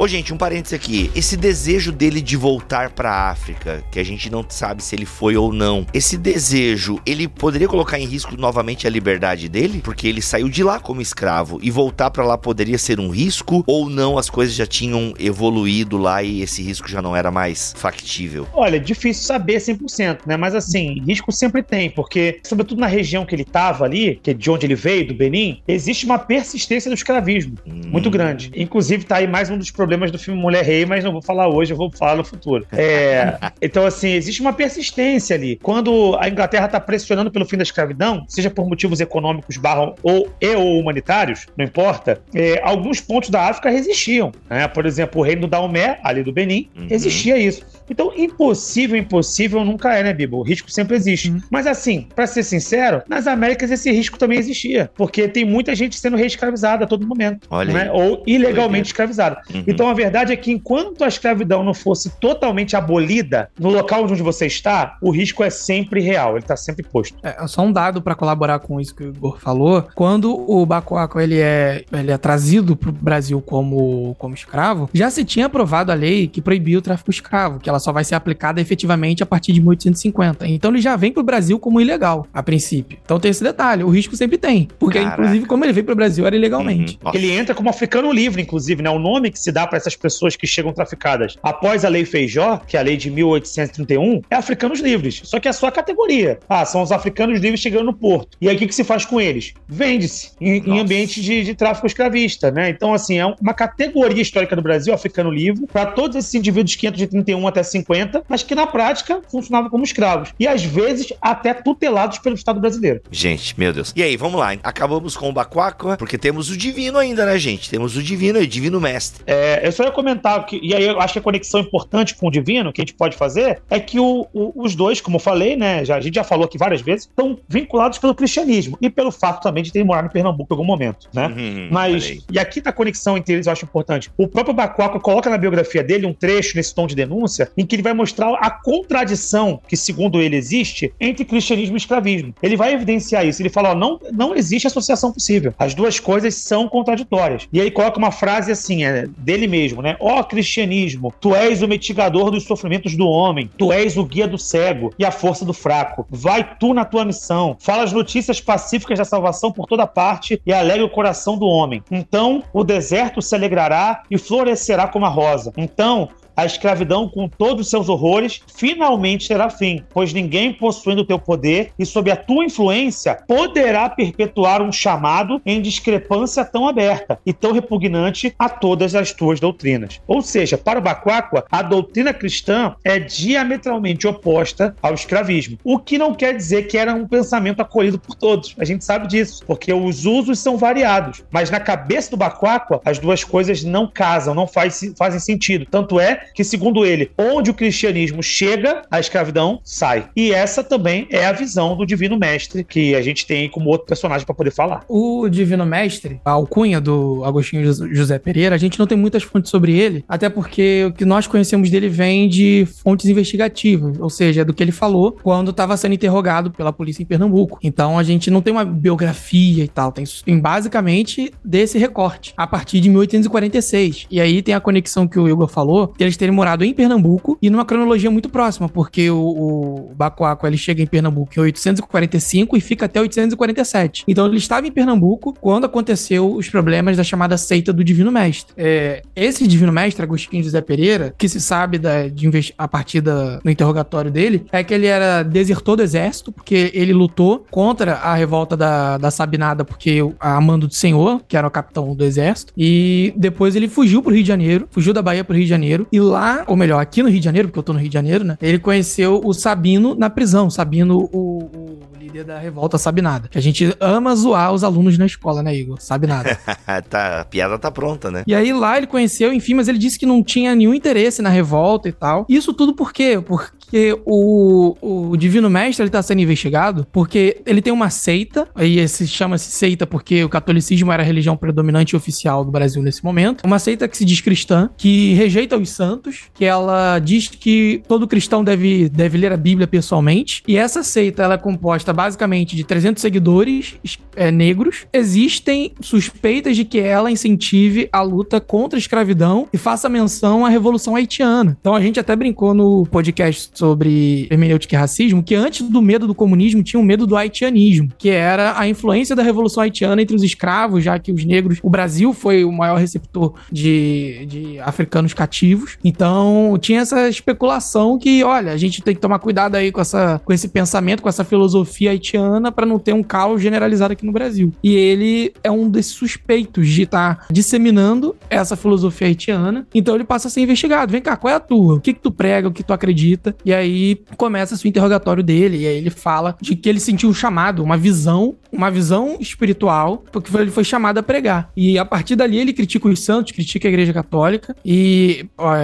Ô, 0.00 0.08
gente, 0.08 0.32
um 0.32 0.38
parênteses 0.38 0.72
aqui. 0.72 1.10
Esse 1.14 1.36
desejo 1.36 1.92
dele 1.92 2.22
de 2.22 2.34
voltar 2.34 2.88
pra 2.88 3.28
África, 3.28 3.84
que 3.90 4.00
a 4.00 4.02
gente 4.02 4.30
não 4.30 4.42
sabe 4.48 4.82
se 4.82 4.96
ele 4.96 5.04
foi 5.04 5.36
ou 5.36 5.52
não, 5.52 5.86
esse 5.92 6.16
desejo, 6.16 6.98
ele 7.04 7.28
poderia 7.28 7.68
colocar 7.68 7.98
em 7.98 8.06
risco 8.06 8.34
novamente 8.34 8.86
a 8.86 8.90
liberdade 8.90 9.46
dele? 9.46 9.82
Porque 9.84 10.08
ele 10.08 10.22
saiu 10.22 10.48
de 10.48 10.64
lá 10.64 10.80
como 10.80 11.02
escravo 11.02 11.60
e 11.62 11.70
voltar 11.70 12.10
para 12.10 12.24
lá 12.24 12.38
poderia 12.38 12.78
ser 12.78 12.98
um 12.98 13.10
risco? 13.10 13.62
Ou 13.66 13.90
não, 13.90 14.16
as 14.16 14.30
coisas 14.30 14.54
já 14.54 14.64
tinham 14.64 15.12
evoluído 15.18 15.98
lá 15.98 16.22
e 16.22 16.40
esse 16.40 16.62
risco 16.62 16.88
já 16.88 17.02
não 17.02 17.14
era 17.14 17.30
mais 17.30 17.74
factível? 17.76 18.48
Olha, 18.54 18.80
difícil 18.80 19.24
saber 19.24 19.58
100%, 19.58 20.20
né? 20.24 20.34
Mas 20.34 20.54
assim, 20.54 21.02
risco 21.06 21.30
sempre 21.30 21.62
tem, 21.62 21.90
porque, 21.90 22.40
sobretudo 22.42 22.80
na 22.80 22.86
região 22.86 23.26
que 23.26 23.34
ele 23.34 23.44
tava 23.44 23.84
ali, 23.84 24.18
que 24.22 24.30
é 24.30 24.32
de 24.32 24.50
onde 24.50 24.64
ele 24.64 24.74
veio, 24.74 25.08
do 25.08 25.14
Benin, 25.14 25.60
existe 25.68 26.06
uma 26.06 26.18
persistência 26.18 26.90
do 26.90 26.94
escravismo 26.94 27.56
hum. 27.66 27.82
muito 27.88 28.08
grande. 28.08 28.50
Inclusive, 28.56 29.04
tá 29.04 29.16
aí 29.16 29.26
mais 29.26 29.50
um 29.50 29.58
dos 29.58 29.70
problemas 29.70 29.89
problemas 29.90 30.12
do 30.12 30.18
filme 30.20 30.40
Mulher 30.40 30.64
Rei, 30.64 30.86
mas 30.86 31.02
não 31.02 31.10
vou 31.10 31.20
falar 31.20 31.48
hoje, 31.48 31.72
eu 31.72 31.76
vou 31.76 31.90
falar 31.90 32.14
no 32.14 32.22
futuro. 32.22 32.64
É, 32.70 33.36
então, 33.60 33.84
assim, 33.84 34.10
existe 34.10 34.40
uma 34.40 34.52
persistência 34.52 35.34
ali. 35.34 35.58
Quando 35.60 36.16
a 36.20 36.28
Inglaterra 36.28 36.66
está 36.66 36.78
pressionando 36.78 37.28
pelo 37.28 37.44
fim 37.44 37.56
da 37.56 37.64
escravidão, 37.64 38.24
seja 38.28 38.48
por 38.48 38.68
motivos 38.68 39.00
econômicos 39.00 39.56
barra, 39.56 39.92
ou, 40.00 40.30
e 40.40 40.54
ou 40.54 40.78
humanitários, 40.78 41.46
não 41.56 41.64
importa, 41.64 42.22
é, 42.32 42.60
alguns 42.62 43.00
pontos 43.00 43.30
da 43.30 43.48
África 43.48 43.68
resistiam. 43.68 44.30
Né? 44.48 44.68
Por 44.68 44.86
exemplo, 44.86 45.20
o 45.20 45.24
reino 45.24 45.40
do 45.40 45.46
Daomé, 45.48 45.98
ali 46.04 46.22
do 46.22 46.32
Benin, 46.32 46.68
uhum. 46.76 46.86
existia 46.88 47.36
isso. 47.36 47.66
Então, 47.90 48.12
impossível, 48.16 48.96
impossível 48.96 49.64
nunca 49.64 49.92
é, 49.96 50.04
né, 50.04 50.12
Bibo? 50.12 50.36
O 50.36 50.42
risco 50.42 50.70
sempre 50.70 50.94
existe. 50.94 51.30
Uhum. 51.30 51.40
Mas 51.50 51.66
assim, 51.66 52.06
para 52.14 52.28
ser 52.28 52.44
sincero, 52.44 53.02
nas 53.08 53.26
Américas 53.26 53.72
esse 53.72 53.90
risco 53.90 54.16
também 54.16 54.38
existia. 54.38 54.88
Porque 54.94 55.26
tem 55.26 55.44
muita 55.44 55.74
gente 55.74 55.98
sendo 55.98 56.16
reescravizada 56.16 56.84
a 56.84 56.86
todo 56.86 57.04
momento. 57.04 57.48
Olha 57.50 57.72
né? 57.72 57.90
Ou 57.90 58.22
ilegalmente 58.24 58.86
escravizada. 58.86 59.40
Uhum. 59.52 59.64
Então 59.66 59.79
a 59.88 59.94
verdade 59.94 60.32
é 60.32 60.36
que 60.36 60.50
enquanto 60.50 61.04
a 61.04 61.08
escravidão 61.08 61.62
não 61.62 61.74
fosse 61.74 62.10
totalmente 62.18 62.76
abolida 62.76 63.50
no 63.58 63.70
local 63.70 64.04
onde 64.04 64.22
você 64.22 64.46
está, 64.46 64.96
o 65.00 65.10
risco 65.10 65.42
é 65.44 65.50
sempre 65.50 66.00
real, 66.00 66.32
ele 66.32 66.40
está 66.40 66.56
sempre 66.56 66.84
posto. 66.84 67.16
É, 67.22 67.46
só 67.46 67.62
um 67.62 67.72
dado 67.72 68.02
para 68.02 68.14
colaborar 68.14 68.58
com 68.58 68.80
isso 68.80 68.94
que 68.94 69.04
o 69.04 69.08
Igor 69.08 69.38
falou. 69.38 69.86
Quando 69.94 70.32
o 70.50 70.64
Bacoaco 70.64 71.20
ele 71.20 71.38
é, 71.38 71.84
ele 71.92 72.10
é 72.10 72.18
trazido 72.18 72.76
para 72.76 72.90
o 72.90 72.92
Brasil 72.92 73.40
como, 73.40 74.14
como 74.18 74.34
escravo, 74.34 74.88
já 74.92 75.10
se 75.10 75.24
tinha 75.24 75.46
aprovado 75.46 75.92
a 75.92 75.94
lei 75.94 76.26
que 76.26 76.40
proibia 76.40 76.78
o 76.78 76.82
tráfico 76.82 77.10
escravo, 77.10 77.58
que 77.58 77.68
ela 77.68 77.78
só 77.78 77.92
vai 77.92 78.04
ser 78.04 78.14
aplicada 78.14 78.60
efetivamente 78.60 79.22
a 79.22 79.26
partir 79.26 79.52
de 79.52 79.60
1850. 79.60 80.46
Então 80.48 80.70
ele 80.70 80.80
já 80.80 80.96
vem 80.96 81.12
pro 81.12 81.22
Brasil 81.22 81.58
como 81.58 81.80
ilegal, 81.80 82.26
a 82.32 82.42
princípio. 82.42 82.98
Então 83.04 83.18
tem 83.18 83.30
esse 83.30 83.42
detalhe, 83.42 83.84
o 83.84 83.88
risco 83.88 84.16
sempre 84.16 84.38
tem. 84.38 84.68
Porque, 84.78 84.98
Caraca. 84.98 85.20
inclusive, 85.20 85.46
como 85.46 85.64
ele 85.64 85.72
veio 85.72 85.86
pro 85.86 85.94
Brasil, 85.94 86.26
era 86.26 86.36
ilegalmente. 86.36 86.98
Uhum. 87.04 87.12
Ele 87.14 87.30
entra 87.30 87.54
como 87.54 87.68
africano 87.68 88.12
livre, 88.12 88.42
inclusive, 88.42 88.82
né? 88.82 88.90
O 88.90 88.98
nome 88.98 89.30
que 89.30 89.38
se 89.38 89.52
dá 89.52 89.66
para 89.70 89.78
essas 89.78 89.96
pessoas 89.96 90.36
que 90.36 90.46
chegam 90.46 90.72
traficadas 90.72 91.38
após 91.42 91.84
a 91.84 91.88
Lei 91.88 92.04
Feijó, 92.04 92.60
que 92.66 92.76
é 92.76 92.80
a 92.80 92.82
lei 92.82 92.96
de 92.96 93.10
1831, 93.10 94.20
é 94.28 94.36
africanos 94.36 94.80
livres. 94.80 95.22
Só 95.24 95.38
que 95.40 95.48
é 95.48 95.50
a 95.50 95.54
sua 95.54 95.70
categoria. 95.70 96.38
Ah, 96.48 96.66
são 96.66 96.82
os 96.82 96.92
africanos 96.92 97.40
livres 97.40 97.60
chegando 97.60 97.84
no 97.84 97.94
porto. 97.94 98.36
E 98.40 98.48
aí 98.48 98.56
o 98.56 98.58
que, 98.58 98.66
que 98.66 98.74
se 98.74 98.84
faz 98.84 99.04
com 99.04 99.20
eles? 99.20 99.54
Vende-se 99.68 100.32
em, 100.40 100.62
em 100.66 100.80
ambiente 100.80 101.22
de, 101.22 101.44
de 101.44 101.54
tráfico 101.54 101.86
escravista, 101.86 102.50
né? 102.50 102.68
Então, 102.68 102.92
assim, 102.92 103.18
é 103.18 103.26
uma 103.26 103.54
categoria 103.54 104.20
histórica 104.20 104.56
do 104.56 104.62
Brasil, 104.62 104.92
africano 104.92 105.30
livre, 105.30 105.66
para 105.66 105.86
todos 105.86 106.16
esses 106.16 106.34
indivíduos 106.34 106.74
531 106.74 107.46
até 107.46 107.62
50, 107.62 108.24
mas 108.28 108.42
que 108.42 108.54
na 108.54 108.66
prática 108.66 109.22
funcionavam 109.30 109.70
como 109.70 109.84
escravos. 109.84 110.34
E 110.38 110.46
às 110.46 110.64
vezes 110.64 111.12
até 111.22 111.54
tutelados 111.54 112.18
pelo 112.18 112.34
Estado 112.34 112.60
brasileiro. 112.60 113.00
Gente, 113.10 113.58
meu 113.58 113.72
Deus. 113.72 113.92
E 113.94 114.02
aí, 114.02 114.16
vamos 114.16 114.40
lá. 114.40 114.50
Acabamos 114.62 115.16
com 115.16 115.28
o 115.28 115.32
Bacuaco, 115.32 115.96
porque 115.96 116.18
temos 116.18 116.50
o 116.50 116.56
Divino 116.56 116.98
ainda, 116.98 117.24
né, 117.24 117.38
gente? 117.38 117.70
Temos 117.70 117.96
o 117.96 118.02
Divino 118.02 118.40
e 118.40 118.44
o 118.44 118.46
Divino 118.46 118.80
Mestre. 118.80 119.22
É, 119.26 119.59
eu 119.62 119.72
só 119.72 119.84
ia 119.84 119.90
comentar, 119.90 120.44
que, 120.46 120.58
e 120.62 120.74
aí 120.74 120.84
eu 120.84 121.00
acho 121.00 121.14
que 121.14 121.18
a 121.18 121.22
conexão 121.22 121.60
importante 121.60 122.14
com 122.14 122.28
o 122.28 122.30
Divino 122.30 122.72
que 122.72 122.80
a 122.80 122.84
gente 122.84 122.94
pode 122.94 123.16
fazer 123.16 123.62
é 123.68 123.78
que 123.78 123.98
o, 123.98 124.26
o, 124.32 124.52
os 124.56 124.74
dois, 124.74 125.00
como 125.00 125.16
eu 125.16 125.20
falei, 125.20 125.56
né, 125.56 125.84
já, 125.84 125.96
a 125.96 126.00
gente 126.00 126.14
já 126.14 126.24
falou 126.24 126.44
aqui 126.44 126.58
várias 126.58 126.80
vezes, 126.80 127.06
estão 127.06 127.38
vinculados 127.48 127.98
pelo 127.98 128.14
cristianismo 128.14 128.78
e 128.80 128.88
pelo 128.88 129.10
fato 129.10 129.42
também 129.42 129.62
de 129.62 129.72
terem 129.72 129.86
morado 129.86 130.06
em 130.06 130.10
Pernambuco 130.10 130.52
em 130.52 130.54
algum 130.54 130.66
momento, 130.66 131.08
né? 131.12 131.26
Uhum, 131.26 131.68
Mas, 131.70 132.18
e 132.30 132.38
aqui 132.38 132.60
tá 132.60 132.70
a 132.70 132.72
conexão 132.72 133.16
entre 133.16 133.34
eles 133.34 133.46
eu 133.46 133.52
acho 133.52 133.64
importante. 133.64 134.10
O 134.16 134.26
próprio 134.26 134.54
Bacuaco 134.54 135.00
coloca 135.00 135.28
na 135.28 135.38
biografia 135.38 135.82
dele 135.82 136.06
um 136.06 136.12
trecho 136.12 136.56
nesse 136.56 136.74
tom 136.74 136.86
de 136.86 136.94
denúncia 136.94 137.50
em 137.56 137.66
que 137.66 137.74
ele 137.76 137.82
vai 137.82 137.92
mostrar 137.92 138.32
a 138.34 138.50
contradição 138.50 139.60
que, 139.68 139.76
segundo 139.76 140.20
ele, 140.20 140.36
existe 140.36 140.92
entre 141.00 141.24
cristianismo 141.24 141.76
e 141.76 141.78
escravismo. 141.78 142.34
Ele 142.42 142.56
vai 142.56 142.72
evidenciar 142.72 143.26
isso. 143.26 143.42
Ele 143.42 143.48
fala: 143.48 143.70
ó, 143.70 143.74
não, 143.74 144.00
não 144.12 144.34
existe 144.34 144.66
associação 144.66 145.12
possível. 145.12 145.54
As 145.58 145.74
duas 145.74 145.98
coisas 146.00 146.34
são 146.34 146.68
contraditórias. 146.68 147.48
E 147.52 147.60
aí 147.60 147.70
coloca 147.70 147.98
uma 147.98 148.10
frase 148.10 148.52
assim, 148.52 148.84
é, 148.84 149.06
dele 149.18 149.46
mesmo, 149.50 149.82
né? 149.82 149.96
Ó 150.00 150.22
cristianismo, 150.22 151.12
tu 151.20 151.34
és 151.34 151.60
o 151.60 151.68
mitigador 151.68 152.30
dos 152.30 152.44
sofrimentos 152.44 152.96
do 152.96 153.06
homem, 153.06 153.50
tu 153.58 153.72
és 153.72 153.96
o 153.96 154.04
guia 154.04 154.26
do 154.26 154.38
cego 154.38 154.94
e 154.98 155.04
a 155.04 155.10
força 155.10 155.44
do 155.44 155.52
fraco. 155.52 156.06
Vai 156.08 156.56
tu 156.58 156.72
na 156.72 156.84
tua 156.84 157.04
missão, 157.04 157.56
fala 157.60 157.82
as 157.82 157.92
notícias 157.92 158.40
pacíficas 158.40 158.98
da 158.98 159.04
salvação 159.04 159.52
por 159.52 159.66
toda 159.66 159.86
parte 159.86 160.40
e 160.46 160.52
alegre 160.52 160.84
o 160.84 160.88
coração 160.88 161.36
do 161.36 161.46
homem. 161.46 161.82
Então 161.90 162.42
o 162.52 162.64
deserto 162.64 163.20
se 163.20 163.34
alegrará 163.34 164.02
e 164.10 164.16
florescerá 164.16 164.86
como 164.86 165.04
a 165.04 165.08
rosa. 165.08 165.52
Então 165.56 166.08
a 166.40 166.46
escravidão, 166.46 167.06
com 167.06 167.28
todos 167.28 167.66
os 167.66 167.70
seus 167.70 167.88
horrores, 167.88 168.40
finalmente 168.54 169.28
terá 169.28 169.50
fim, 169.50 169.82
pois 169.92 170.12
ninguém 170.12 170.52
possuindo 170.52 171.02
o 171.02 171.04
teu 171.04 171.18
poder 171.18 171.72
e 171.78 171.84
sob 171.84 172.10
a 172.10 172.16
tua 172.16 172.44
influência 172.44 173.18
poderá 173.28 173.88
perpetuar 173.90 174.62
um 174.62 174.72
chamado 174.72 175.40
em 175.44 175.60
discrepância 175.60 176.44
tão 176.44 176.66
aberta 176.66 177.20
e 177.26 177.32
tão 177.32 177.52
repugnante 177.52 178.34
a 178.38 178.48
todas 178.48 178.94
as 178.94 179.12
tuas 179.12 179.38
doutrinas. 179.38 180.00
Ou 180.06 180.22
seja, 180.22 180.56
para 180.56 180.78
o 180.78 180.82
Bacuacua, 180.82 181.44
a 181.50 181.62
doutrina 181.62 182.14
cristã 182.14 182.74
é 182.82 182.98
diametralmente 182.98 184.06
oposta 184.06 184.74
ao 184.80 184.94
escravismo, 184.94 185.58
o 185.62 185.78
que 185.78 185.98
não 185.98 186.14
quer 186.14 186.34
dizer 186.34 186.62
que 186.68 186.78
era 186.78 186.94
um 186.94 187.06
pensamento 187.06 187.60
acolhido 187.60 187.98
por 187.98 188.14
todos. 188.14 188.54
A 188.58 188.64
gente 188.64 188.84
sabe 188.84 189.06
disso, 189.06 189.42
porque 189.46 189.72
os 189.72 190.06
usos 190.06 190.38
são 190.38 190.56
variados, 190.56 191.22
mas 191.30 191.50
na 191.50 191.60
cabeça 191.60 192.10
do 192.10 192.16
Bacuacua, 192.16 192.80
as 192.84 192.98
duas 192.98 193.24
coisas 193.24 193.62
não 193.62 193.86
casam, 193.86 194.34
não 194.34 194.46
faz, 194.46 194.80
fazem 194.96 195.20
sentido. 195.20 195.66
Tanto 195.70 196.00
é 196.00 196.29
que, 196.34 196.44
segundo 196.44 196.84
ele, 196.84 197.10
onde 197.18 197.50
o 197.50 197.54
cristianismo 197.54 198.22
chega, 198.22 198.82
a 198.90 199.00
escravidão 199.00 199.60
sai. 199.64 200.08
E 200.16 200.32
essa 200.32 200.62
também 200.62 201.06
é 201.10 201.26
a 201.26 201.32
visão 201.32 201.76
do 201.76 201.86
Divino 201.86 202.18
Mestre, 202.18 202.64
que 202.64 202.94
a 202.94 203.02
gente 203.02 203.26
tem 203.26 203.48
como 203.48 203.70
outro 203.70 203.86
personagem 203.86 204.26
para 204.26 204.34
poder 204.34 204.50
falar. 204.50 204.84
O 204.88 205.28
Divino 205.28 205.66
Mestre, 205.66 206.20
a 206.24 206.32
alcunha 206.32 206.80
do 206.80 207.24
Agostinho 207.24 207.64
José 207.94 208.18
Pereira, 208.18 208.54
a 208.54 208.58
gente 208.58 208.78
não 208.78 208.86
tem 208.86 208.96
muitas 208.96 209.22
fontes 209.22 209.50
sobre 209.50 209.78
ele, 209.78 210.04
até 210.08 210.28
porque 210.28 210.86
o 210.88 210.92
que 210.92 211.04
nós 211.04 211.26
conhecemos 211.26 211.70
dele 211.70 211.88
vem 211.88 212.28
de 212.28 212.66
fontes 212.82 213.06
investigativas, 213.06 213.98
ou 213.98 214.10
seja, 214.10 214.44
do 214.44 214.54
que 214.54 214.62
ele 214.62 214.72
falou 214.72 215.16
quando 215.22 215.50
estava 215.50 215.76
sendo 215.76 215.94
interrogado 215.94 216.50
pela 216.50 216.72
polícia 216.72 217.02
em 217.02 217.06
Pernambuco. 217.06 217.58
Então 217.62 217.98
a 217.98 218.02
gente 218.02 218.30
não 218.30 218.40
tem 218.40 218.52
uma 218.52 218.64
biografia 218.64 219.64
e 219.64 219.68
tal, 219.68 219.92
tem, 219.92 220.04
tem 220.24 220.38
basicamente 220.38 221.32
desse 221.44 221.78
recorte, 221.78 222.34
a 222.36 222.46
partir 222.46 222.80
de 222.80 222.88
1846. 222.88 224.06
E 224.10 224.20
aí 224.20 224.42
tem 224.42 224.54
a 224.54 224.60
conexão 224.60 225.06
que 225.06 225.18
o 225.18 225.28
Igor 225.28 225.48
falou, 225.48 225.88
que 225.88 226.02
eles 226.02 226.16
terem 226.20 226.34
morado 226.34 226.62
em 226.62 226.74
Pernambuco 226.74 227.38
e 227.40 227.48
numa 227.48 227.64
cronologia 227.64 228.10
muito 228.10 228.28
próxima, 228.28 228.68
porque 228.68 229.10
o, 229.10 229.18
o 229.18 229.94
Bacoaco 229.94 230.46
ele 230.46 230.58
chega 230.58 230.82
em 230.82 230.86
Pernambuco 230.86 231.32
em 231.34 231.40
845 231.40 232.58
e 232.58 232.60
fica 232.60 232.84
até 232.84 233.00
847. 233.00 234.04
Então 234.06 234.26
ele 234.26 234.36
estava 234.36 234.66
em 234.66 234.70
Pernambuco 234.70 235.34
quando 235.40 235.64
aconteceu 235.64 236.34
os 236.34 236.46
problemas 236.50 236.98
da 236.98 237.02
chamada 237.02 237.38
seita 237.38 237.72
do 237.72 237.82
Divino 237.82 238.12
Mestre. 238.12 238.52
É, 238.54 239.02
esse 239.16 239.46
Divino 239.46 239.72
Mestre, 239.72 240.02
Agostinho 240.02 240.44
José 240.44 240.60
Pereira, 240.60 241.14
que 241.16 241.26
se 241.26 241.40
sabe 241.40 241.78
da, 241.78 242.06
de 242.08 242.30
a 242.58 242.68
partir 242.68 243.00
da, 243.00 243.40
no 243.42 243.50
interrogatório 243.50 244.10
dele, 244.10 244.44
é 244.52 244.62
que 244.62 244.74
ele 244.74 244.86
era 244.86 245.22
desertor 245.22 245.76
do 245.76 245.82
exército, 245.82 246.30
porque 246.30 246.70
ele 246.74 246.92
lutou 246.92 247.46
contra 247.50 247.94
a 247.94 248.14
revolta 248.14 248.56
da, 248.58 248.98
da 248.98 249.10
Sabinada, 249.10 249.64
porque 249.64 250.00
a 250.20 250.38
mando 250.38 250.68
do 250.68 250.74
Senhor, 250.74 251.22
que 251.26 251.36
era 251.36 251.46
o 251.46 251.50
capitão 251.50 251.94
do 251.94 252.04
exército, 252.04 252.52
e 252.56 253.14
depois 253.16 253.56
ele 253.56 253.68
fugiu 253.68 254.02
pro 254.02 254.12
Rio 254.12 254.22
de 254.22 254.28
Janeiro, 254.28 254.68
fugiu 254.70 254.92
da 254.92 255.00
Bahia 255.00 255.24
pro 255.24 255.34
Rio 255.34 255.44
de 255.44 255.50
Janeiro, 255.50 255.86
e 255.90 255.99
lá, 256.08 256.44
ou 256.46 256.56
melhor, 256.56 256.80
aqui 256.80 257.02
no 257.02 257.08
Rio 257.08 257.18
de 257.18 257.24
Janeiro, 257.24 257.48
porque 257.48 257.58
eu 257.58 257.62
tô 257.62 257.72
no 257.72 257.78
Rio 257.78 257.88
de 257.88 257.94
Janeiro, 257.94 258.24
né? 258.24 258.38
Ele 258.40 258.58
conheceu 258.58 259.20
o 259.24 259.32
Sabino 259.32 259.94
na 259.94 260.08
prisão, 260.10 260.50
Sabino, 260.50 261.08
o, 261.12 261.44
o 261.44 261.78
líder 262.10 262.24
da 262.24 262.38
revolta 262.38 262.76
Sabinada. 262.76 263.28
Que 263.28 263.38
a 263.38 263.42
gente 263.42 263.74
ama 263.80 264.14
zoar 264.14 264.52
os 264.52 264.64
alunos 264.64 264.98
na 264.98 265.06
escola, 265.06 265.42
né, 265.42 265.54
Igor? 265.54 265.80
Sabe 265.80 266.06
nada. 266.06 266.38
tá, 266.90 267.20
a 267.20 267.24
piada 267.24 267.58
tá 267.58 267.70
pronta, 267.70 268.10
né? 268.10 268.24
E 268.26 268.34
aí 268.34 268.52
lá 268.52 268.76
ele 268.76 268.86
conheceu, 268.86 269.32
enfim, 269.32 269.54
mas 269.54 269.68
ele 269.68 269.78
disse 269.78 269.98
que 269.98 270.06
não 270.06 270.22
tinha 270.22 270.54
nenhum 270.54 270.74
interesse 270.74 271.22
na 271.22 271.30
revolta 271.30 271.88
e 271.88 271.92
tal. 271.92 272.26
Isso 272.28 272.52
tudo 272.52 272.74
por 272.74 272.92
quê? 272.92 273.22
Porque 273.24 273.96
o, 274.04 275.10
o 275.12 275.16
Divino 275.16 275.48
Mestre 275.48 275.84
ele 275.84 275.90
tá 275.90 276.02
sendo 276.02 276.20
investigado 276.20 276.86
porque 276.92 277.40
ele 277.46 277.62
tem 277.62 277.72
uma 277.72 277.90
seita, 277.90 278.48
aí 278.54 278.86
se 278.88 279.06
chama-se 279.06 279.50
seita 279.50 279.86
porque 279.86 280.24
o 280.24 280.28
catolicismo 280.28 280.90
era 280.90 281.02
a 281.02 281.06
religião 281.06 281.36
predominante 281.36 281.94
e 281.94 281.96
oficial 281.96 282.44
do 282.44 282.50
Brasil 282.50 282.82
nesse 282.82 283.04
momento. 283.04 283.44
Uma 283.44 283.58
seita 283.58 283.86
que 283.86 283.96
se 283.96 284.04
diz 284.04 284.20
cristã, 284.20 284.70
que 284.76 285.14
rejeita 285.14 285.56
os 285.56 285.70
santos, 285.70 286.24
que 286.34 286.44
ela 286.44 286.98
diz 286.98 287.28
que 287.28 287.82
todo 287.86 288.08
cristão 288.08 288.42
deve, 288.42 288.88
deve 288.88 289.16
ler 289.16 289.32
a 289.32 289.36
Bíblia 289.36 289.66
pessoalmente. 289.66 290.42
E 290.46 290.56
essa 290.56 290.82
seita 290.82 291.22
ela 291.22 291.34
é 291.34 291.38
composta 291.38 291.92
basicamente 292.00 292.56
de 292.56 292.64
300 292.64 292.98
seguidores 292.98 293.74
é, 294.16 294.30
negros. 294.30 294.86
Existem 294.90 295.72
suspeitas 295.82 296.56
de 296.56 296.64
que 296.64 296.78
ela 296.78 297.10
incentive 297.10 297.90
a 297.92 298.00
luta 298.00 298.40
contra 298.40 298.78
a 298.78 298.80
escravidão 298.80 299.46
e 299.52 299.58
faça 299.58 299.86
menção 299.86 300.46
à 300.46 300.48
Revolução 300.48 300.96
Haitiana. 300.96 301.58
Então 301.60 301.74
a 301.74 301.80
gente 301.82 302.00
até 302.00 302.16
brincou 302.16 302.54
no 302.54 302.86
podcast 302.86 303.50
sobre 303.52 304.26
hermenêutica 304.30 304.74
e 304.74 304.78
racismo 304.78 305.22
que 305.22 305.34
antes 305.34 305.68
do 305.68 305.82
medo 305.82 306.06
do 306.06 306.14
comunismo 306.14 306.62
tinha 306.62 306.80
o 306.80 306.82
medo 306.82 307.06
do 307.06 307.14
haitianismo, 307.14 307.92
que 307.98 308.08
era 308.08 308.58
a 308.58 308.66
influência 308.66 309.14
da 309.14 309.22
Revolução 309.22 309.62
Haitiana 309.62 310.00
entre 310.00 310.16
os 310.16 310.22
escravos, 310.22 310.82
já 310.82 310.98
que 310.98 311.12
os 311.12 311.22
negros, 311.26 311.58
o 311.62 311.68
Brasil 311.68 312.14
foi 312.14 312.44
o 312.44 312.52
maior 312.52 312.78
receptor 312.78 313.34
de, 313.52 314.24
de 314.26 314.60
africanos 314.60 315.12
cativos. 315.12 315.76
Então 315.84 316.56
tinha 316.58 316.80
essa 316.80 317.10
especulação 317.10 317.98
que, 317.98 318.24
olha, 318.24 318.52
a 318.52 318.56
gente 318.56 318.80
tem 318.80 318.94
que 318.94 319.00
tomar 319.02 319.18
cuidado 319.18 319.56
aí 319.56 319.70
com, 319.70 319.82
essa, 319.82 320.18
com 320.24 320.32
esse 320.32 320.48
pensamento, 320.48 321.02
com 321.02 321.08
essa 321.10 321.24
filosofia 321.24 321.89
haitiana 321.90 322.50
para 322.52 322.66
não 322.66 322.78
ter 322.78 322.92
um 322.92 323.02
caos 323.02 323.42
generalizado 323.42 323.92
aqui 323.92 324.04
no 324.04 324.12
Brasil. 324.12 324.52
E 324.62 324.74
ele 324.74 325.32
é 325.42 325.50
um 325.50 325.68
desses 325.68 325.92
suspeitos 325.92 326.68
de 326.68 326.82
estar 326.82 327.16
tá 327.16 327.26
disseminando 327.30 328.16
essa 328.28 328.56
filosofia 328.56 329.08
haitiana. 329.08 329.66
Então 329.74 329.94
ele 329.94 330.04
passa 330.04 330.28
a 330.28 330.30
ser 330.30 330.40
investigado. 330.40 330.92
Vem 330.92 331.02
cá, 331.02 331.16
qual 331.16 331.32
é 331.32 331.36
a 331.36 331.40
tua? 331.40 331.74
O 331.74 331.80
que 331.80 331.92
que 331.92 332.00
tu 332.00 332.10
prega? 332.10 332.48
O 332.48 332.52
que 332.52 332.62
tu 332.62 332.72
acredita? 332.72 333.34
E 333.44 333.52
aí 333.52 334.02
começa 334.16 334.54
o 334.54 334.68
interrogatório 334.68 335.22
dele. 335.22 335.58
E 335.58 335.66
aí 335.66 335.76
ele 335.76 335.90
fala 335.90 336.36
de 336.40 336.56
que 336.56 336.68
ele 336.68 336.80
sentiu 336.80 337.08
um 337.08 337.14
chamado, 337.14 337.62
uma 337.62 337.76
visão, 337.76 338.36
uma 338.52 338.70
visão 338.70 339.16
espiritual, 339.20 340.04
porque 340.10 340.34
ele 340.36 340.50
foi 340.50 340.64
chamado 340.64 340.98
a 340.98 341.02
pregar. 341.02 341.50
E 341.56 341.78
a 341.78 341.84
partir 341.84 342.16
dali 342.16 342.38
ele 342.38 342.52
critica 342.52 342.88
os 342.88 343.00
santos, 343.00 343.32
critica 343.32 343.68
a 343.68 343.70
igreja 343.70 343.92
católica. 343.92 344.56
E 344.64 345.26
ó, 345.36 345.54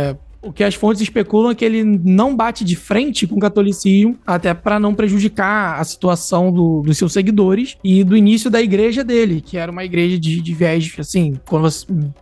o 0.43 0.53
que 0.53 0.65
as 0.65 0.75
fontes 0.75 1.03
especulam 1.03 1.51
é 1.51 1.55
que 1.55 1.65
ele 1.65 1.83
não 1.83 2.35
bate 2.35 2.65
de 2.65 2.77
frente 2.77 3.27
com 3.27 3.37
o 3.37 3.41
catolicismo, 3.41 4.17
até 4.27 4.55
para 4.55 4.79
não 4.79 4.95
prejudicar 4.95 5.81
a 5.81 5.85
situação 5.85 6.53
do, 6.53 6.83
dos 6.83 6.97
seus 6.97 7.13
seguidores 7.13 7.77
e 7.83 8.05
do 8.05 8.17
início 8.17 8.51
da 8.51 8.61
igreja 8.61 9.03
dele, 9.03 9.41
que 9.41 9.57
era 9.57 9.71
uma 9.71 9.85
igreja 9.85 10.19
de, 10.19 10.41
de 10.41 10.55
viés, 10.55 10.93
assim, 10.99 11.35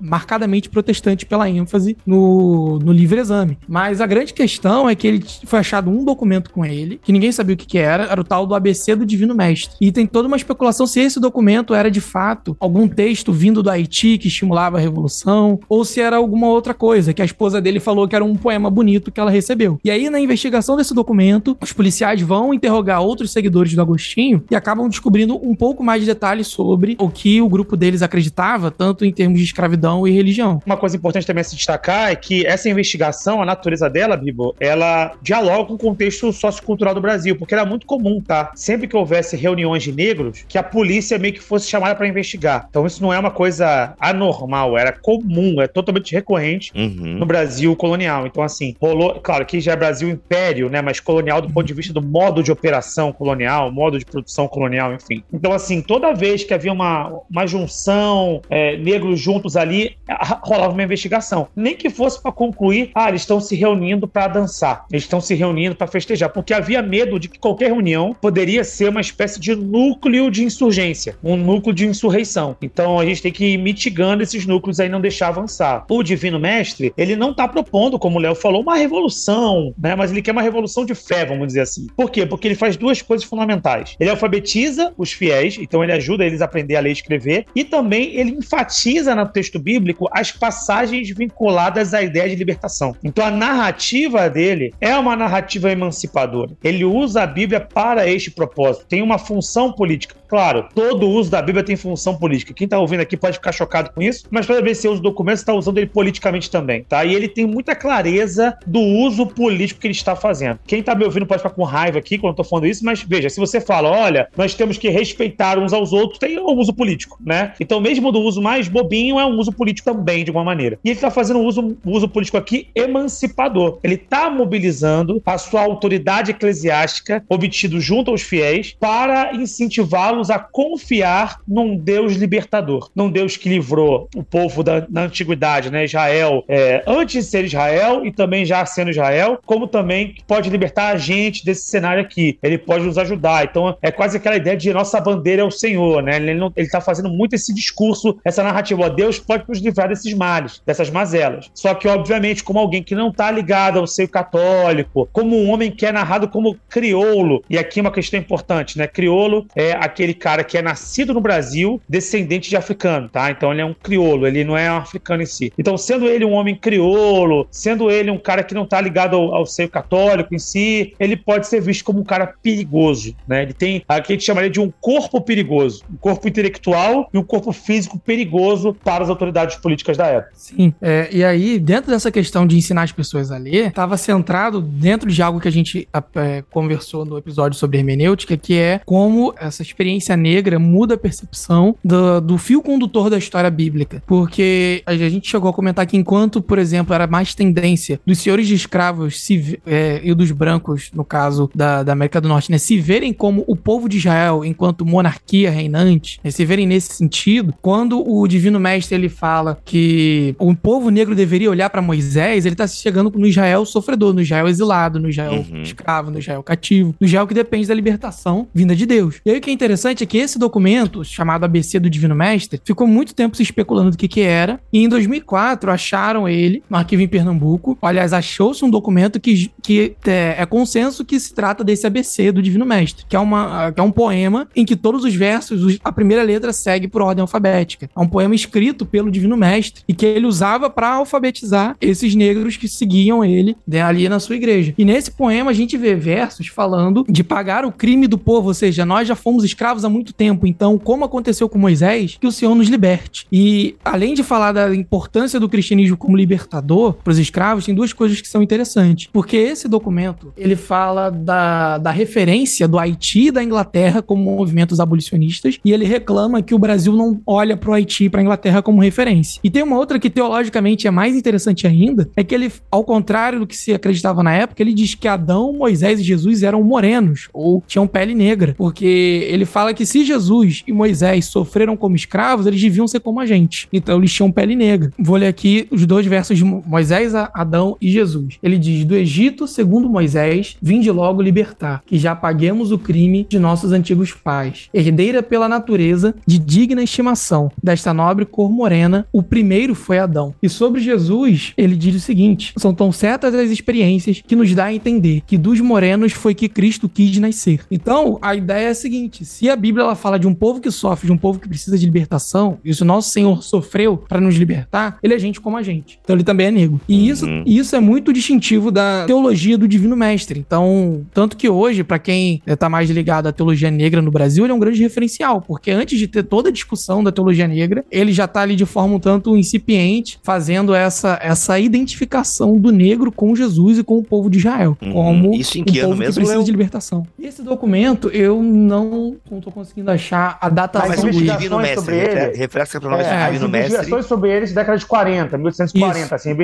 marcadamente 0.01 0.69
protestante 0.69 1.27
pela 1.27 1.49
ênfase 1.49 1.97
no, 2.07 2.79
no 2.79 2.93
livre 2.93 3.21
exame. 3.21 3.59
Mas 3.69 4.01
a 4.01 4.07
grande 4.07 4.33
questão 4.33 4.89
é 4.89 4.95
que 4.95 5.07
ele 5.07 5.25
foi 5.45 5.59
achado 5.59 5.91
um 5.91 6.05
documento 6.05 6.51
com 6.51 6.65
ele, 6.65 7.01
que 7.03 7.12
ninguém 7.12 7.33
sabia 7.33 7.55
o 7.55 7.59
que, 7.59 7.67
que 7.67 7.79
era, 7.79 8.05
era 8.05 8.21
o 8.21 8.25
tal 8.25 8.47
do 8.47 8.55
ABC 8.55 8.95
do 8.95 9.07
Divino 9.07 9.35
Mestre. 9.35 9.77
E 9.81 9.93
tem 9.93 10.07
toda 10.07 10.29
uma 10.29 10.37
especulação 10.37 10.87
se 10.87 11.01
esse 11.01 11.21
documento 11.21 11.75
era 11.75 11.91
de 11.91 12.01
fato 12.01 12.57
algum 12.61 12.89
texto 12.89 13.33
vindo 13.33 13.62
do 13.62 13.71
Haiti 13.71 14.19
que 14.19 14.29
estimulava 14.29 14.79
a 14.79 14.81
revolução, 14.81 15.59
ou 15.69 15.85
se 15.85 16.01
era 16.01 16.17
alguma 16.17 16.49
outra 16.49 16.75
coisa, 16.75 17.12
que 17.12 17.23
a 17.23 17.25
esposa 17.25 17.61
dele 17.61 17.81
falou 17.81 18.04
que 18.09 18.15
que 18.15 18.17
era 18.17 18.25
um 18.25 18.37
poema 18.37 18.71
bonito 18.71 19.11
que 19.11 19.19
ela 19.19 19.31
recebeu. 19.31 19.81
E 19.85 19.91
aí, 19.91 20.09
na 20.09 20.21
investigação 20.21 20.77
desse 20.77 20.95
documento, 20.95 21.57
os 21.61 21.73
policiais 21.73 22.23
vão 22.23 22.55
interrogar 22.55 23.03
outros 23.03 23.33
seguidores 23.33 23.75
do 23.75 23.83
Agostinho 23.83 24.45
e 24.49 24.55
acabam 24.55 24.89
descobrindo 24.89 25.37
um 25.37 25.53
pouco 25.53 25.83
mais 25.83 26.01
de 26.01 26.07
detalhes 26.07 26.47
sobre 26.47 26.95
o 27.01 27.11
que 27.11 27.43
o 27.43 27.49
grupo 27.49 27.77
deles 27.77 28.03
acreditava, 28.03 28.71
tanto 28.71 29.05
em 29.05 29.11
termos 29.11 29.41
de 29.41 29.45
escravidão 29.45 30.07
e 30.07 30.13
religião. 30.13 30.63
Uma 30.65 30.77
coisa 30.77 30.97
importante 30.97 31.27
também 31.27 31.41
a 31.41 31.45
se 31.45 31.57
destacar 31.57 32.13
é 32.13 32.15
que 32.15 32.47
essa 32.47 32.69
investigação, 32.69 33.43
a 33.43 33.45
natureza 33.45 33.91
dela, 33.91 34.17
Bibo, 34.17 34.55
ela 34.61 35.15
dialoga 35.21 35.65
com 35.65 35.75
o 35.75 35.79
contexto 35.79 36.33
sociocultural 36.33 36.95
do 36.95 37.01
Brasil, 37.01 37.35
porque 37.35 37.53
era 37.53 37.65
muito 37.65 37.85
comum, 37.85 38.21
tá? 38.21 38.53
Sempre 38.55 38.87
que 38.87 38.97
houvesse 38.97 39.37
reuniões 39.37 39.83
de 39.83 39.91
negros, 39.91 40.45
que 40.47 40.57
a 40.57 40.63
polícia 40.63 41.19
meio 41.19 41.35
que 41.35 41.43
fosse 41.43 41.69
chamada 41.69 41.97
para 41.97 42.07
investigar. 42.07 42.69
Então 42.71 42.87
isso 42.87 43.03
não 43.03 43.13
é 43.13 43.19
uma 43.19 43.33
coisa 43.33 43.95
anormal, 43.99 44.79
era 44.79 44.93
comum, 44.93 45.61
é 45.61 45.67
totalmente 45.67 46.13
recorrente 46.13 46.71
uhum. 46.77 47.19
no 47.19 47.27
Brasil 47.27 47.75
colonial 47.75 47.94
colonial. 47.95 48.27
Então, 48.27 48.43
assim, 48.43 48.75
rolou. 48.81 49.21
Claro 49.23 49.47
que 49.47 49.61
já 49.61 49.73
é 49.73 49.77
Brasil 49.77 50.09
Império, 50.09 50.69
né? 50.69 50.83
Mas 50.83 51.01
colonial 51.01 51.41
do 51.41 51.49
ponto 51.49 51.67
de 51.67 51.75
vista 51.75 51.93
do 51.93 52.03
modo 52.03 52.43
de 52.43 52.51
operação 52.51 53.13
colonial, 53.13 53.71
modo 53.71 53.99
de 53.99 54.05
produção 54.05 54.49
colonial, 54.49 54.93
enfim. 54.93 55.23
Então, 55.33 55.53
assim, 55.53 55.81
toda 55.81 56.13
vez 56.13 56.45
que 56.45 56.53
havia 56.53 56.73
uma, 56.73 57.21
uma 57.31 57.47
junção, 57.47 58.43
é, 58.51 58.77
negros 58.77 59.21
juntos 59.21 59.57
ali, 59.57 59.97
rolava 60.43 60.73
uma 60.73 60.83
investigação. 60.83 61.49
Nem 61.55 61.77
que 61.77 61.89
fosse 61.89 62.21
para 62.21 62.33
concluir, 62.33 62.91
ah, 62.95 63.09
eles 63.09 63.23
estão 63.23 63.41
se 63.41 63.55
reunindo 63.55 64.09
para 64.09 64.29
dançar, 64.29 64.85
eles 64.91 65.05
estão 65.05 65.21
se 65.21 65.35
reunindo 65.35 65.75
para 65.75 65.87
festejar, 65.87 66.31
porque 66.31 66.53
havia 66.53 66.83
medo 66.83 67.19
de 67.19 67.29
que 67.29 67.39
qualquer 67.39 67.69
reunião 67.69 68.15
poderia 68.21 68.65
ser 68.65 68.89
uma 68.89 69.01
espécie 69.01 69.39
de 69.39 69.55
núcleo 69.55 70.31
de 70.31 70.43
insurgência, 70.43 71.17
um 71.23 71.37
núcleo 71.37 71.75
de 71.75 71.87
insurreição. 71.87 72.57
Então, 72.61 72.99
a 72.99 73.05
gente 73.05 73.23
tem 73.23 73.33
que 73.33 73.45
ir 73.47 73.59
mitigando 73.59 74.23
esses 74.23 74.47
núcleos 74.47 74.81
aí, 74.81 74.89
não 74.89 75.01
deixar 75.01 75.29
avançar. 75.29 75.85
O 75.89 76.03
Divino 76.03 76.39
Mestre, 76.39 76.93
ele 76.97 77.17
não 77.17 77.31
está 77.31 77.47
propondo 77.47 77.84
como 77.99 78.18
o 78.18 78.20
Léo 78.20 78.35
falou, 78.35 78.62
uma 78.62 78.76
revolução, 78.76 79.74
né? 79.78 79.95
Mas 79.95 80.11
ele 80.11 80.22
quer 80.22 80.32
uma 80.32 80.43
revolução 80.43 80.85
de 80.85 80.95
fé, 80.95 81.24
vamos 81.24 81.49
dizer 81.49 81.61
assim. 81.61 81.87
Por 81.97 82.11
quê? 82.11 82.26
Porque 82.26 82.49
ele 82.49 82.55
faz 82.55 82.76
duas 82.76 83.01
coisas 83.03 83.26
fundamentais. 83.26 83.97
Ele 83.99 84.11
alfabetiza 84.11 84.93
os 84.97 85.12
fiéis, 85.12 85.59
então 85.59 85.82
ele 85.82 85.93
ajuda 85.93 86.24
eles 86.24 86.43
a 86.43 86.45
aprender 86.45 86.76
a 86.76 86.80
ler 86.80 86.91
e 86.91 86.93
escrever, 86.93 87.47
e 87.55 87.64
também 87.64 88.14
ele 88.14 88.32
enfatiza 88.32 89.14
no 89.14 89.26
texto 89.28 89.59
bíblico 89.59 90.09
as 90.12 90.32
passagens 90.32 91.11
vinculadas 91.11 91.95
à 91.95 92.03
ideia 92.03 92.28
de 92.28 92.37
libertação. 92.37 92.95
Então 93.03 93.24
a 93.24 93.30
narrativa 93.30 94.28
dele 94.28 94.72
é 94.80 94.97
uma 94.97 95.16
narrativa 95.16 95.70
emancipadora. 95.70 96.53
Ele 96.62 96.85
usa 96.85 97.22
a 97.22 97.26
Bíblia 97.26 97.61
para 97.61 98.09
este 98.09 98.30
propósito. 98.30 98.87
Tem 98.87 99.03
uma 99.03 99.18
função 99.18 99.72
política. 99.72 100.16
Claro, 100.28 100.68
todo 100.74 101.09
uso 101.09 101.30
da 101.30 101.41
Bíblia 101.41 101.64
tem 101.64 101.76
função 101.76 102.16
política. 102.16 102.53
Quem 102.53 102.64
está 102.64 102.78
ouvindo 102.78 103.01
aqui 103.01 103.16
pode 103.16 103.37
ficar 103.37 103.53
chocado 103.53 103.91
com 103.93 104.03
isso, 104.03 104.26
mas 104.30 104.47
para 104.47 104.61
ver 104.61 104.74
se 104.74 104.89
usa 104.89 105.01
documentos, 105.01 105.41
está 105.41 105.53
usando 105.53 105.78
ele 105.78 105.87
politicamente 105.87 106.51
também, 106.51 106.82
tá? 106.82 107.05
E 107.05 107.14
ele 107.14 107.28
tem 107.28 107.47
muita 107.47 107.74
clareza 107.75 108.57
do 108.66 108.81
uso 108.81 109.27
político 109.27 109.81
que 109.81 109.87
ele 109.87 109.95
está 109.95 110.14
fazendo. 110.16 110.59
Quem 110.66 110.81
está 110.81 110.95
me 110.95 111.05
ouvindo 111.05 111.27
pode 111.27 111.43
ficar 111.43 111.55
com 111.55 111.64
raiva 111.64 111.99
aqui 111.99 112.18
quando 112.18 112.31
eu 112.31 112.43
estou 112.43 112.45
falando 112.45 112.66
isso, 112.66 112.85
mas 112.85 113.03
veja, 113.03 113.29
se 113.29 113.41
você 113.41 113.61
fala, 113.61 113.91
olha, 113.91 114.29
nós 114.37 114.55
temos 114.55 114.79
que 114.79 114.89
respeitar 114.89 115.59
uns 115.59 115.72
aos 115.72 115.93
outros, 115.93 116.18
tem 116.18 116.39
um 116.39 116.59
uso 116.59 116.72
político, 116.72 117.18
né? 117.25 117.53
Então, 117.61 117.81
mesmo 117.81 118.12
do 118.12 118.20
uso 118.20 118.41
mais 118.41 118.68
bobinho, 118.68 119.18
é 119.18 119.27
um 119.27 119.39
uso 119.39 119.53
político 119.53 119.93
também, 119.93 120.25
de 120.25 120.31
alguma 120.31 120.45
maneira. 120.45 120.79
E 120.85 120.91
ele 120.91 120.97
está 120.97 121.11
fazendo 121.11 121.41
um 121.41 121.45
uso, 121.45 121.77
uso 121.85 122.09
político 122.09 122.37
aqui 122.37 122.68
emancipador. 122.75 123.79
Ele 123.83 123.95
está 123.95 124.31
mobilizando 124.31 125.22
a 125.25 125.39
sua 125.39 125.62
autoridade 125.62 126.31
eclesiástica, 126.31 127.25
obtido 127.29 127.81
junto 127.81 128.11
aos 128.11 128.22
fiéis, 128.22 128.77
para 128.79 129.35
incentivá-los 129.35 130.31
a 130.31 130.39
confiar 130.39 131.41
num 131.47 131.77
Deus 131.77 132.14
libertador, 132.14 132.91
num 132.95 133.11
Deus 133.11 133.37
que 133.37 133.49
livrou 133.49 134.09
o 134.14 134.22
povo 134.22 134.62
da, 134.62 134.87
na 134.89 135.03
antiguidade, 135.03 135.70
né? 135.70 135.85
Israel, 135.85 136.45
é, 136.49 136.83
antes 136.87 137.25
de 137.25 137.31
ser 137.31 137.45
Israel 137.45 137.64
e 138.05 138.12
também 138.12 138.45
já 138.45 138.65
sendo 138.65 138.91
Israel, 138.91 139.39
como 139.45 139.67
também 139.67 140.17
pode 140.27 140.49
libertar 140.49 140.89
a 140.89 140.97
gente 140.97 141.45
desse 141.45 141.67
cenário 141.67 142.03
aqui. 142.03 142.39
Ele 142.43 142.59
pode 142.59 142.85
nos 142.85 142.97
ajudar. 142.99 143.45
Então 143.45 143.77
é 143.83 143.91
quase 143.91 144.17
aquela 144.17 144.37
ideia 144.37 144.57
de 144.57 144.73
nossa 144.73 145.01
bandeira 145.01 145.43
é 145.43 145.45
o 145.45 145.51
Senhor, 145.51 146.03
né? 146.03 146.17
Ele, 146.17 146.35
não, 146.35 146.53
ele 146.57 146.69
tá 146.69 146.81
fazendo 146.81 147.09
muito 147.09 147.35
esse 147.35 147.53
discurso, 147.53 148.19
essa 148.25 148.43
narrativa. 148.43 148.85
Ó, 148.85 148.89
Deus 148.89 149.19
pode 149.19 149.45
nos 149.49 149.59
livrar 149.59 149.89
desses 149.89 150.15
males, 150.15 150.62
dessas 150.65 150.91
mazelas. 150.91 151.51
Só 151.55 151.75
que, 151.75 151.89
obviamente, 151.89 152.45
como 152.45 152.59
alguém 152.59 152.83
que 152.83 152.95
não 152.95 153.12
tá 153.12 153.31
ligado 153.31 153.79
ao 153.79 153.87
seio 153.87 154.09
católico, 154.09 155.09
como 155.12 155.37
um 155.37 155.51
homem 155.51 155.71
que 155.71 155.87
é 155.87 155.93
narrado 155.93 156.29
como 156.29 156.57
crioulo, 156.69 157.43
e 157.49 157.59
aqui 157.59 157.81
uma 157.81 157.91
questão 157.91 158.19
importante, 158.19 158.79
né? 158.79 158.87
Crioulo 158.87 159.47
é 159.57 159.73
aquele 159.73 160.05
aquele 160.05 160.15
cara 160.15 160.45
que 160.45 160.59
é 160.59 160.62
nascido 160.62 161.15
no 161.15 161.21
Brasil, 161.21 161.81
descendente 161.89 162.51
de 162.51 162.57
africano, 162.57 163.09
tá? 163.09 163.31
Então 163.31 163.53
ele 163.53 163.62
é 163.62 163.65
um 163.65 163.75
crioulo, 163.75 164.27
ele 164.27 164.45
não 164.45 164.57
é 164.57 164.71
um 164.71 164.77
africano 164.77 165.23
em 165.23 165.27
si. 165.27 165.53
Então, 165.59 165.77
sendo 165.77 166.07
ele 166.07 166.25
um 166.25 166.33
homem 166.33 166.55
crioulo, 166.55 167.47
sendo 167.55 167.89
ele 167.89 168.11
um 168.11 168.19
cara 168.19 168.43
que 168.43 168.53
não 168.53 168.65
está 168.65 168.81
ligado 168.81 169.15
ao, 169.15 169.33
ao, 169.33 169.47
seio 169.47 169.69
católico 169.69 170.35
em 170.35 170.39
si, 170.39 170.93
ele 170.99 171.17
pode 171.17 171.47
ser 171.47 171.61
visto 171.61 171.85
como 171.85 172.01
um 172.01 172.05
cara 172.05 172.35
perigoso, 172.43 173.15
né? 173.29 173.45
Ele 173.45 173.53
tem 173.53 173.77
o 173.79 174.03
que 174.03 174.13
a 174.13 174.17
gente 174.17 174.25
chamaria 174.25 174.51
de 174.51 174.59
um 174.61 174.73
corpo 174.81 175.21
perigoso, 175.21 175.85
um 175.91 175.97
corpo 175.97 176.27
intelectual 176.27 177.09
e 177.15 177.17
um 177.17 177.23
corpo 177.23 177.53
físico 177.53 177.97
perigoso 177.97 178.77
para 178.83 179.05
as 179.05 179.09
autoridades 179.09 179.57
políticas 179.57 179.97
da 179.97 180.07
época. 180.07 180.33
Sim, 180.35 180.75
é, 180.83 181.09
e 181.13 181.25
aí, 181.25 181.61
dentro 181.61 181.93
dessa 181.93 182.11
questão 182.11 182.45
de 182.45 182.57
ensinar 182.57 182.83
as 182.83 182.93
pessoas 182.93 183.31
a 183.31 183.39
ler, 183.39 183.69
estava 183.69 183.97
centrado 183.97 184.61
dentro 184.61 185.09
de 185.09 185.23
algo 185.23 185.39
que 185.39 185.47
a 185.47 185.53
gente 185.53 185.89
é, 186.17 186.43
conversou 186.51 187.05
no 187.05 187.17
episódio 187.17 187.57
sobre 187.57 187.79
hermenêutica, 187.79 188.37
que 188.37 188.59
é 188.59 188.81
como 188.85 189.33
essa 189.39 189.63
experiência 189.63 190.17
negra 190.17 190.59
muda 190.59 190.95
a 190.95 190.99
percepção 190.99 191.77
do, 191.85 192.21
do 192.21 192.37
fio 192.37 192.61
condutor 192.61 193.09
da 193.09 193.17
história 193.17 193.51
bíblica. 193.51 194.03
Porque 194.07 194.83
a 194.85 194.97
gente 194.97 195.29
chegou 195.29 195.51
a 195.51 195.53
comentar 195.53 195.87
que 195.87 195.97
enquanto, 195.97 196.43
por 196.43 196.59
exemplo, 196.59 196.93
era 196.93 197.07
mais 197.07 197.33
tendência 197.45 198.01
dos 198.07 198.19
senhores 198.19 198.47
de 198.47 198.55
escravos 198.55 199.21
se, 199.21 199.61
é, 199.67 200.01
e 200.03 200.15
dos 200.15 200.31
brancos, 200.31 200.91
no 200.95 201.05
caso 201.05 201.51
da, 201.55 201.83
da 201.83 201.93
América 201.93 202.21
do 202.21 202.29
Norte, 202.29 202.51
né, 202.51 202.59
se 202.59 202.79
verem 202.79 203.13
como 203.13 203.45
o 203.47 203.57
povo 203.57 203.89
de 203.89 203.99
Israel 203.99 204.45
enquanto 204.45 204.87
monarquia 204.87 205.51
reinante, 205.51 206.19
né, 206.25 206.31
se 206.31 206.45
verem 206.45 206.67
nesse 206.67 206.95
sentido, 206.95 207.55
quando 207.61 208.03
o 208.07 208.27
Divino 208.27 208.59
Mestre 208.59 208.95
ele 208.95 209.09
fala 209.09 209.59
que 209.65 210.35
o 210.39 210.55
povo 210.55 210.91
negro 210.91 211.15
deveria 211.15 211.51
olhar 211.51 211.69
para 211.71 211.83
Moisés, 211.83 212.47
ele 212.47 212.55
está 212.55 212.67
chegando 212.67 213.13
no 213.15 213.27
Israel 213.27 213.65
sofredor, 213.65 214.15
no 214.15 214.23
Israel 214.23 214.49
exilado, 214.49 214.99
no 214.99 215.09
Israel 215.09 215.45
uhum. 215.51 215.63
escravo, 215.63 216.11
no 216.11 216.19
Israel 216.19 216.43
cativo, 216.43 216.95
no 217.01 217.07
Israel 217.07 217.27
que 217.27 217.35
depende 217.35 217.69
da 217.69 217.75
libertação 217.75 218.49
vinda 218.55 218.75
de 218.75 218.87
Deus. 218.87 219.21
E 219.25 219.31
aí 219.31 219.39
o 219.39 219.41
que 219.41 219.51
é 219.51 219.53
interessante 219.53 220.03
é 220.03 220.07
que 220.07 220.19
esse 220.19 220.39
documento, 220.39 221.05
chamado 221.05 221.45
ABC 221.45 221.79
do 221.79 221.91
Divino 221.91 222.15
Mestre, 222.15 222.61
ficou 222.65 222.87
muito 222.87 223.15
tempo 223.15 223.37
se 223.37 223.43
especulando 223.43 223.91
do 223.91 223.97
que 223.97 224.09
que 224.09 224.21
era, 224.21 224.61
e 224.73 224.85
em 224.85 224.89
2004 224.89 225.71
acharam 225.71 226.29
ele 226.29 226.63
no 226.69 226.77
arquivo 226.77 227.03
em 227.03 227.09
Pernambuco. 227.09 227.34
Aliás, 227.80 228.12
achou-se 228.12 228.64
um 228.64 228.70
documento 228.70 229.20
que, 229.20 229.51
que 229.62 229.97
é, 230.07 230.37
é, 230.39 230.47
consenso 230.47 231.05
que 231.05 231.18
se 231.18 231.35
trata 231.35 231.64
desse 231.64 231.87
ABC 231.87 232.32
do 232.32 232.43
Divino 232.43 232.64
Mestre, 232.64 233.05
que 233.09 233.16
é, 233.16 233.18
uma, 233.18 233.72
que 233.72 233.80
é 233.80 233.82
um 233.82 233.91
poema 233.91 234.49
em 234.55 234.64
que 234.64 234.76
todos 234.76 235.05
os 235.05 235.14
versos, 235.14 235.78
a 235.82 235.93
primeira 235.93 236.22
letra 236.22 236.53
segue 236.53 236.89
por 236.89 237.03
ordem 237.03 237.22
alfabética. 237.22 237.89
É 237.95 238.01
um 238.01 238.09
poema 238.09 238.35
escrito 238.35 238.87
pelo 238.87 239.11
Divino 239.11 239.37
Mestre 239.37 239.82
e 239.89 239.95
que 239.95 240.07
ele 240.07 240.26
usava 240.26 240.70
para 240.70 240.89
alfabetizar 240.89 241.76
esses 241.80 242.14
negros 242.14 242.57
que 242.57 242.68
seguiam 242.68 243.24
ele 243.24 243.57
né, 243.66 243.82
ali 243.82 244.09
na 244.09 244.20
sua 244.20 244.37
igreja. 244.37 244.74
E 244.76 244.85
nesse 244.85 245.11
poema 245.11 245.51
a 245.51 245.55
gente 245.55 245.76
vê 245.76 245.95
versos 245.95 246.49
falando 246.49 247.05
de 247.09 247.24
pagar 247.24 247.64
o 247.64 247.72
crime 247.72 248.07
do 248.07 248.18
povo, 248.18 248.49
ou 248.49 248.55
seja, 248.55 248.85
nós 248.85 249.09
já 249.09 249.14
fomos 249.14 249.45
escravos 249.45 249.85
há 249.85 249.89
muito 249.89 250.12
tempo, 250.12 250.47
então, 250.47 250.78
como 250.78 251.05
aconteceu 251.05 251.49
com 251.49 251.59
Moisés, 251.59 252.16
que 252.20 252.26
o 252.26 252.32
Senhor 252.32 252.55
nos 252.55 252.68
liberte. 252.68 253.26
E 253.32 253.76
além 253.85 254.14
de 254.14 254.22
falar 254.22 254.53
da 254.53 254.74
importância 254.74 255.41
do 255.41 255.49
cristianismo 255.49 255.97
como 255.97 256.16
libertador 256.16 256.95
para 256.95 257.11
os 257.11 257.18
escravos, 257.25 257.64
tem 257.64 257.75
duas 257.75 257.93
coisas 257.93 258.20
que 258.20 258.29
são 258.29 258.43
interessantes. 258.43 259.09
Porque 259.12 259.37
esse 259.37 259.68
documento, 259.68 260.33
ele 260.37 260.57
fala 260.57 261.11
da, 261.11 261.79
da 261.79 261.91
referência 261.91 262.68
do 262.68 262.79
Haiti 262.79 263.27
e 263.27 263.31
da 263.31 263.43
Inglaterra 263.43 264.03
como 264.03 264.37
movimentos 264.37 264.81
abolicionistas, 264.81 265.59
e 265.64 265.72
ele 265.72 265.85
reclama 265.85 266.43
que 266.43 266.55
o 266.55 266.59
Brasil 266.59 266.93
não 266.93 267.20
olha 267.27 267.57
para 267.57 267.70
o 267.70 267.72
Haiti 267.72 268.05
e 268.05 268.11
para 268.11 268.20
a 268.20 268.22
Inglaterra 268.22 268.62
como 268.62 268.81
referência. 268.81 269.41
E 269.43 269.51
tem 269.51 269.62
uma 269.62 269.77
outra 269.77 269.99
que 269.99 270.11
teologicamente 270.11 270.87
é 270.87 270.91
mais 270.91 271.16
interessante 271.16 271.66
ainda, 271.66 272.09
é 272.16 272.22
que 272.22 272.35
ele, 272.35 272.53
ao 272.70 272.85
contrário 272.85 273.41
do 273.41 273.47
que 273.47 273.57
se 273.57 273.72
acreditava 273.72 274.22
na 274.22 274.33
época, 274.33 274.62
ele 274.62 274.72
diz 274.72 274.95
que 274.95 275.09
Adão, 275.09 275.53
Moisés 275.53 276.01
e 276.01 276.03
Jesus 276.03 276.43
eram 276.43 276.62
morenos 276.62 277.29
ou 277.33 277.62
tinham 277.66 277.87
pele 277.87 278.14
negra, 278.14 278.55
porque 278.57 279.27
ele 279.29 279.45
fala 279.45 279.75
que 279.75 279.87
se 279.87 280.05
Jesus 280.05 280.62
e 280.66 280.72
Moisés 280.72 281.27
sofreram 281.27 281.77
como 281.77 281.97
escravos, 281.97 282.47
eles 282.47 282.61
deviam 282.61 282.87
ser 282.87 283.01
como 283.01 283.20
a 283.20 283.27
gente. 283.27 283.68
Então 283.72 283.99
eles 283.99 284.12
tinham 284.12 284.31
pele 284.31 284.55
negra. 284.57 284.91
Vou 284.99 285.16
ler 285.16 285.27
aqui 285.27 285.66
os 285.70 285.87
dois 285.87 286.07
versos 286.07 286.39
de 286.39 286.45
Moisés, 286.45 287.04
Adão 287.13 287.77
e 287.81 287.91
Jesus. 287.91 288.39
Ele 288.43 288.57
diz: 288.57 288.85
Do 288.85 288.95
Egito, 288.95 289.49
segundo 289.49 289.89
Moisés, 289.89 290.57
vinde 290.63 290.91
logo 290.91 291.21
libertar, 291.21 291.83
que 291.85 291.99
já 291.99 292.15
paguemos 292.15 292.71
o 292.71 292.79
crime 292.79 293.27
de 293.29 293.39
nossos 293.39 293.73
antigos 293.73 294.13
pais. 294.13 294.69
Herdeira 294.73 295.23
pela 295.23 295.49
natureza, 295.49 296.15
de 296.27 296.39
digna 296.39 296.83
estimação, 296.83 297.51
desta 297.63 297.93
nobre 297.93 298.25
cor 298.25 298.51
morena, 298.51 299.07
o 299.13 299.23
primeiro 299.23 299.75
foi 299.75 299.99
Adão. 299.99 300.35
E 300.43 300.49
sobre 300.49 300.81
Jesus, 300.81 301.53
ele 301.57 301.75
diz 301.75 301.97
o 301.97 302.01
seguinte: 302.01 302.53
são 302.57 302.73
tão 302.73 302.93
certas 302.93 303.35
as 303.35 303.51
experiências 303.51 304.23
que 304.25 304.37
nos 304.37 304.55
dá 304.55 304.67
a 304.67 304.75
entender 304.75 305.23
que 305.27 305.37
dos 305.37 305.61
morenos 305.61 306.13
foi 306.13 306.35
que 306.35 306.49
Cristo 306.49 306.89
quis 306.89 307.19
nascer. 307.19 307.61
Então, 307.71 308.19
a 308.23 308.35
ideia 308.35 308.69
é 308.69 308.71
a 308.71 308.75
seguinte: 308.75 309.25
se 309.25 309.51
a 309.51 309.57
Bíblia 309.57 309.85
ela 309.85 309.95
fala 309.95 310.19
de 310.19 310.27
um 310.27 310.35
povo 310.35 310.61
que 310.61 310.71
sofre, 310.71 311.07
de 311.07 311.13
um 311.13 311.19
povo 311.19 311.39
que 311.39 311.49
precisa 311.49 311.79
de 311.79 311.85
libertação, 311.85 312.59
e 312.65 312.71
o 312.71 312.85
nosso 312.85 313.11
Senhor 313.11 313.43
sofreu 313.43 313.97
para 313.97 314.21
nos 314.21 314.37
libertar, 314.37 314.99
ele 315.03 315.15
é 315.15 315.19
gente 315.19 315.41
como 315.41 315.57
a 315.57 315.63
gente. 315.63 315.99
Então 316.03 316.15
ele 316.15 316.25
também 316.25 316.47
é 316.47 316.51
negro. 316.51 316.81
E 316.89 316.94
isso, 316.95 317.27
uhum. 317.27 317.43
isso 317.47 317.75
é 317.77 317.81
muito 317.81 318.13
distintivo 318.13 318.71
da 318.71 319.05
teologia 319.07 319.57
do 319.57 319.67
Divino 319.69 319.97
Mestre. 319.97 320.39
Então, 320.41 321.05
tanto 321.13 321.37
que 321.37 321.49
hoje, 321.49 321.85
para 321.85 321.99
quem 321.99 322.43
está 322.47 322.69
mais 322.69 322.91
ligado 322.91 323.27
à 323.27 323.33
teologia 323.33 323.71
negra 323.71 324.01
no 324.01 324.11
Brasil, 324.11 324.45
ele 324.45 324.53
é 324.53 324.55
um 324.55 324.59
grande 324.59 324.83
referencial, 324.83 325.41
porque 325.41 325.71
antes 325.71 325.99
de 325.99 326.07
ter 326.07 326.23
toda 326.23 326.49
a 326.49 326.53
discussão 326.53 327.03
da 327.03 327.13
teologia 327.13 327.47
negra, 327.47 327.85
ele 327.91 328.13
já 328.13 328.25
está 328.25 328.43
ali 328.43 328.57
de 328.57 328.67
forma 328.67 328.97
um 328.97 329.01
tanto 329.01 329.37
incipiente, 329.37 330.19
fazendo 330.23 330.75
essa, 330.75 331.19
essa 331.23 331.59
identificação 331.59 332.59
do 332.59 332.71
negro 332.71 333.11
com 333.11 333.35
Jesus 333.35 333.79
e 333.79 333.85
com 333.85 333.99
o 333.99 334.03
povo 334.03 334.31
de 334.31 334.39
Israel, 334.39 334.77
uhum. 334.83 334.93
como 334.93 335.35
isso 335.35 335.59
em 335.59 335.65
que 335.65 335.81
um 335.81 335.89
povo 335.89 335.97
mesmo 335.97 336.15
que 336.15 336.21
precisa 336.21 336.39
eu... 336.41 336.45
de 336.45 336.51
libertação. 336.51 337.07
Esse 337.21 337.43
documento 337.43 338.09
eu 338.09 338.43
não 338.43 339.17
estou 339.33 339.53
conseguindo 339.53 339.91
achar 339.91 340.39
a 340.41 340.49
data 340.49 340.79
Mas 340.87 341.03
o 341.03 341.11
Divino 341.11 341.59
Mestre, 341.59 341.97
ele, 341.97 342.37
refresca 342.37 342.81
para 342.81 342.91
nós 342.91 343.07
é, 343.07 343.29
o 343.29 343.33
Divino 343.33 343.49
Mestre. 343.49 343.75
investigações 343.75 344.07
sobre 344.07 344.31
eles 344.31 344.53
década 344.53 344.79
de 344.79 344.87
40, 344.87 345.39
1840, 345.39 346.05
isso. 346.05 346.15
assim. 346.15 346.35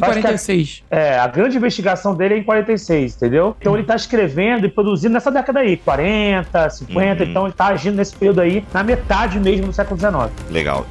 1846. 0.00 0.84
A, 0.90 0.96
é, 0.96 1.18
a 1.18 1.26
grande 1.26 1.56
investigação 1.56 2.14
dele 2.14 2.34
é 2.34 2.38
em 2.38 2.42
46, 2.42 3.16
entendeu? 3.16 3.56
Então 3.60 3.74
ele 3.74 3.82
está 3.82 3.96
escrevendo 3.96 4.66
e 4.66 4.68
produzindo 4.68 5.14
nessa 5.14 5.30
década 5.30 5.60
aí, 5.60 5.76
40, 5.76 6.70
50, 6.70 7.22
uhum. 7.22 7.30
então 7.30 7.42
ele 7.44 7.52
está 7.52 7.66
agindo 7.66 7.96
nesse 7.96 8.14
período 8.14 8.40
aí, 8.40 8.64
na 8.72 8.82
metade 8.82 9.38
mesmo 9.38 9.66
do 9.66 9.72
século 9.72 9.98
XIX. 9.98 10.50
Legal. 10.50 10.86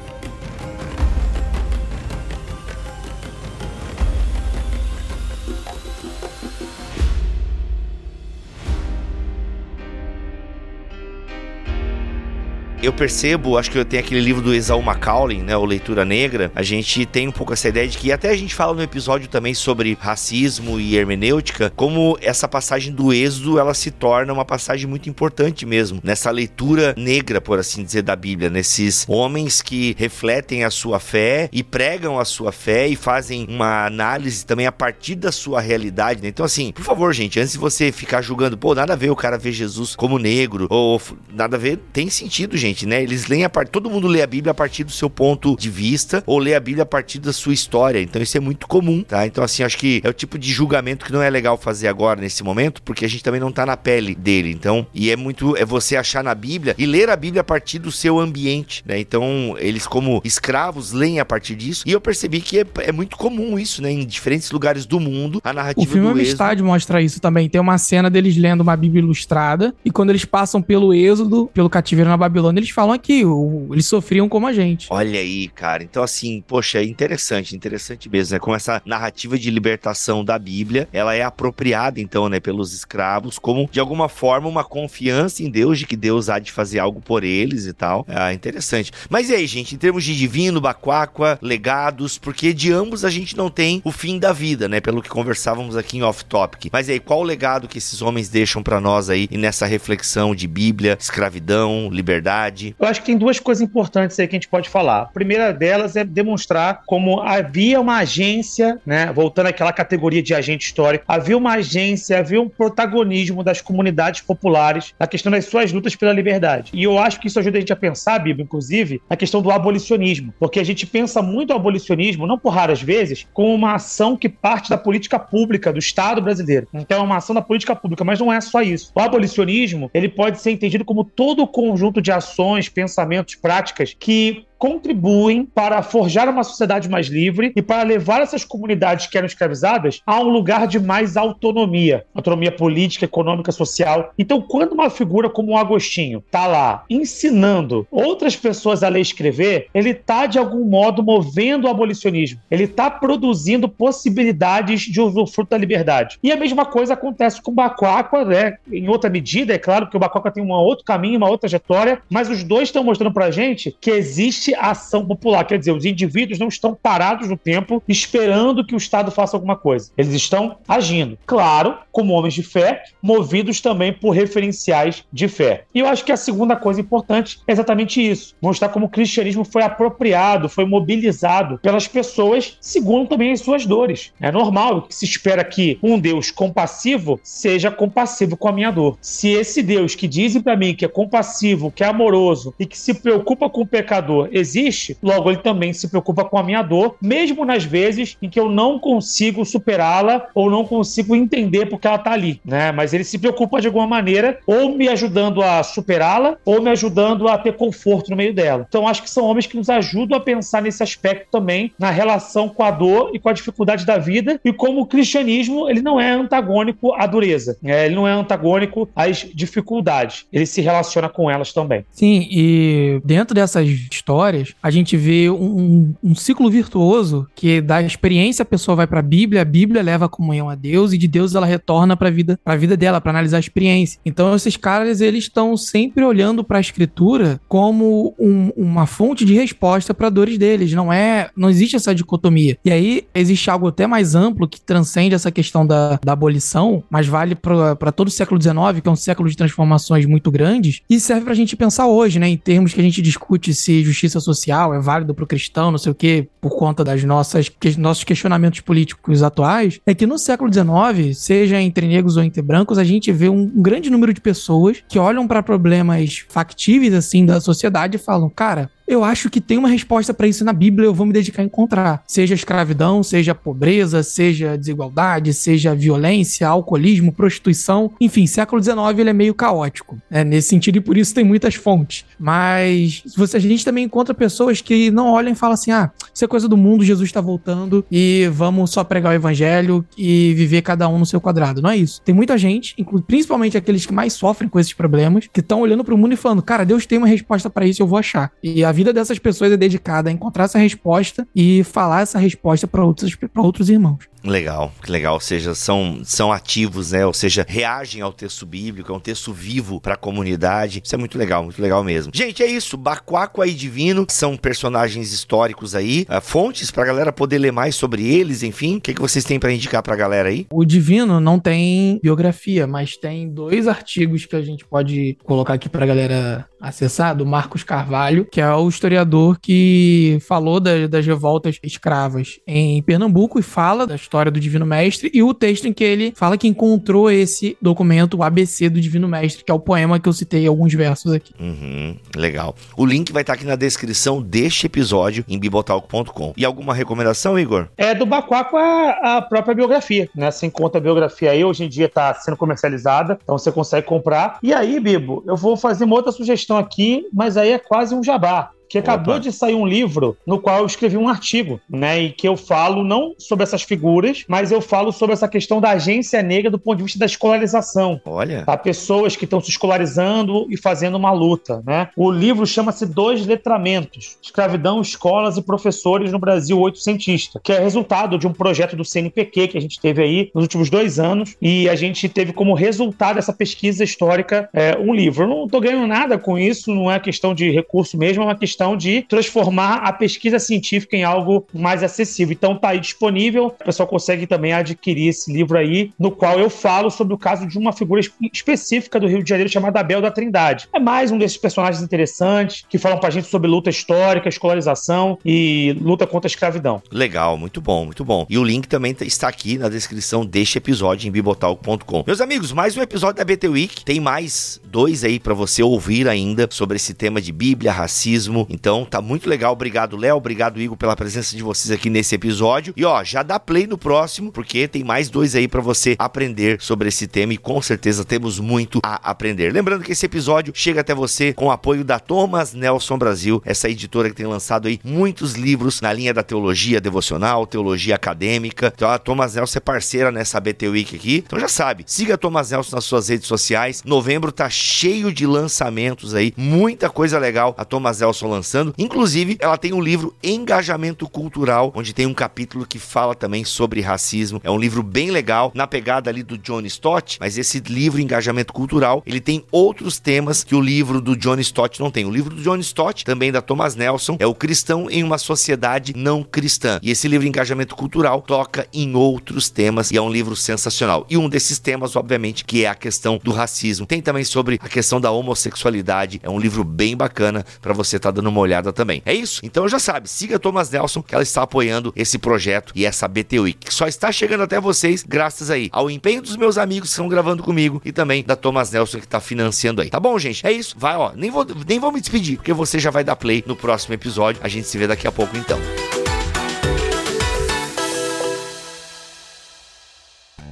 Eu 12.82 12.92
percebo, 12.92 13.56
acho 13.56 13.70
que 13.70 13.78
eu 13.78 13.84
tenho 13.84 14.02
aquele 14.02 14.20
livro 14.20 14.42
do 14.42 14.52
Exaú 14.52 14.82
Macaulay, 14.82 15.38
né, 15.38 15.56
o 15.56 15.64
Leitura 15.64 16.04
Negra, 16.04 16.50
a 16.52 16.64
gente 16.64 17.06
tem 17.06 17.28
um 17.28 17.32
pouco 17.32 17.52
essa 17.52 17.68
ideia 17.68 17.86
de 17.86 17.96
que 17.96 18.10
até 18.10 18.30
a 18.30 18.36
gente 18.36 18.56
fala 18.56 18.74
no 18.74 18.82
episódio 18.82 19.28
também 19.28 19.54
sobre 19.54 19.96
racismo 20.00 20.80
e 20.80 20.96
hermenêutica, 20.96 21.72
como 21.76 22.18
essa 22.20 22.48
passagem 22.48 22.92
do 22.92 23.12
Êxodo, 23.12 23.56
ela 23.56 23.72
se 23.72 23.92
torna 23.92 24.32
uma 24.32 24.44
passagem 24.44 24.88
muito 24.88 25.08
importante 25.08 25.64
mesmo, 25.64 26.00
nessa 26.02 26.28
leitura 26.32 26.92
negra, 26.98 27.40
por 27.40 27.56
assim 27.56 27.84
dizer, 27.84 28.02
da 28.02 28.16
Bíblia, 28.16 28.50
nesses 28.50 29.06
homens 29.08 29.62
que 29.62 29.94
refletem 29.96 30.64
a 30.64 30.70
sua 30.70 30.98
fé 30.98 31.48
e 31.52 31.62
pregam 31.62 32.18
a 32.18 32.24
sua 32.24 32.50
fé 32.50 32.88
e 32.88 32.96
fazem 32.96 33.46
uma 33.48 33.86
análise 33.86 34.44
também 34.44 34.66
a 34.66 34.72
partir 34.72 35.14
da 35.14 35.30
sua 35.30 35.60
realidade, 35.60 36.20
né? 36.20 36.28
Então 36.28 36.44
assim, 36.44 36.72
por 36.72 36.82
favor, 36.84 37.14
gente, 37.14 37.38
antes 37.38 37.52
de 37.52 37.58
você 37.58 37.92
ficar 37.92 38.22
julgando, 38.22 38.58
pô, 38.58 38.74
nada 38.74 38.94
a 38.94 38.96
ver 38.96 39.10
o 39.10 39.16
cara 39.16 39.38
ver 39.38 39.52
Jesus 39.52 39.94
como 39.94 40.18
negro, 40.18 40.66
ou 40.68 41.00
nada 41.32 41.56
a 41.56 41.60
ver, 41.60 41.78
tem 41.92 42.10
sentido, 42.10 42.56
gente 42.56 42.71
gente, 42.72 42.86
né? 42.86 43.02
Eles 43.02 43.26
leem 43.26 43.44
a 43.44 43.50
parte. 43.50 43.70
Todo 43.70 43.90
mundo 43.90 44.08
lê 44.08 44.22
a 44.22 44.26
Bíblia 44.26 44.50
a 44.50 44.54
partir 44.54 44.84
do 44.84 44.90
seu 44.90 45.08
ponto 45.08 45.56
de 45.56 45.70
vista 45.70 46.22
ou 46.26 46.38
lê 46.38 46.54
a 46.54 46.60
Bíblia 46.60 46.82
a 46.82 46.86
partir 46.86 47.18
da 47.18 47.32
sua 47.32 47.52
história. 47.52 48.00
Então 48.00 48.20
isso 48.20 48.36
é 48.36 48.40
muito 48.40 48.66
comum, 48.66 49.02
tá? 49.02 49.26
Então, 49.26 49.44
assim, 49.44 49.62
acho 49.62 49.78
que 49.78 50.00
é 50.02 50.08
o 50.08 50.12
tipo 50.12 50.38
de 50.38 50.50
julgamento 50.50 51.04
que 51.04 51.12
não 51.12 51.22
é 51.22 51.30
legal 51.30 51.56
fazer 51.56 51.88
agora, 51.88 52.20
nesse 52.20 52.42
momento, 52.42 52.82
porque 52.82 53.04
a 53.04 53.08
gente 53.08 53.22
também 53.22 53.40
não 53.40 53.52
tá 53.52 53.64
na 53.66 53.76
pele 53.76 54.14
dele. 54.14 54.50
Então, 54.50 54.86
e 54.94 55.10
é 55.10 55.16
muito. 55.16 55.56
É 55.56 55.64
você 55.64 55.96
achar 55.96 56.24
na 56.24 56.34
Bíblia 56.34 56.74
e 56.78 56.86
ler 56.86 57.10
a 57.10 57.16
Bíblia 57.16 57.42
a 57.42 57.44
partir 57.44 57.78
do 57.78 57.92
seu 57.92 58.18
ambiente, 58.18 58.82
né? 58.86 58.98
Então, 58.98 59.54
eles, 59.58 59.86
como 59.86 60.20
escravos, 60.24 60.92
leem 60.92 61.20
a 61.20 61.24
partir 61.24 61.54
disso. 61.54 61.84
E 61.86 61.92
eu 61.92 62.00
percebi 62.00 62.40
que 62.40 62.60
é, 62.60 62.66
é 62.80 62.92
muito 62.92 63.16
comum 63.16 63.58
isso, 63.58 63.82
né? 63.82 63.90
Em 63.90 64.06
diferentes 64.06 64.50
lugares 64.50 64.86
do 64.86 64.98
mundo, 64.98 65.40
a 65.44 65.52
narrativa 65.52 65.82
o 65.82 65.90
filme 65.90 66.06
do 66.06 66.12
Amistade 66.12 66.62
mostra 66.62 67.02
isso 67.02 67.20
também. 67.20 67.48
Tem 67.48 67.60
uma 67.60 67.78
cena 67.78 68.08
deles 68.08 68.36
lendo 68.36 68.62
uma 68.62 68.76
Bíblia 68.76 69.02
ilustrada 69.02 69.74
e 69.84 69.90
quando 69.90 70.10
eles 70.10 70.24
passam 70.24 70.62
pelo 70.62 70.94
êxodo, 70.94 71.50
pelo 71.52 71.68
cativeiro 71.68 72.10
na 72.10 72.16
Babilônia, 72.16 72.61
eles 72.62 72.70
falam 72.70 72.92
aqui, 72.92 73.24
o, 73.24 73.68
eles 73.72 73.86
sofriam 73.86 74.28
como 74.28 74.46
a 74.46 74.52
gente. 74.52 74.86
Olha 74.90 75.18
aí, 75.18 75.48
cara. 75.48 75.82
Então, 75.82 76.02
assim, 76.02 76.42
poxa, 76.46 76.78
é 76.78 76.84
interessante, 76.84 77.54
interessante 77.54 78.08
mesmo, 78.08 78.34
né? 78.34 78.38
Como 78.38 78.56
essa 78.56 78.80
narrativa 78.84 79.38
de 79.38 79.50
libertação 79.50 80.24
da 80.24 80.38
Bíblia, 80.38 80.88
ela 80.92 81.14
é 81.14 81.22
apropriada, 81.22 82.00
então, 82.00 82.28
né, 82.28 82.40
pelos 82.40 82.72
escravos, 82.72 83.38
como, 83.38 83.68
de 83.70 83.80
alguma 83.80 84.08
forma, 84.08 84.48
uma 84.48 84.64
confiança 84.64 85.42
em 85.42 85.50
Deus, 85.50 85.78
de 85.78 85.86
que 85.86 85.96
Deus 85.96 86.28
há 86.28 86.38
de 86.38 86.52
fazer 86.52 86.78
algo 86.78 87.00
por 87.00 87.24
eles 87.24 87.66
e 87.66 87.72
tal. 87.72 88.06
É 88.08 88.32
interessante. 88.32 88.92
Mas 89.10 89.28
e 89.28 89.34
aí, 89.34 89.46
gente, 89.46 89.74
em 89.74 89.78
termos 89.78 90.04
de 90.04 90.16
divino, 90.16 90.60
baquáqua, 90.60 91.38
legados, 91.42 92.18
porque 92.18 92.52
de 92.52 92.72
ambos 92.72 93.04
a 93.04 93.10
gente 93.10 93.36
não 93.36 93.50
tem 93.50 93.80
o 93.84 93.90
fim 93.90 94.18
da 94.18 94.32
vida, 94.32 94.68
né? 94.68 94.80
Pelo 94.80 95.02
que 95.02 95.08
conversávamos 95.08 95.76
aqui 95.76 95.98
em 95.98 96.02
off-topic. 96.02 96.70
Mas 96.72 96.88
e 96.88 96.92
aí, 96.92 97.00
qual 97.00 97.20
o 97.20 97.24
legado 97.24 97.68
que 97.68 97.78
esses 97.78 98.00
homens 98.02 98.28
deixam 98.28 98.62
para 98.62 98.80
nós 98.80 99.10
aí 99.10 99.28
nessa 99.32 99.66
reflexão 99.66 100.34
de 100.34 100.46
Bíblia, 100.46 100.96
escravidão, 101.00 101.88
liberdade? 101.90 102.51
Liberdade? 102.52 102.76
Eu 102.78 102.86
acho 102.86 103.00
que 103.00 103.06
tem 103.06 103.16
duas 103.16 103.40
coisas 103.40 103.62
importantes 103.62 104.18
aí 104.18 104.28
que 104.28 104.36
a 104.36 104.38
gente 104.38 104.48
pode 104.48 104.68
falar. 104.68 105.02
A 105.02 105.06
primeira 105.06 105.52
delas 105.52 105.96
é 105.96 106.04
demonstrar 106.04 106.82
como 106.86 107.20
havia 107.20 107.80
uma 107.80 107.98
agência, 107.98 108.80
né? 108.84 109.10
Voltando 109.12 109.46
àquela 109.46 109.72
categoria 109.72 110.22
de 110.22 110.34
agente 110.34 110.66
histórico, 110.66 111.04
havia 111.08 111.36
uma 111.36 111.54
agência, 111.54 112.18
havia 112.18 112.40
um 112.40 112.48
protagonismo 112.48 113.42
das 113.42 113.60
comunidades 113.60 114.20
populares 114.20 114.94
na 114.98 115.06
questão 115.06 115.32
das 115.32 115.46
suas 115.46 115.72
lutas 115.72 115.96
pela 115.96 116.12
liberdade. 116.12 116.70
E 116.74 116.82
eu 116.82 116.98
acho 116.98 117.18
que 117.18 117.26
isso 117.26 117.38
ajuda 117.38 117.58
a 117.58 117.60
gente 117.60 117.72
a 117.72 117.76
pensar, 117.76 118.18
Bíblia, 118.18 118.44
inclusive, 118.44 119.00
a 119.08 119.16
questão 119.16 119.40
do 119.40 119.50
abolicionismo. 119.50 120.34
Porque 120.38 120.60
a 120.60 120.64
gente 120.64 120.86
pensa 120.86 121.22
muito 121.22 121.50
o 121.50 121.56
abolicionismo, 121.56 122.26
não 122.26 122.38
por 122.38 122.50
raras 122.50 122.82
vezes, 122.82 123.26
como 123.32 123.54
uma 123.54 123.74
ação 123.74 124.16
que 124.16 124.28
parte 124.28 124.70
da 124.70 124.76
política 124.76 125.18
pública 125.18 125.72
do 125.72 125.78
Estado 125.78 126.20
brasileiro. 126.20 126.68
Então 126.74 127.00
é 127.00 127.04
uma 127.04 127.16
ação 127.16 127.34
da 127.34 127.42
política 127.42 127.74
pública, 127.74 128.04
mas 128.04 128.20
não 128.20 128.32
é 128.32 128.40
só 128.40 128.60
isso. 128.60 128.92
O 128.94 129.00
abolicionismo, 129.00 129.90
ele 129.94 130.08
pode 130.08 130.40
ser 130.40 130.50
entendido 130.50 130.84
como 130.84 131.04
todo 131.04 131.42
o 131.42 131.46
conjunto 131.46 132.02
de 132.02 132.10
ações, 132.10 132.41
pensamentos, 132.68 133.34
práticas 133.36 133.94
que 133.94 134.46
contribuem 134.62 135.44
para 135.44 135.82
forjar 135.82 136.28
uma 136.28 136.44
sociedade 136.44 136.88
mais 136.88 137.08
livre 137.08 137.52
e 137.56 137.60
para 137.60 137.82
levar 137.82 138.20
essas 138.20 138.44
comunidades 138.44 139.08
que 139.08 139.18
eram 139.18 139.26
escravizadas 139.26 140.00
a 140.06 140.20
um 140.20 140.28
lugar 140.28 140.68
de 140.68 140.78
mais 140.78 141.16
autonomia, 141.16 142.04
autonomia 142.14 142.52
política, 142.52 143.04
econômica, 143.04 143.50
social. 143.50 144.14
Então, 144.16 144.40
quando 144.40 144.74
uma 144.74 144.88
figura 144.88 145.28
como 145.28 145.50
o 145.50 145.56
Agostinho 145.56 146.20
está 146.24 146.46
lá 146.46 146.84
ensinando 146.88 147.84
outras 147.90 148.36
pessoas 148.36 148.84
a 148.84 148.88
ler 148.88 149.00
e 149.00 149.02
escrever, 149.02 149.66
ele 149.74 149.90
está 149.90 150.26
de 150.26 150.38
algum 150.38 150.64
modo 150.64 151.02
movendo 151.02 151.64
o 151.64 151.68
abolicionismo. 151.68 152.38
Ele 152.48 152.62
está 152.62 152.88
produzindo 152.88 153.68
possibilidades 153.68 154.82
de 154.82 155.00
usufruto 155.00 155.50
da 155.50 155.58
liberdade. 155.58 156.20
E 156.22 156.30
a 156.30 156.36
mesma 156.36 156.64
coisa 156.64 156.94
acontece 156.94 157.42
com 157.42 157.50
o 157.50 157.54
Bacuacua, 157.54 158.24
né? 158.24 158.58
Em 158.70 158.88
outra 158.88 159.10
medida, 159.10 159.54
é 159.54 159.58
claro, 159.58 159.86
porque 159.86 159.96
o 159.96 160.00
Bacuacua 160.00 160.30
tem 160.30 160.44
um 160.44 160.52
outro 160.52 160.84
caminho, 160.84 161.16
uma 161.16 161.28
outra 161.28 161.48
trajetória, 161.48 162.00
mas 162.08 162.30
os 162.30 162.44
dois 162.44 162.68
estão 162.68 162.84
mostrando 162.84 163.12
pra 163.12 163.32
gente 163.32 163.76
que 163.80 163.90
existe 163.90 164.51
ação 164.54 165.04
popular. 165.06 165.44
Quer 165.44 165.58
dizer, 165.58 165.72
os 165.72 165.84
indivíduos 165.84 166.38
não 166.38 166.48
estão 166.48 166.74
parados 166.74 167.28
no 167.28 167.36
tempo 167.36 167.82
esperando 167.88 168.64
que 168.64 168.74
o 168.74 168.78
Estado 168.78 169.10
faça 169.10 169.36
alguma 169.36 169.56
coisa. 169.56 169.90
Eles 169.96 170.14
estão 170.14 170.56
agindo. 170.66 171.18
Claro, 171.26 171.78
como 171.90 172.12
homens 172.12 172.34
de 172.34 172.42
fé, 172.42 172.82
movidos 173.02 173.60
também 173.60 173.92
por 173.92 174.10
referenciais 174.10 175.04
de 175.12 175.28
fé. 175.28 175.64
E 175.74 175.80
eu 175.80 175.86
acho 175.86 176.04
que 176.04 176.12
a 176.12 176.16
segunda 176.16 176.56
coisa 176.56 176.80
importante 176.80 177.40
é 177.46 177.52
exatamente 177.52 178.00
isso: 178.00 178.34
mostrar 178.40 178.68
como 178.70 178.86
o 178.86 178.88
cristianismo 178.88 179.44
foi 179.44 179.62
apropriado, 179.62 180.48
foi 180.48 180.64
mobilizado 180.64 181.58
pelas 181.58 181.86
pessoas 181.86 182.56
segundo 182.60 183.08
também 183.08 183.32
as 183.32 183.40
suas 183.40 183.66
dores. 183.66 184.12
É 184.20 184.30
normal 184.30 184.82
que 184.82 184.94
se 184.94 185.04
espera 185.04 185.44
que 185.44 185.78
um 185.82 185.98
Deus 185.98 186.30
compassivo 186.30 187.20
seja 187.22 187.70
compassivo 187.70 188.36
com 188.36 188.48
a 188.48 188.52
minha 188.52 188.70
dor. 188.70 188.96
Se 189.00 189.30
esse 189.30 189.62
Deus 189.62 189.94
que 189.94 190.08
dizem 190.08 190.42
para 190.42 190.56
mim 190.56 190.74
que 190.74 190.84
é 190.84 190.88
compassivo, 190.88 191.70
que 191.70 191.84
é 191.84 191.86
amoroso 191.86 192.54
e 192.58 192.66
que 192.66 192.78
se 192.78 192.94
preocupa 192.94 193.48
com 193.48 193.62
o 193.62 193.66
pecador 193.66 194.28
existe, 194.42 194.96
logo 195.02 195.30
ele 195.30 195.38
também 195.38 195.72
se 195.72 195.88
preocupa 195.88 196.24
com 196.24 196.38
a 196.38 196.42
minha 196.42 196.62
dor, 196.62 196.96
mesmo 197.00 197.44
nas 197.44 197.64
vezes 197.64 198.16
em 198.20 198.28
que 198.28 198.38
eu 198.38 198.50
não 198.50 198.78
consigo 198.78 199.44
superá-la 199.44 200.28
ou 200.34 200.50
não 200.50 200.64
consigo 200.64 201.16
entender 201.16 201.66
porque 201.66 201.86
ela 201.86 201.96
está 201.96 202.12
ali, 202.12 202.40
né? 202.44 202.72
Mas 202.72 202.92
ele 202.92 203.04
se 203.04 203.18
preocupa 203.18 203.60
de 203.60 203.66
alguma 203.66 203.86
maneira, 203.86 204.38
ou 204.46 204.76
me 204.76 204.88
ajudando 204.88 205.42
a 205.42 205.62
superá-la, 205.62 206.36
ou 206.44 206.60
me 206.60 206.70
ajudando 206.70 207.28
a 207.28 207.38
ter 207.38 207.56
conforto 207.56 208.10
no 208.10 208.16
meio 208.16 208.34
dela. 208.34 208.66
Então 208.68 208.86
acho 208.86 209.02
que 209.02 209.10
são 209.10 209.24
homens 209.24 209.46
que 209.46 209.56
nos 209.56 209.70
ajudam 209.70 210.18
a 210.18 210.20
pensar 210.20 210.62
nesse 210.62 210.82
aspecto 210.82 211.28
também, 211.30 211.72
na 211.78 211.90
relação 211.90 212.48
com 212.48 212.62
a 212.62 212.70
dor 212.70 213.10
e 213.14 213.18
com 213.18 213.28
a 213.28 213.32
dificuldade 213.32 213.86
da 213.86 213.98
vida, 213.98 214.40
e 214.44 214.52
como 214.52 214.80
o 214.80 214.86
cristianismo 214.86 215.68
ele 215.68 215.80
não 215.80 216.00
é 216.00 216.10
antagônico 216.10 216.92
à 216.94 217.06
dureza, 217.06 217.56
né? 217.62 217.86
ele 217.86 217.94
não 217.94 218.06
é 218.06 218.12
antagônico 218.12 218.88
às 218.94 219.26
dificuldades, 219.34 220.26
ele 220.32 220.46
se 220.46 220.60
relaciona 220.60 221.08
com 221.08 221.30
elas 221.30 221.52
também. 221.52 221.84
Sim, 221.90 222.26
e 222.30 223.00
dentro 223.04 223.34
dessas 223.34 223.66
histórias 223.68 224.21
histórias, 224.22 224.54
a 224.62 224.70
gente 224.70 224.96
vê 224.96 225.28
um, 225.28 225.94
um 226.02 226.14
ciclo 226.14 226.50
virtuoso 226.50 227.26
que 227.34 227.60
da 227.60 227.82
experiência 227.82 228.42
a 228.42 228.46
pessoa 228.46 228.76
vai 228.76 228.86
para 228.86 229.00
a 229.00 229.02
Bíblia, 229.02 229.42
a 229.42 229.44
Bíblia 229.44 229.82
leva 229.82 230.06
a 230.06 230.08
comunhão 230.08 230.48
a 230.48 230.54
Deus 230.54 230.92
e 230.92 230.98
de 230.98 231.08
Deus 231.08 231.34
ela 231.34 231.46
retorna 231.46 231.96
para 231.96 232.08
a 232.08 232.10
vida, 232.10 232.38
pra 232.44 232.56
vida 232.56 232.76
dela, 232.76 233.00
para 233.00 233.10
analisar 233.10 233.38
a 233.38 233.40
experiência. 233.40 233.98
Então 234.04 234.34
esses 234.34 234.56
caras 234.56 235.00
eles 235.00 235.24
estão 235.24 235.56
sempre 235.56 236.04
olhando 236.04 236.44
para 236.44 236.58
a 236.58 236.60
escritura 236.60 237.40
como 237.48 238.14
um, 238.18 238.50
uma 238.56 238.86
fonte 238.86 239.24
de 239.24 239.34
resposta 239.34 239.92
para 239.92 240.08
dores 240.08 240.38
deles, 240.38 240.72
não 240.72 240.92
é, 240.92 241.30
não 241.36 241.50
existe 241.50 241.76
essa 241.76 241.94
dicotomia. 241.94 242.56
E 242.64 242.70
aí 242.70 243.04
existe 243.14 243.50
algo 243.50 243.68
até 243.68 243.86
mais 243.86 244.14
amplo 244.14 244.48
que 244.48 244.60
transcende 244.60 245.14
essa 245.14 245.30
questão 245.30 245.66
da, 245.66 245.98
da 246.04 246.12
abolição, 246.12 246.82
mas 246.88 247.06
vale 247.06 247.34
para 247.34 247.92
todo 247.92 248.08
o 248.08 248.10
século 248.10 248.40
XIX, 248.40 248.80
que 248.82 248.88
é 248.88 248.92
um 248.92 248.96
século 248.96 249.28
de 249.28 249.36
transformações 249.36 250.06
muito 250.06 250.30
grandes, 250.30 250.80
e 250.88 251.00
serve 251.00 251.22
para 251.22 251.32
a 251.32 251.36
gente 251.36 251.56
pensar 251.56 251.86
hoje, 251.86 252.18
né, 252.18 252.28
em 252.28 252.36
termos 252.36 252.72
que 252.72 252.80
a 252.80 252.84
gente 252.84 253.02
discute 253.02 253.54
se 253.54 253.82
justiça 253.82 254.11
social, 254.20 254.74
é 254.74 254.80
válido 254.80 255.14
para 255.14 255.24
o 255.24 255.26
cristão, 255.26 255.70
não 255.70 255.78
sei 255.78 255.92
o 255.92 255.94
quê, 255.94 256.28
por 256.40 256.56
conta 256.56 256.84
das 256.84 257.02
nossas 257.04 257.48
que, 257.48 257.78
nossos 257.78 258.04
questionamentos 258.04 258.60
políticos 258.60 259.22
atuais, 259.22 259.80
é 259.86 259.94
que 259.94 260.06
no 260.06 260.18
século 260.18 260.52
XIX, 260.52 261.16
seja 261.16 261.60
entre 261.60 261.86
negros 261.86 262.16
ou 262.16 262.22
entre 262.22 262.42
brancos, 262.42 262.78
a 262.78 262.84
gente 262.84 263.10
vê 263.12 263.28
um, 263.28 263.42
um 263.42 263.62
grande 263.62 263.90
número 263.90 264.12
de 264.12 264.20
pessoas 264.20 264.82
que 264.88 264.98
olham 264.98 265.26
para 265.26 265.42
problemas 265.42 266.24
factíveis 266.28 266.94
assim 266.94 267.24
da 267.24 267.40
sociedade 267.40 267.96
e 267.96 268.00
falam, 268.00 268.28
cara, 268.28 268.70
eu 268.86 269.04
acho 269.04 269.30
que 269.30 269.40
tem 269.40 269.58
uma 269.58 269.68
resposta 269.68 270.12
para 270.12 270.26
isso 270.26 270.44
na 270.44 270.52
Bíblia, 270.52 270.86
eu 270.86 270.94
vou 270.94 271.06
me 271.06 271.12
dedicar 271.12 271.42
a 271.42 271.44
encontrar. 271.44 272.02
Seja 272.06 272.34
escravidão, 272.34 273.02
seja 273.02 273.34
pobreza, 273.34 274.02
seja 274.02 274.56
desigualdade, 274.56 275.32
seja 275.32 275.74
violência, 275.74 276.48
alcoolismo, 276.48 277.12
prostituição. 277.12 277.92
Enfim, 278.00 278.26
século 278.26 278.62
XIX 278.62 278.78
ele 278.98 279.10
é 279.10 279.12
meio 279.12 279.34
caótico, 279.34 279.98
né, 280.10 280.24
nesse 280.24 280.48
sentido, 280.48 280.76
e 280.76 280.80
por 280.80 280.96
isso 280.96 281.14
tem 281.14 281.24
muitas 281.24 281.54
fontes. 281.54 282.04
Mas 282.18 283.02
você, 283.16 283.36
a 283.36 283.40
gente 283.40 283.64
também 283.64 283.84
encontra 283.84 284.14
pessoas 284.14 284.60
que 284.60 284.90
não 284.90 285.08
olham 285.08 285.32
e 285.32 285.36
falam 285.36 285.54
assim: 285.54 285.70
ah, 285.70 285.90
isso 286.12 286.24
é 286.24 286.28
coisa 286.28 286.48
do 286.48 286.56
mundo, 286.56 286.84
Jesus 286.84 287.08
está 287.08 287.20
voltando 287.20 287.84
e 287.90 288.28
vamos 288.32 288.70
só 288.70 288.84
pregar 288.84 289.12
o 289.12 289.14
evangelho 289.14 289.84
e 289.96 290.34
viver 290.34 290.62
cada 290.62 290.88
um 290.88 290.98
no 290.98 291.06
seu 291.06 291.20
quadrado. 291.20 291.62
Não 291.62 291.70
é 291.70 291.76
isso. 291.76 292.00
Tem 292.02 292.14
muita 292.14 292.36
gente, 292.36 292.74
principalmente 293.06 293.56
aqueles 293.56 293.86
que 293.86 293.92
mais 293.92 294.12
sofrem 294.12 294.48
com 294.48 294.58
esses 294.58 294.72
problemas, 294.72 295.28
que 295.32 295.40
estão 295.40 295.60
olhando 295.60 295.84
para 295.84 295.94
o 295.94 295.98
mundo 295.98 296.12
e 296.12 296.16
falando: 296.16 296.42
cara, 296.42 296.64
Deus 296.64 296.86
tem 296.86 296.98
uma 296.98 297.06
resposta 297.06 297.48
para 297.48 297.66
isso, 297.66 297.82
eu 297.82 297.86
vou 297.86 297.98
achar. 297.98 298.32
E 298.42 298.64
a 298.64 298.71
a 298.72 298.74
vida 298.74 298.90
dessas 298.90 299.18
pessoas 299.18 299.52
é 299.52 299.56
dedicada 299.56 300.08
a 300.08 300.12
encontrar 300.12 300.44
essa 300.44 300.58
resposta 300.58 301.28
e 301.36 301.62
falar 301.62 302.00
essa 302.00 302.18
resposta 302.18 302.66
para 302.66 302.82
outros, 302.82 303.14
outros 303.36 303.68
irmãos. 303.68 304.08
Legal, 304.24 304.72
que 304.82 304.90
legal. 304.90 305.14
Ou 305.14 305.20
seja, 305.20 305.54
são, 305.54 306.00
são 306.04 306.32
ativos, 306.32 306.92
né? 306.92 307.04
Ou 307.04 307.12
seja, 307.12 307.44
reagem 307.46 308.00
ao 308.00 308.12
texto 308.12 308.46
bíblico, 308.46 308.92
é 308.92 308.94
um 308.94 309.00
texto 309.00 309.32
vivo 309.32 309.80
para 309.80 309.94
a 309.94 309.96
comunidade. 309.96 310.80
Isso 310.82 310.94
é 310.94 310.98
muito 310.98 311.18
legal, 311.18 311.42
muito 311.42 311.60
legal 311.60 311.82
mesmo. 311.82 312.12
Gente, 312.14 312.42
é 312.42 312.46
isso. 312.46 312.76
Bacuaco 312.76 313.44
e 313.44 313.52
Divino 313.52 314.06
são 314.08 314.36
personagens 314.36 315.12
históricos 315.12 315.74
aí, 315.74 316.06
uh, 316.08 316.20
fontes 316.20 316.70
para 316.70 316.82
a 316.84 316.86
galera 316.86 317.12
poder 317.12 317.38
ler 317.38 317.52
mais 317.52 317.74
sobre 317.74 318.06
eles, 318.06 318.42
enfim. 318.42 318.76
O 318.76 318.80
que, 318.80 318.94
que 318.94 319.00
vocês 319.00 319.24
têm 319.24 319.38
para 319.38 319.52
indicar 319.52 319.82
para 319.82 319.94
a 319.94 319.96
galera 319.96 320.28
aí? 320.28 320.46
O 320.52 320.64
Divino 320.64 321.20
não 321.20 321.38
tem 321.38 321.98
biografia, 322.02 322.66
mas 322.66 322.96
tem 322.96 323.28
dois 323.28 323.66
artigos 323.66 324.24
que 324.26 324.36
a 324.36 324.42
gente 324.42 324.64
pode 324.64 325.16
colocar 325.24 325.54
aqui 325.54 325.68
para 325.68 325.84
a 325.84 325.88
galera 325.88 326.46
acessar, 326.62 327.16
do 327.16 327.26
Marcos 327.26 327.64
Carvalho, 327.64 328.24
que 328.24 328.40
é 328.40 328.54
o 328.54 328.68
historiador 328.68 329.38
que 329.40 330.18
falou 330.26 330.60
da, 330.60 330.86
das 330.86 331.04
revoltas 331.04 331.58
escravas 331.62 332.38
em 332.46 332.80
Pernambuco 332.82 333.38
e 333.40 333.42
fala 333.42 333.84
da 333.84 333.96
história 334.12 334.30
do 334.30 334.38
Divino 334.38 334.66
Mestre, 334.66 335.10
e 335.14 335.22
o 335.22 335.32
texto 335.32 335.66
em 335.66 335.72
que 335.72 335.82
ele 335.82 336.12
fala 336.14 336.36
que 336.36 336.46
encontrou 336.46 337.10
esse 337.10 337.56
documento, 337.62 338.18
o 338.18 338.22
ABC 338.22 338.68
do 338.68 338.78
Divino 338.78 339.08
Mestre, 339.08 339.42
que 339.42 339.50
é 339.50 339.54
o 339.54 339.58
poema 339.58 339.98
que 339.98 340.06
eu 340.06 340.12
citei 340.12 340.46
alguns 340.46 340.74
versos 340.74 341.14
aqui. 341.14 341.32
Uhum, 341.40 341.96
legal. 342.14 342.54
O 342.76 342.84
link 342.84 343.10
vai 343.10 343.22
estar 343.22 343.32
aqui 343.32 343.46
na 343.46 343.56
descrição 343.56 344.20
deste 344.20 344.66
episódio 344.66 345.24
em 345.26 345.38
bibotalk.com. 345.38 346.34
E 346.36 346.44
alguma 346.44 346.74
recomendação, 346.74 347.38
Igor? 347.38 347.68
É 347.78 347.94
do 347.94 348.04
Bacuaco 348.04 348.58
a, 348.58 349.16
a 349.16 349.22
própria 349.22 349.54
biografia, 349.54 350.10
né? 350.14 350.30
Você 350.30 350.44
encontra 350.44 350.78
a 350.78 350.82
biografia 350.82 351.30
aí, 351.30 351.42
hoje 351.42 351.64
em 351.64 351.68
dia 351.68 351.86
está 351.86 352.12
sendo 352.12 352.36
comercializada, 352.36 353.18
então 353.22 353.38
você 353.38 353.50
consegue 353.50 353.86
comprar. 353.86 354.38
E 354.42 354.52
aí, 354.52 354.78
Bibo, 354.78 355.24
eu 355.26 355.36
vou 355.36 355.56
fazer 355.56 355.84
uma 355.84 355.96
outra 355.96 356.12
sugestão 356.12 356.58
aqui, 356.58 357.06
mas 357.10 357.38
aí 357.38 357.52
é 357.52 357.58
quase 357.58 357.94
um 357.94 358.02
jabá 358.02 358.50
que 358.72 358.78
acabou 358.78 359.16
Opa. 359.16 359.20
de 359.22 359.30
sair 359.30 359.54
um 359.54 359.66
livro 359.66 360.16
no 360.26 360.38
qual 360.38 360.60
eu 360.60 360.66
escrevi 360.66 360.96
um 360.96 361.06
artigo, 361.06 361.60
né? 361.68 362.04
E 362.04 362.10
que 362.10 362.26
eu 362.26 362.38
falo 362.38 362.82
não 362.82 363.14
sobre 363.18 363.42
essas 363.42 363.62
figuras, 363.62 364.24
mas 364.26 364.50
eu 364.50 364.62
falo 364.62 364.90
sobre 364.90 365.12
essa 365.12 365.28
questão 365.28 365.60
da 365.60 365.72
agência 365.72 366.22
negra 366.22 366.50
do 366.50 366.58
ponto 366.58 366.78
de 366.78 366.84
vista 366.84 366.98
da 366.98 367.04
escolarização. 367.04 368.00
Olha. 368.06 368.46
Tá? 368.46 368.56
Pessoas 368.56 369.14
que 369.14 369.26
estão 369.26 369.42
se 369.42 369.50
escolarizando 369.50 370.46
e 370.48 370.56
fazendo 370.56 370.96
uma 370.96 371.12
luta, 371.12 371.62
né? 371.66 371.90
O 371.94 372.10
livro 372.10 372.46
chama-se 372.46 372.86
Dois 372.86 373.26
Letramentos: 373.26 374.16
Escravidão, 374.22 374.80
Escolas 374.80 375.36
e 375.36 375.42
Professores 375.42 376.10
no 376.10 376.18
Brasil 376.18 376.58
Oitocentista, 376.58 377.42
que 377.44 377.52
é 377.52 377.58
resultado 377.58 378.16
de 378.16 378.26
um 378.26 378.32
projeto 378.32 378.74
do 378.74 378.86
CNPq 378.86 379.48
que 379.48 379.58
a 379.58 379.60
gente 379.60 379.78
teve 379.78 380.02
aí 380.02 380.30
nos 380.34 380.44
últimos 380.44 380.70
dois 380.70 380.98
anos 380.98 381.36
e 381.42 381.68
a 381.68 381.74
gente 381.74 382.08
teve 382.08 382.32
como 382.32 382.54
resultado 382.54 383.16
dessa 383.16 383.34
pesquisa 383.34 383.84
histórica 383.84 384.48
é, 384.54 384.78
um 384.78 384.94
livro. 384.94 385.24
Eu 385.24 385.28
não 385.28 385.44
estou 385.44 385.60
ganhando 385.60 385.86
nada 385.86 386.16
com 386.16 386.38
isso, 386.38 386.74
não 386.74 386.90
é 386.90 386.98
questão 386.98 387.34
de 387.34 387.50
recurso 387.50 387.98
mesmo, 387.98 388.22
é 388.22 388.26
uma 388.26 388.34
questão 388.34 388.61
questão 388.62 388.76
de 388.76 389.02
transformar 389.02 389.76
a 389.78 389.92
pesquisa 389.92 390.38
científica 390.38 390.96
em 390.96 391.02
algo 391.02 391.46
mais 391.52 391.82
acessível. 391.82 392.32
Então 392.32 392.56
tá 392.56 392.68
aí 392.68 392.78
disponível, 392.80 393.46
o 393.46 393.64
pessoal 393.64 393.88
consegue 393.88 394.26
também 394.26 394.52
adquirir 394.52 395.08
esse 395.08 395.32
livro 395.32 395.58
aí, 395.58 395.90
no 395.98 396.12
qual 396.12 396.38
eu 396.38 396.48
falo 396.48 396.88
sobre 396.90 397.12
o 397.12 397.18
caso 397.18 397.46
de 397.46 397.58
uma 397.58 397.72
figura 397.72 398.00
específica 398.32 399.00
do 399.00 399.08
Rio 399.08 399.22
de 399.22 399.28
Janeiro 399.28 399.50
chamada 399.50 399.80
Abel 399.80 400.00
da 400.00 400.10
Trindade. 400.10 400.68
É 400.72 400.78
mais 400.78 401.10
um 401.10 401.18
desses 401.18 401.36
personagens 401.36 401.82
interessantes 401.82 402.64
que 402.68 402.78
falam 402.78 402.98
pra 402.98 403.10
gente 403.10 403.26
sobre 403.26 403.48
luta 403.48 403.68
histórica, 403.68 404.28
escolarização 404.28 405.18
e 405.24 405.76
luta 405.80 406.06
contra 406.06 406.28
a 406.28 406.30
escravidão. 406.30 406.80
Legal, 406.90 407.36
muito 407.36 407.60
bom, 407.60 407.84
muito 407.84 408.04
bom. 408.04 408.26
E 408.30 408.38
o 408.38 408.44
link 408.44 408.68
também 408.68 408.94
está 409.00 409.26
aqui 409.26 409.58
na 409.58 409.68
descrição 409.68 410.24
deste 410.24 410.58
episódio 410.58 411.08
em 411.08 411.10
bibotalk.com. 411.10 412.04
Meus 412.06 412.20
amigos, 412.20 412.52
mais 412.52 412.76
um 412.76 412.82
episódio 412.82 413.16
da 413.16 413.24
BT 413.24 413.48
Week. 413.48 413.84
Tem 413.84 413.98
mais 413.98 414.60
dois 414.64 415.02
aí 415.02 415.18
para 415.18 415.34
você 415.34 415.62
ouvir 415.62 416.06
ainda 416.06 416.48
sobre 416.50 416.76
esse 416.76 416.94
tema 416.94 417.20
de 417.20 417.32
Bíblia, 417.32 417.72
racismo. 417.72 418.46
Então, 418.52 418.84
tá 418.84 419.00
muito 419.00 419.28
legal. 419.28 419.52
Obrigado, 419.52 419.96
Léo. 419.96 420.16
Obrigado, 420.16 420.60
Igor, 420.60 420.76
pela 420.76 420.94
presença 420.94 421.34
de 421.34 421.42
vocês 421.42 421.70
aqui 421.70 421.88
nesse 421.88 422.14
episódio. 422.14 422.74
E 422.76 422.84
ó, 422.84 423.02
já 423.02 423.22
dá 423.22 423.40
play 423.40 423.66
no 423.66 423.78
próximo, 423.78 424.30
porque 424.30 424.68
tem 424.68 424.84
mais 424.84 425.08
dois 425.08 425.34
aí 425.34 425.48
para 425.48 425.62
você 425.62 425.96
aprender 425.98 426.60
sobre 426.60 426.88
esse 426.88 427.06
tema 427.06 427.32
e 427.32 427.38
com 427.38 427.62
certeza 427.62 428.04
temos 428.04 428.38
muito 428.38 428.80
a 428.82 429.10
aprender. 429.10 429.52
Lembrando 429.52 429.82
que 429.82 429.92
esse 429.92 430.04
episódio 430.04 430.52
chega 430.54 430.82
até 430.82 430.94
você 430.94 431.32
com 431.32 431.46
o 431.46 431.50
apoio 431.50 431.82
da 431.82 431.98
Thomas 431.98 432.52
Nelson 432.52 432.98
Brasil, 432.98 433.42
essa 433.44 433.70
editora 433.70 434.10
que 434.10 434.16
tem 434.16 434.26
lançado 434.26 434.68
aí 434.68 434.78
muitos 434.84 435.32
livros 435.32 435.80
na 435.80 435.92
linha 435.92 436.12
da 436.12 436.22
teologia 436.22 436.80
devocional, 436.80 437.46
teologia 437.46 437.94
acadêmica. 437.94 438.70
Então 438.74 438.90
a 438.90 438.98
Thomas 438.98 439.34
Nelson 439.34 439.58
é 439.58 439.60
parceira 439.60 440.12
nessa 440.12 440.38
BT 440.38 440.68
Week 440.68 440.96
aqui. 440.96 441.24
Então 441.26 441.40
já 441.40 441.48
sabe, 441.48 441.84
siga 441.86 442.14
a 442.14 442.18
Thomas 442.18 442.50
Nelson 442.50 442.76
nas 442.76 442.84
suas 442.84 443.08
redes 443.08 443.26
sociais. 443.26 443.82
Novembro 443.84 444.30
tá 444.30 444.50
cheio 444.50 445.10
de 445.10 445.26
lançamentos 445.26 446.14
aí, 446.14 446.34
muita 446.36 446.90
coisa 446.90 447.18
legal 447.18 447.54
a 447.56 447.64
Thomas 447.64 448.00
Nelson 448.00 448.28
lançando. 448.32 448.74
Inclusive, 448.76 449.36
ela 449.40 449.56
tem 449.56 449.72
um 449.72 449.80
livro 449.80 450.14
Engajamento 450.22 451.08
Cultural, 451.08 451.72
onde 451.74 451.92
tem 451.92 452.06
um 452.06 452.14
capítulo 452.14 452.66
que 452.66 452.78
fala 452.78 453.14
também 453.14 453.44
sobre 453.44 453.80
racismo. 453.80 454.40
É 454.42 454.50
um 454.50 454.58
livro 454.58 454.82
bem 454.82 455.10
legal, 455.10 455.52
na 455.54 455.66
pegada 455.66 456.10
ali 456.10 456.22
do 456.22 456.38
John 456.38 456.62
Stott, 456.62 457.18
mas 457.20 457.38
esse 457.38 457.60
livro 457.60 458.00
Engajamento 458.00 458.52
Cultural, 458.52 459.02
ele 459.06 459.20
tem 459.20 459.44
outros 459.50 459.98
temas 459.98 460.42
que 460.42 460.54
o 460.54 460.60
livro 460.60 461.00
do 461.00 461.16
John 461.16 461.38
Stott 461.38 461.80
não 461.80 461.90
tem. 461.90 462.04
O 462.04 462.10
livro 462.10 462.34
do 462.34 462.42
John 462.42 462.56
Stott, 462.56 463.04
também 463.04 463.30
da 463.30 463.40
Thomas 463.42 463.76
Nelson, 463.76 464.16
é 464.18 464.26
o 464.26 464.34
Cristão 464.34 464.88
em 464.90 465.02
uma 465.02 465.18
Sociedade 465.18 465.92
Não 465.96 466.22
Cristã. 466.22 466.78
E 466.82 466.90
esse 466.90 467.06
livro 467.08 467.26
Engajamento 467.26 467.76
Cultural 467.76 468.22
toca 468.22 468.66
em 468.72 468.94
outros 468.94 469.50
temas 469.50 469.90
e 469.90 469.96
é 469.96 470.02
um 470.02 470.10
livro 470.10 470.34
sensacional. 470.34 471.06
E 471.08 471.16
um 471.16 471.28
desses 471.28 471.58
temas, 471.58 471.96
obviamente, 471.96 472.44
que 472.44 472.64
é 472.64 472.68
a 472.68 472.74
questão 472.74 473.20
do 473.22 473.32
racismo. 473.32 473.86
Tem 473.86 474.00
também 474.00 474.24
sobre 474.24 474.58
a 474.62 474.68
questão 474.68 475.00
da 475.00 475.10
homossexualidade. 475.10 476.20
É 476.22 476.30
um 476.30 476.38
livro 476.38 476.64
bem 476.64 476.96
bacana 476.96 477.44
para 477.60 477.72
você 477.72 477.96
estar 477.96 478.12
tá 478.12 478.16
dando 478.22 478.28
uma 478.28 478.40
olhada 478.40 478.72
também. 478.72 479.02
É 479.04 479.12
isso? 479.12 479.40
Então 479.42 479.68
já 479.68 479.78
sabe, 479.78 480.08
siga 480.08 480.36
a 480.36 480.38
Thomas 480.38 480.70
Nelson, 480.70 481.02
que 481.02 481.14
ela 481.14 481.22
está 481.22 481.42
apoiando 481.42 481.92
esse 481.96 482.18
projeto 482.18 482.72
e 482.74 482.86
essa 482.86 483.08
BTUI, 483.08 483.54
que 483.54 483.74
só 483.74 483.88
está 483.88 484.12
chegando 484.12 484.44
até 484.44 484.60
vocês 484.60 485.02
graças 485.02 485.50
aí 485.50 485.68
ao 485.72 485.90
empenho 485.90 486.22
dos 486.22 486.36
meus 486.36 486.56
amigos 486.56 486.90
que 486.90 486.92
estão 486.92 487.08
gravando 487.08 487.42
comigo 487.42 487.82
e 487.84 487.90
também 487.90 488.22
da 488.22 488.36
Thomas 488.36 488.70
Nelson 488.70 488.98
que 488.98 489.04
está 489.04 489.20
financiando 489.20 489.82
aí. 489.82 489.90
Tá 489.90 489.98
bom, 489.98 490.16
gente? 490.18 490.46
É 490.46 490.52
isso. 490.52 490.76
Vai, 490.78 490.96
ó. 490.96 491.12
Nem 491.14 491.30
vou, 491.30 491.44
nem 491.66 491.80
vou 491.80 491.90
me 491.90 492.00
despedir, 492.00 492.36
porque 492.36 492.52
você 492.52 492.78
já 492.78 492.90
vai 492.90 493.02
dar 493.02 493.16
play 493.16 493.42
no 493.46 493.56
próximo 493.56 493.94
episódio. 493.94 494.40
A 494.44 494.48
gente 494.48 494.68
se 494.68 494.78
vê 494.78 494.86
daqui 494.86 495.08
a 495.08 495.12
pouco 495.12 495.36
então. 495.36 495.58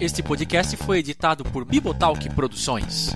Este 0.00 0.22
podcast 0.22 0.76
foi 0.78 0.98
editado 0.98 1.44
por 1.44 1.64
Bibotalk 1.64 2.30
Produções. 2.30 3.14